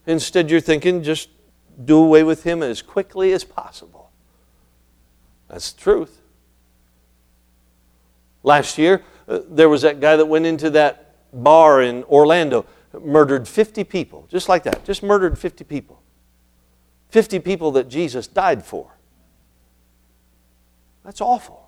Instead, 0.07 0.51
you're 0.51 0.61
thinking, 0.61 1.03
just 1.03 1.31
do 1.85 1.99
away 1.99 2.23
with 2.23 2.43
him 2.45 2.63
as 2.63 2.83
quickly 2.83 3.33
as 3.33 3.45
possible. 3.45 4.11
That's 5.49 5.73
the 5.73 5.81
truth. 5.81 6.21
Last 8.43 8.77
year, 8.77 9.03
uh, 9.27 9.41
there 9.49 9.69
was 9.69 9.83
that 9.83 10.01
guy 10.01 10.17
that 10.17 10.27
went 10.27 10.47
into 10.47 10.71
that 10.71 11.15
bar 11.33 11.81
in 11.83 12.05
Orlando, 12.05 12.67
murdered 13.03 13.49
50 13.49 13.85
people, 13.85 14.27
just 14.31 14.49
like 14.49 14.65
that, 14.65 14.85
just 14.85 15.03
murdered 15.03 15.39
50 15.39 15.65
people. 15.65 16.01
50 17.09 17.39
people 17.39 17.71
that 17.73 17.89
Jesus 17.89 18.27
died 18.27 18.65
for. 18.65 18.91
That's 21.05 21.21
awful. 21.21 21.64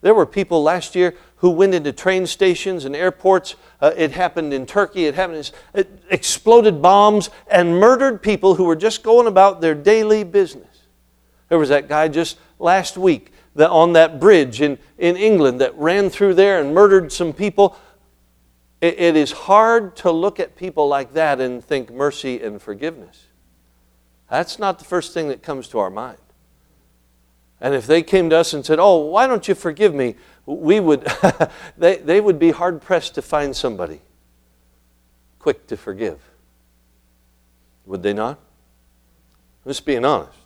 There 0.00 0.14
were 0.14 0.26
people 0.26 0.62
last 0.62 0.94
year 0.94 1.14
who 1.36 1.50
went 1.50 1.74
into 1.74 1.92
train 1.92 2.26
stations 2.26 2.84
and 2.84 2.94
airports. 2.94 3.56
Uh, 3.80 3.92
it 3.96 4.12
happened 4.12 4.52
in 4.52 4.66
Turkey. 4.66 5.06
It 5.06 5.14
happened. 5.14 5.50
It 5.74 6.02
exploded 6.10 6.80
bombs 6.80 7.30
and 7.50 7.78
murdered 7.78 8.22
people 8.22 8.54
who 8.54 8.64
were 8.64 8.76
just 8.76 9.02
going 9.02 9.26
about 9.26 9.60
their 9.60 9.74
daily 9.74 10.24
business. 10.24 10.86
There 11.48 11.58
was 11.58 11.68
that 11.68 11.88
guy 11.88 12.08
just 12.08 12.38
last 12.58 12.96
week 12.96 13.32
that 13.54 13.70
on 13.70 13.92
that 13.92 14.18
bridge 14.18 14.60
in, 14.60 14.78
in 14.98 15.16
England 15.16 15.60
that 15.60 15.76
ran 15.76 16.10
through 16.10 16.34
there 16.34 16.60
and 16.60 16.74
murdered 16.74 17.12
some 17.12 17.32
people 17.32 17.76
it, 18.84 19.00
it 19.00 19.16
is 19.16 19.32
hard 19.32 19.96
to 19.96 20.10
look 20.10 20.38
at 20.38 20.56
people 20.56 20.88
like 20.88 21.14
that 21.14 21.40
and 21.40 21.64
think 21.64 21.90
mercy 21.90 22.42
and 22.42 22.60
forgiveness. 22.60 23.28
That's 24.30 24.58
not 24.58 24.78
the 24.78 24.84
first 24.84 25.14
thing 25.14 25.28
that 25.28 25.42
comes 25.42 25.68
to 25.68 25.78
our 25.78 25.88
mind. 25.88 26.18
And 27.64 27.74
if 27.74 27.86
they 27.86 28.02
came 28.02 28.28
to 28.28 28.36
us 28.36 28.52
and 28.52 28.62
said, 28.62 28.78
Oh, 28.78 28.98
why 28.98 29.26
don't 29.26 29.48
you 29.48 29.54
forgive 29.54 29.94
me? 29.94 30.16
We 30.44 30.80
would, 30.80 31.10
they, 31.78 31.96
they 31.96 32.20
would 32.20 32.38
be 32.38 32.50
hard 32.50 32.82
pressed 32.82 33.14
to 33.14 33.22
find 33.22 33.56
somebody 33.56 34.02
quick 35.38 35.66
to 35.68 35.78
forgive. 35.78 36.20
Would 37.86 38.02
they 38.02 38.12
not? 38.12 38.38
I'm 39.64 39.70
just 39.70 39.86
being 39.86 40.04
honest. 40.04 40.36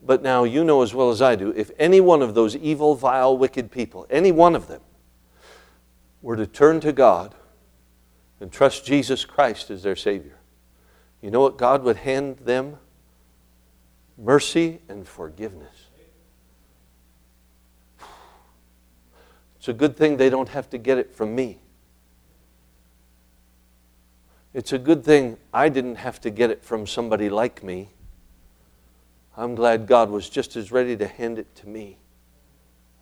But 0.00 0.22
now 0.22 0.44
you 0.44 0.62
know 0.62 0.82
as 0.82 0.94
well 0.94 1.10
as 1.10 1.20
I 1.20 1.34
do 1.34 1.52
if 1.56 1.72
any 1.76 2.00
one 2.00 2.22
of 2.22 2.34
those 2.34 2.54
evil, 2.54 2.94
vile, 2.94 3.36
wicked 3.36 3.72
people, 3.72 4.06
any 4.08 4.30
one 4.30 4.54
of 4.54 4.68
them, 4.68 4.80
were 6.22 6.36
to 6.36 6.46
turn 6.46 6.78
to 6.82 6.92
God 6.92 7.34
and 8.38 8.52
trust 8.52 8.86
Jesus 8.86 9.24
Christ 9.24 9.72
as 9.72 9.82
their 9.82 9.96
Savior, 9.96 10.38
you 11.20 11.32
know 11.32 11.40
what 11.40 11.58
God 11.58 11.82
would 11.82 11.96
hand 11.96 12.38
them? 12.44 12.76
Mercy 14.16 14.80
and 14.88 15.06
forgiveness. 15.06 15.88
It's 19.56 19.68
a 19.68 19.72
good 19.72 19.96
thing 19.96 20.16
they 20.16 20.30
don't 20.30 20.50
have 20.50 20.68
to 20.70 20.78
get 20.78 20.98
it 20.98 21.14
from 21.14 21.34
me. 21.34 21.58
It's 24.52 24.72
a 24.72 24.78
good 24.78 25.04
thing 25.04 25.36
I 25.52 25.68
didn't 25.68 25.96
have 25.96 26.20
to 26.20 26.30
get 26.30 26.50
it 26.50 26.62
from 26.62 26.86
somebody 26.86 27.28
like 27.28 27.62
me. 27.62 27.88
I'm 29.36 29.54
glad 29.54 29.86
God 29.86 30.10
was 30.10 30.28
just 30.28 30.54
as 30.54 30.70
ready 30.70 30.96
to 30.96 31.08
hand 31.08 31.38
it 31.38 31.52
to 31.56 31.68
me 31.68 31.98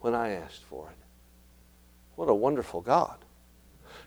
when 0.00 0.14
I 0.14 0.30
asked 0.30 0.62
for 0.62 0.88
it. 0.88 0.96
What 2.16 2.30
a 2.30 2.34
wonderful 2.34 2.80
God. 2.80 3.21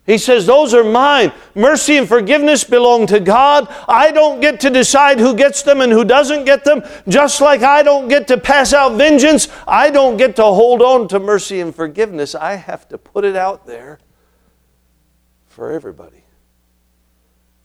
He 0.06 0.20
says, 0.20 0.45
Those 0.45 0.74
are 0.74 0.84
mine. 0.84 1.32
Mercy 1.56 1.97
and 1.97 2.08
forgiveness 2.08 2.64
belong 2.64 3.08
to 3.08 3.20
God. 3.20 3.68
I 3.88 4.12
don't 4.12 4.39
get 4.39 4.60
to 4.62 4.70
decide 4.70 5.20
who 5.20 5.36
gets 5.36 5.64
them 5.64 5.82
and 5.82 5.91
who 5.91 6.06
doesn't 6.06 6.45
get 6.45 6.64
them. 6.64 6.84
Just 7.08 7.41
like 7.41 7.64
I 7.64 7.82
don't 7.82 8.08
get 8.08 8.28
to 8.28 8.38
pass 8.38 8.72
out 8.72 8.97
vengeance, 8.97 9.47
I 9.68 9.89
don't 9.89 10.18
get 10.18 10.36
to 10.36 10.43
hold 10.43 10.82
on 10.82 11.08
to 11.08 11.20
mercy 11.20 11.60
and 11.60 11.74
forgiveness. 11.74 12.36
I 12.36 12.56
have 12.56 12.88
to 12.89 12.97
put 12.97 13.26
it 13.26 13.36
out 13.36 13.66
there 13.66 13.99
for 15.47 15.72
everybody. 15.72 16.24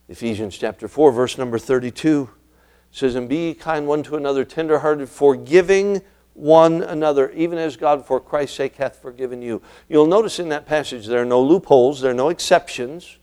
Ephesians 0.08 0.56
chapter 0.56 0.88
4, 0.88 1.12
verse 1.12 1.36
number 1.36 1.58
32 1.58 2.30
says, 2.90 3.14
And 3.14 3.28
be 3.28 3.52
kind 3.52 3.86
one 3.86 4.02
to 4.04 4.16
another, 4.16 4.44
tenderhearted, 4.44 5.08
forgiving 5.08 6.00
one 6.34 6.82
another, 6.82 7.30
even 7.32 7.58
as 7.58 7.76
God 7.76 8.06
for 8.06 8.20
Christ's 8.20 8.56
sake 8.56 8.76
hath 8.76 8.96
forgiven 9.00 9.42
you. 9.42 9.60
You'll 9.88 10.06
notice 10.06 10.38
in 10.38 10.48
that 10.50 10.66
passage 10.66 11.06
there 11.06 11.22
are 11.22 11.26
no 11.26 11.42
loopholes, 11.42 12.00
there 12.00 12.12
are 12.12 12.14
no 12.14 12.28
exceptions. 12.28 13.18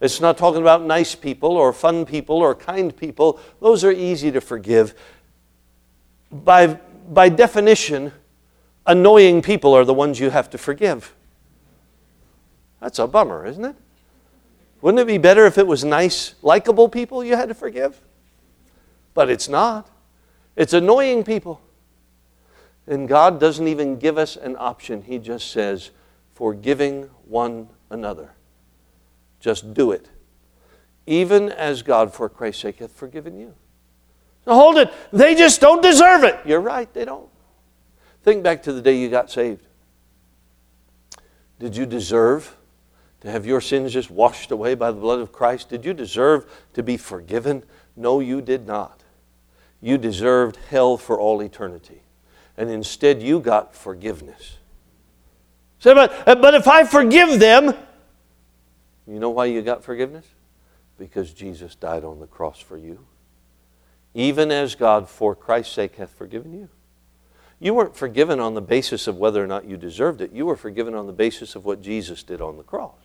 It's 0.00 0.20
not 0.20 0.38
talking 0.38 0.62
about 0.62 0.82
nice 0.82 1.14
people 1.14 1.56
or 1.56 1.72
fun 1.72 2.06
people 2.06 2.36
or 2.36 2.54
kind 2.54 2.96
people. 2.96 3.40
Those 3.60 3.82
are 3.84 3.90
easy 3.90 4.30
to 4.30 4.40
forgive. 4.40 4.94
By, 6.30 6.78
by 7.08 7.28
definition, 7.28 8.12
annoying 8.86 9.42
people 9.42 9.74
are 9.74 9.84
the 9.84 9.94
ones 9.94 10.20
you 10.20 10.30
have 10.30 10.48
to 10.50 10.58
forgive. 10.58 11.14
That's 12.80 13.00
a 13.00 13.08
bummer, 13.08 13.44
isn't 13.46 13.64
it? 13.64 13.76
Wouldn't 14.80 15.00
it 15.00 15.06
be 15.08 15.18
better 15.18 15.46
if 15.46 15.58
it 15.58 15.66
was 15.66 15.84
nice, 15.84 16.34
likable 16.42 16.88
people 16.88 17.24
you 17.24 17.34
had 17.34 17.48
to 17.48 17.54
forgive? 17.54 18.00
But 19.14 19.28
it's 19.28 19.48
not. 19.48 19.90
It's 20.54 20.72
annoying 20.72 21.24
people. 21.24 21.60
And 22.88 23.06
God 23.06 23.38
doesn't 23.38 23.68
even 23.68 23.98
give 23.98 24.16
us 24.16 24.36
an 24.36 24.56
option. 24.58 25.02
He 25.02 25.18
just 25.18 25.50
says, 25.50 25.90
forgiving 26.34 27.10
one 27.26 27.68
another. 27.90 28.32
Just 29.40 29.74
do 29.74 29.92
it. 29.92 30.08
Even 31.06 31.50
as 31.50 31.82
God, 31.82 32.14
for 32.14 32.28
Christ's 32.28 32.62
sake, 32.62 32.78
hath 32.78 32.92
forgiven 32.92 33.38
you. 33.38 33.54
Now 34.46 34.54
hold 34.54 34.78
it. 34.78 34.90
They 35.12 35.34
just 35.34 35.60
don't 35.60 35.82
deserve 35.82 36.24
it. 36.24 36.38
You're 36.46 36.60
right, 36.60 36.92
they 36.94 37.04
don't. 37.04 37.28
Think 38.22 38.42
back 38.42 38.62
to 38.62 38.72
the 38.72 38.80
day 38.80 38.96
you 38.96 39.10
got 39.10 39.30
saved. 39.30 39.66
Did 41.58 41.76
you 41.76 41.84
deserve 41.84 42.56
to 43.20 43.30
have 43.30 43.44
your 43.44 43.60
sins 43.60 43.92
just 43.92 44.10
washed 44.10 44.50
away 44.50 44.74
by 44.74 44.90
the 44.90 45.00
blood 45.00 45.20
of 45.20 45.30
Christ? 45.30 45.68
Did 45.68 45.84
you 45.84 45.92
deserve 45.92 46.50
to 46.72 46.82
be 46.82 46.96
forgiven? 46.96 47.64
No, 47.96 48.20
you 48.20 48.40
did 48.40 48.66
not. 48.66 49.02
You 49.82 49.98
deserved 49.98 50.56
hell 50.70 50.96
for 50.96 51.18
all 51.18 51.40
eternity. 51.42 52.02
And 52.58 52.70
instead, 52.70 53.22
you 53.22 53.38
got 53.38 53.72
forgiveness. 53.72 54.58
So, 55.78 55.94
but, 55.94 56.28
uh, 56.28 56.34
but 56.34 56.54
if 56.54 56.66
I 56.66 56.82
forgive 56.82 57.38
them, 57.38 57.72
you 59.06 59.20
know 59.20 59.30
why 59.30 59.44
you 59.44 59.62
got 59.62 59.84
forgiveness? 59.84 60.26
Because 60.98 61.32
Jesus 61.32 61.76
died 61.76 62.02
on 62.02 62.18
the 62.18 62.26
cross 62.26 62.58
for 62.58 62.76
you. 62.76 63.06
Even 64.12 64.50
as 64.50 64.74
God, 64.74 65.08
for 65.08 65.36
Christ's 65.36 65.72
sake, 65.72 65.94
hath 65.96 66.10
forgiven 66.10 66.52
you. 66.52 66.68
You 67.60 67.74
weren't 67.74 67.94
forgiven 67.94 68.40
on 68.40 68.54
the 68.54 68.60
basis 68.60 69.06
of 69.06 69.16
whether 69.16 69.42
or 69.42 69.46
not 69.46 69.64
you 69.64 69.76
deserved 69.76 70.20
it. 70.20 70.32
You 70.32 70.44
were 70.44 70.56
forgiven 70.56 70.94
on 70.94 71.06
the 71.06 71.12
basis 71.12 71.54
of 71.54 71.64
what 71.64 71.80
Jesus 71.80 72.24
did 72.24 72.40
on 72.40 72.56
the 72.56 72.64
cross. 72.64 72.98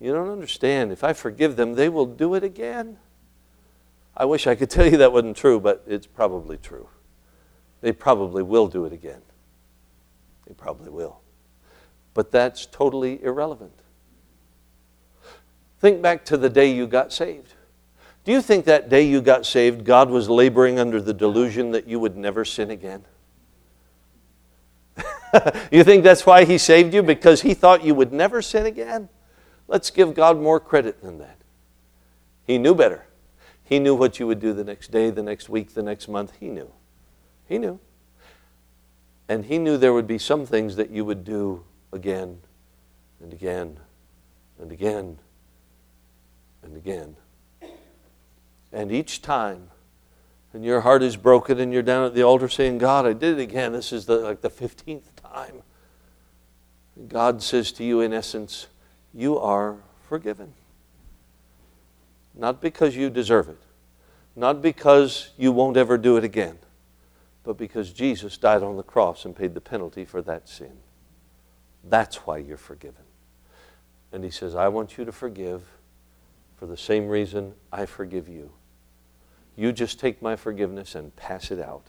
You 0.00 0.12
don't 0.12 0.30
understand. 0.30 0.92
If 0.92 1.02
I 1.02 1.12
forgive 1.12 1.56
them, 1.56 1.74
they 1.74 1.88
will 1.88 2.06
do 2.06 2.34
it 2.36 2.44
again. 2.44 2.98
I 4.16 4.26
wish 4.26 4.46
I 4.46 4.54
could 4.54 4.70
tell 4.70 4.86
you 4.86 4.98
that 4.98 5.12
wasn't 5.12 5.36
true, 5.36 5.58
but 5.58 5.82
it's 5.88 6.06
probably 6.06 6.56
true. 6.56 6.88
They 7.86 7.92
probably 7.92 8.42
will 8.42 8.66
do 8.66 8.84
it 8.84 8.92
again. 8.92 9.22
They 10.48 10.54
probably 10.54 10.90
will. 10.90 11.20
But 12.14 12.32
that's 12.32 12.66
totally 12.66 13.22
irrelevant. 13.22 13.78
Think 15.78 16.02
back 16.02 16.24
to 16.24 16.36
the 16.36 16.50
day 16.50 16.74
you 16.74 16.88
got 16.88 17.12
saved. 17.12 17.54
Do 18.24 18.32
you 18.32 18.42
think 18.42 18.64
that 18.64 18.88
day 18.88 19.02
you 19.02 19.20
got 19.20 19.46
saved, 19.46 19.84
God 19.84 20.10
was 20.10 20.28
laboring 20.28 20.80
under 20.80 21.00
the 21.00 21.14
delusion 21.14 21.70
that 21.70 21.86
you 21.86 22.00
would 22.00 22.16
never 22.16 22.44
sin 22.44 22.72
again? 22.72 23.04
you 25.70 25.84
think 25.84 26.02
that's 26.02 26.26
why 26.26 26.44
He 26.44 26.58
saved 26.58 26.92
you? 26.92 27.04
Because 27.04 27.42
He 27.42 27.54
thought 27.54 27.84
you 27.84 27.94
would 27.94 28.12
never 28.12 28.42
sin 28.42 28.66
again? 28.66 29.08
Let's 29.68 29.92
give 29.92 30.12
God 30.12 30.40
more 30.40 30.58
credit 30.58 31.02
than 31.02 31.18
that. 31.18 31.38
He 32.48 32.58
knew 32.58 32.74
better. 32.74 33.06
He 33.62 33.78
knew 33.78 33.94
what 33.94 34.18
you 34.18 34.26
would 34.26 34.40
do 34.40 34.52
the 34.52 34.64
next 34.64 34.90
day, 34.90 35.10
the 35.10 35.22
next 35.22 35.48
week, 35.48 35.74
the 35.74 35.84
next 35.84 36.08
month. 36.08 36.32
He 36.40 36.48
knew. 36.48 36.72
He 37.48 37.58
knew. 37.58 37.78
And 39.28 39.44
He 39.44 39.58
knew 39.58 39.76
there 39.76 39.92
would 39.92 40.06
be 40.06 40.18
some 40.18 40.46
things 40.46 40.76
that 40.76 40.90
you 40.90 41.04
would 41.04 41.24
do 41.24 41.64
again 41.92 42.40
and 43.20 43.32
again 43.32 43.78
and 44.60 44.72
again 44.72 45.18
and 46.62 46.76
again. 46.76 47.16
And 48.72 48.92
each 48.92 49.22
time, 49.22 49.70
and 50.52 50.64
your 50.64 50.80
heart 50.80 51.02
is 51.02 51.16
broken 51.16 51.60
and 51.60 51.72
you're 51.72 51.82
down 51.82 52.06
at 52.06 52.14
the 52.14 52.22
altar 52.22 52.48
saying, 52.48 52.78
God, 52.78 53.06
I 53.06 53.12
did 53.12 53.38
it 53.38 53.42
again. 53.42 53.72
This 53.72 53.92
is 53.92 54.06
the, 54.06 54.16
like 54.16 54.40
the 54.40 54.50
15th 54.50 55.02
time. 55.22 55.62
God 57.08 57.42
says 57.42 57.72
to 57.72 57.84
you, 57.84 58.00
in 58.00 58.12
essence, 58.12 58.68
you 59.12 59.38
are 59.38 59.76
forgiven. 60.08 60.54
Not 62.34 62.60
because 62.60 62.96
you 62.96 63.10
deserve 63.10 63.48
it, 63.48 63.58
not 64.34 64.62
because 64.62 65.30
you 65.36 65.52
won't 65.52 65.76
ever 65.76 65.98
do 65.98 66.16
it 66.16 66.24
again, 66.24 66.58
but 67.46 67.56
because 67.56 67.92
Jesus 67.92 68.36
died 68.36 68.64
on 68.64 68.76
the 68.76 68.82
cross 68.82 69.24
and 69.24 69.34
paid 69.34 69.54
the 69.54 69.60
penalty 69.60 70.04
for 70.04 70.20
that 70.20 70.48
sin. 70.48 70.72
That's 71.84 72.26
why 72.26 72.38
you're 72.38 72.56
forgiven. 72.56 73.04
And 74.12 74.24
he 74.24 74.30
says, 74.30 74.56
I 74.56 74.66
want 74.66 74.98
you 74.98 75.04
to 75.04 75.12
forgive 75.12 75.62
for 76.56 76.66
the 76.66 76.76
same 76.76 77.06
reason 77.06 77.54
I 77.72 77.86
forgive 77.86 78.28
you. 78.28 78.50
You 79.54 79.70
just 79.70 80.00
take 80.00 80.20
my 80.20 80.34
forgiveness 80.34 80.96
and 80.96 81.14
pass 81.14 81.52
it 81.52 81.60
out. 81.60 81.86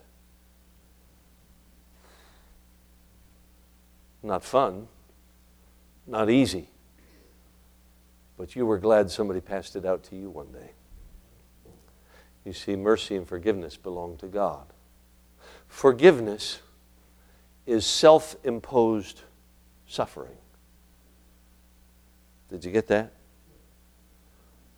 Not 4.21 4.43
fun, 4.43 4.87
not 6.05 6.29
easy. 6.29 6.69
But 8.37 8.55
you 8.55 8.67
were 8.67 8.77
glad 8.77 9.09
somebody 9.09 9.41
passed 9.41 9.75
it 9.75 9.85
out 9.85 10.03
to 10.03 10.15
you 10.15 10.29
one 10.29 10.51
day. 10.51 10.71
You 12.45 12.53
see, 12.53 12.75
mercy 12.75 13.15
and 13.15 13.27
forgiveness 13.27 13.75
belong 13.75 14.17
to 14.17 14.27
God. 14.27 14.67
Forgiveness 15.67 16.59
is 17.65 17.85
self 17.85 18.35
imposed 18.43 19.21
suffering. 19.87 20.37
Did 22.49 22.63
you 22.63 22.71
get 22.71 22.87
that? 22.87 23.13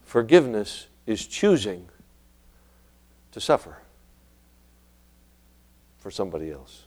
Forgiveness 0.03 0.87
is 1.05 1.25
choosing 1.25 1.87
to 3.31 3.39
suffer 3.39 3.77
for 5.99 6.09
somebody 6.09 6.51
else. 6.51 6.85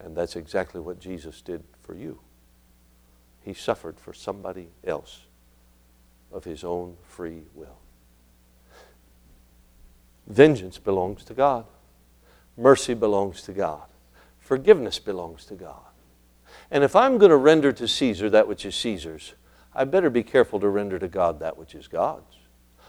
And 0.00 0.14
that's 0.14 0.36
exactly 0.36 0.80
what 0.80 1.00
Jesus 1.00 1.40
did 1.40 1.62
for 1.82 1.94
you. 1.94 2.20
He 3.42 3.54
suffered 3.54 3.98
for 3.98 4.12
somebody 4.12 4.68
else 4.84 5.22
of 6.32 6.44
his 6.44 6.64
own 6.64 6.96
free 7.02 7.42
will. 7.54 7.78
Vengeance 10.26 10.78
belongs 10.78 11.24
to 11.24 11.34
God. 11.34 11.64
Mercy 12.56 12.94
belongs 12.94 13.42
to 13.42 13.52
God. 13.52 13.82
Forgiveness 14.38 14.98
belongs 14.98 15.44
to 15.46 15.54
God. 15.54 15.80
And 16.70 16.84
if 16.84 16.94
I'm 16.94 17.18
going 17.18 17.30
to 17.30 17.36
render 17.36 17.72
to 17.72 17.88
Caesar 17.88 18.30
that 18.30 18.46
which 18.46 18.64
is 18.64 18.74
Caesar's, 18.76 19.34
I 19.74 19.84
better 19.84 20.10
be 20.10 20.22
careful 20.22 20.60
to 20.60 20.68
render 20.68 20.98
to 20.98 21.08
God 21.08 21.40
that 21.40 21.56
which 21.56 21.74
is 21.74 21.88
God's. 21.88 22.38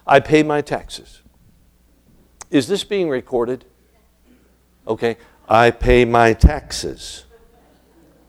I 0.05 0.19
pay 0.19 0.43
my 0.43 0.61
taxes. 0.61 1.21
Is 2.51 2.67
this 2.67 2.83
being 2.83 3.09
recorded? 3.09 3.65
Okay. 4.87 5.17
I 5.49 5.71
pay 5.71 6.05
my 6.05 6.33
taxes. 6.33 7.25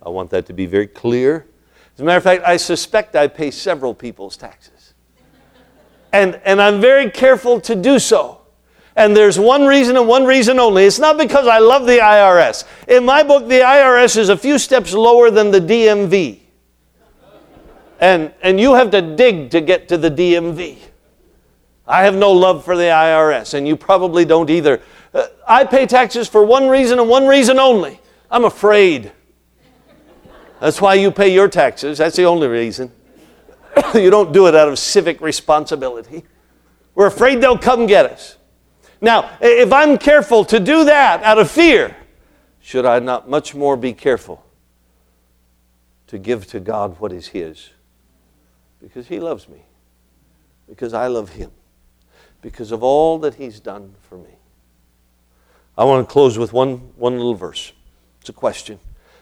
I 0.03 0.09
want 0.09 0.31
that 0.31 0.47
to 0.47 0.53
be 0.53 0.67
very 0.67 0.87
clear. 0.87 1.47
As 1.95 2.01
a 2.01 2.05
matter 2.05 2.19
of 2.19 2.23
fact, 2.23 2.45
I 2.47 2.57
suspect 2.57 3.17
I 3.17 3.27
pay 3.27 3.51
several 3.51 3.95
people's 3.95 4.37
taxes. 4.37 4.95
And, 6.13 6.41
and 6.45 6.63
I'm 6.63 6.81
very 6.81 7.11
careful 7.11 7.61
to 7.63 7.75
do 7.75 7.99
so. 7.99 8.43
And 8.97 9.15
there's 9.15 9.39
one 9.39 9.67
reason 9.67 9.97
and 9.97 10.09
one 10.09 10.25
reason 10.25 10.59
only. 10.59 10.85
It's 10.85 10.99
not 10.99 11.19
because 11.19 11.47
I 11.47 11.59
love 11.59 11.87
the 11.87 11.99
IRS. 11.99 12.65
In 12.89 13.05
my 13.05 13.23
book, 13.23 13.47
the 13.47 13.61
IRS 13.61 14.17
is 14.17 14.31
a 14.31 14.37
few 14.37 14.59
steps 14.59 14.95
lower 14.95 15.31
than 15.31 15.51
the 15.51 15.61
DMV. 15.61 16.41
And, 18.01 18.33
and 18.43 18.59
you 18.59 18.75
have 18.75 18.91
to 18.93 19.03
dig 19.03 19.51
to 19.51 19.61
get 19.61 19.89
to 19.89 19.99
the 19.99 20.11
DMV. 20.11 20.79
I 21.87 22.05
have 22.05 22.17
no 22.17 22.33
love 22.33 22.65
for 22.65 22.77
the 22.77 22.85
IRS, 22.85 23.55
and 23.55 23.69
you 23.69 23.77
probably 23.77 24.25
don't 24.25 24.51
either. 24.51 24.81
Uh, 25.15 25.27
I 25.47 25.65
pay 25.65 25.87
taxes 25.87 26.29
for 26.29 26.45
one 26.45 26.69
reason 26.69 26.99
and 26.99 27.09
one 27.09 27.27
reason 27.27 27.59
only 27.59 28.01
I'm 28.31 28.45
afraid. 28.45 29.13
That's 30.61 30.81
why 30.81 30.95
you 30.95 31.11
pay 31.11 31.33
your 31.33 31.49
taxes. 31.49 31.99
That's 31.99 32.17
the 32.17 32.25
only 32.25 32.49
reason. 32.49 32.91
you 33.95 34.11
don't 34.11 34.33
do 34.33 34.47
it 34.47 34.55
out 34.55 34.69
of 34.69 34.79
civic 34.79 35.21
responsibility. 35.21 36.25
We're 36.95 37.07
afraid 37.07 37.41
they'll 37.41 37.59
come 37.59 37.87
get 37.87 38.07
us. 38.07 38.36
Now, 39.01 39.37
if 39.41 39.73
I'm 39.73 39.99
careful 39.99 40.45
to 40.47 40.59
do 40.59 40.85
that 40.85 41.23
out 41.23 41.39
of 41.39 41.51
fear, 41.51 41.97
should 42.61 42.87
I 42.87 42.99
not 42.99 43.29
much 43.29 43.55
more 43.55 43.77
be 43.77 43.93
careful 43.93 44.45
to 46.07 46.19
give 46.19 46.47
to 46.49 46.61
God 46.61 46.99
what 46.99 47.13
is 47.13 47.29
His? 47.29 47.71
Because 48.81 49.09
He 49.09 49.21
loves 49.21 49.49
me, 49.49 49.63
because 50.69 50.95
I 50.95 51.09
love 51.09 51.31
Him, 51.31 51.51
because 52.43 52.73
of 52.73 52.83
all 52.83 53.19
that 53.21 53.35
He's 53.35 53.61
done 53.61 53.95
for 54.09 54.17
me. 54.17 54.37
I 55.79 55.85
want 55.85 56.09
to 56.09 56.13
close 56.13 56.39
with 56.39 56.53
one, 56.53 56.77
one 56.97 57.17
little 57.17 57.35
verse. 57.35 57.73
It's 58.21 58.31
a 58.31 58.33
question. 58.33 58.79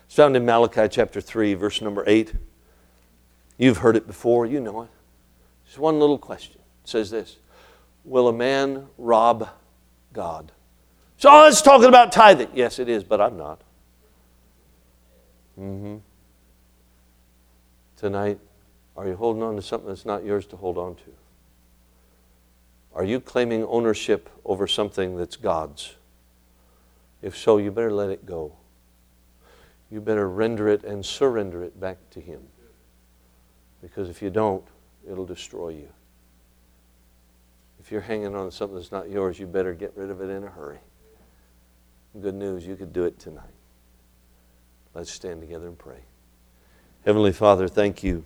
It's 0.06 0.14
found 0.14 0.36
in 0.36 0.44
Malachi 0.46 0.88
chapter 0.88 1.20
3, 1.20 1.54
verse 1.54 1.80
number 1.80 2.04
8. 2.06 2.32
You've 3.58 3.78
heard 3.78 3.96
it 3.96 4.06
before, 4.06 4.46
you 4.46 4.60
know 4.60 4.82
it. 4.82 4.90
Just 5.66 5.78
one 5.78 5.98
little 5.98 6.18
question. 6.18 6.60
It 6.84 6.88
says 6.88 7.10
this 7.10 7.38
Will 8.04 8.28
a 8.28 8.32
man 8.32 8.86
rob 8.98 9.48
God? 10.14 10.52
So 11.18 11.28
oh, 11.30 11.48
it's 11.48 11.60
talking 11.60 11.88
about 11.88 12.12
tithing. 12.12 12.48
Yes, 12.54 12.78
it 12.78 12.88
is, 12.88 13.04
but 13.04 13.20
I'm 13.20 13.36
not. 13.36 13.60
Mm-hmm. 15.60 15.96
Tonight, 17.96 18.38
are 18.96 19.06
you 19.06 19.16
holding 19.16 19.42
on 19.42 19.56
to 19.56 19.62
something 19.62 19.88
that's 19.88 20.06
not 20.06 20.24
yours 20.24 20.46
to 20.46 20.56
hold 20.56 20.78
on 20.78 20.94
to? 20.96 21.12
Are 22.94 23.04
you 23.04 23.20
claiming 23.20 23.64
ownership 23.64 24.30
over 24.44 24.66
something 24.66 25.16
that's 25.16 25.36
God's? 25.36 25.96
If 27.22 27.36
so, 27.36 27.58
you 27.58 27.70
better 27.70 27.92
let 27.92 28.10
it 28.10 28.24
go. 28.24 28.52
You 29.90 30.00
better 30.00 30.28
render 30.28 30.68
it 30.68 30.84
and 30.84 31.04
surrender 31.04 31.62
it 31.62 31.78
back 31.80 31.98
to 32.10 32.20
Him. 32.20 32.40
Because 33.80 34.08
if 34.08 34.22
you 34.22 34.30
don't, 34.30 34.64
it'll 35.10 35.26
destroy 35.26 35.70
you. 35.70 35.88
If 37.84 37.92
you're 37.92 38.00
hanging 38.00 38.34
on 38.34 38.46
to 38.46 38.50
something 38.50 38.76
that's 38.78 38.90
not 38.90 39.10
yours, 39.10 39.38
you 39.38 39.46
better 39.46 39.74
get 39.74 39.92
rid 39.94 40.08
of 40.08 40.22
it 40.22 40.30
in 40.30 40.42
a 40.42 40.48
hurry. 40.48 40.78
Good 42.18 42.34
news, 42.34 42.66
you 42.66 42.76
could 42.76 42.94
do 42.94 43.04
it 43.04 43.18
tonight. 43.18 43.44
Let's 44.94 45.10
stand 45.10 45.42
together 45.42 45.66
and 45.66 45.76
pray. 45.76 45.98
Heavenly 47.04 47.32
Father, 47.32 47.68
thank 47.68 48.02
you 48.02 48.24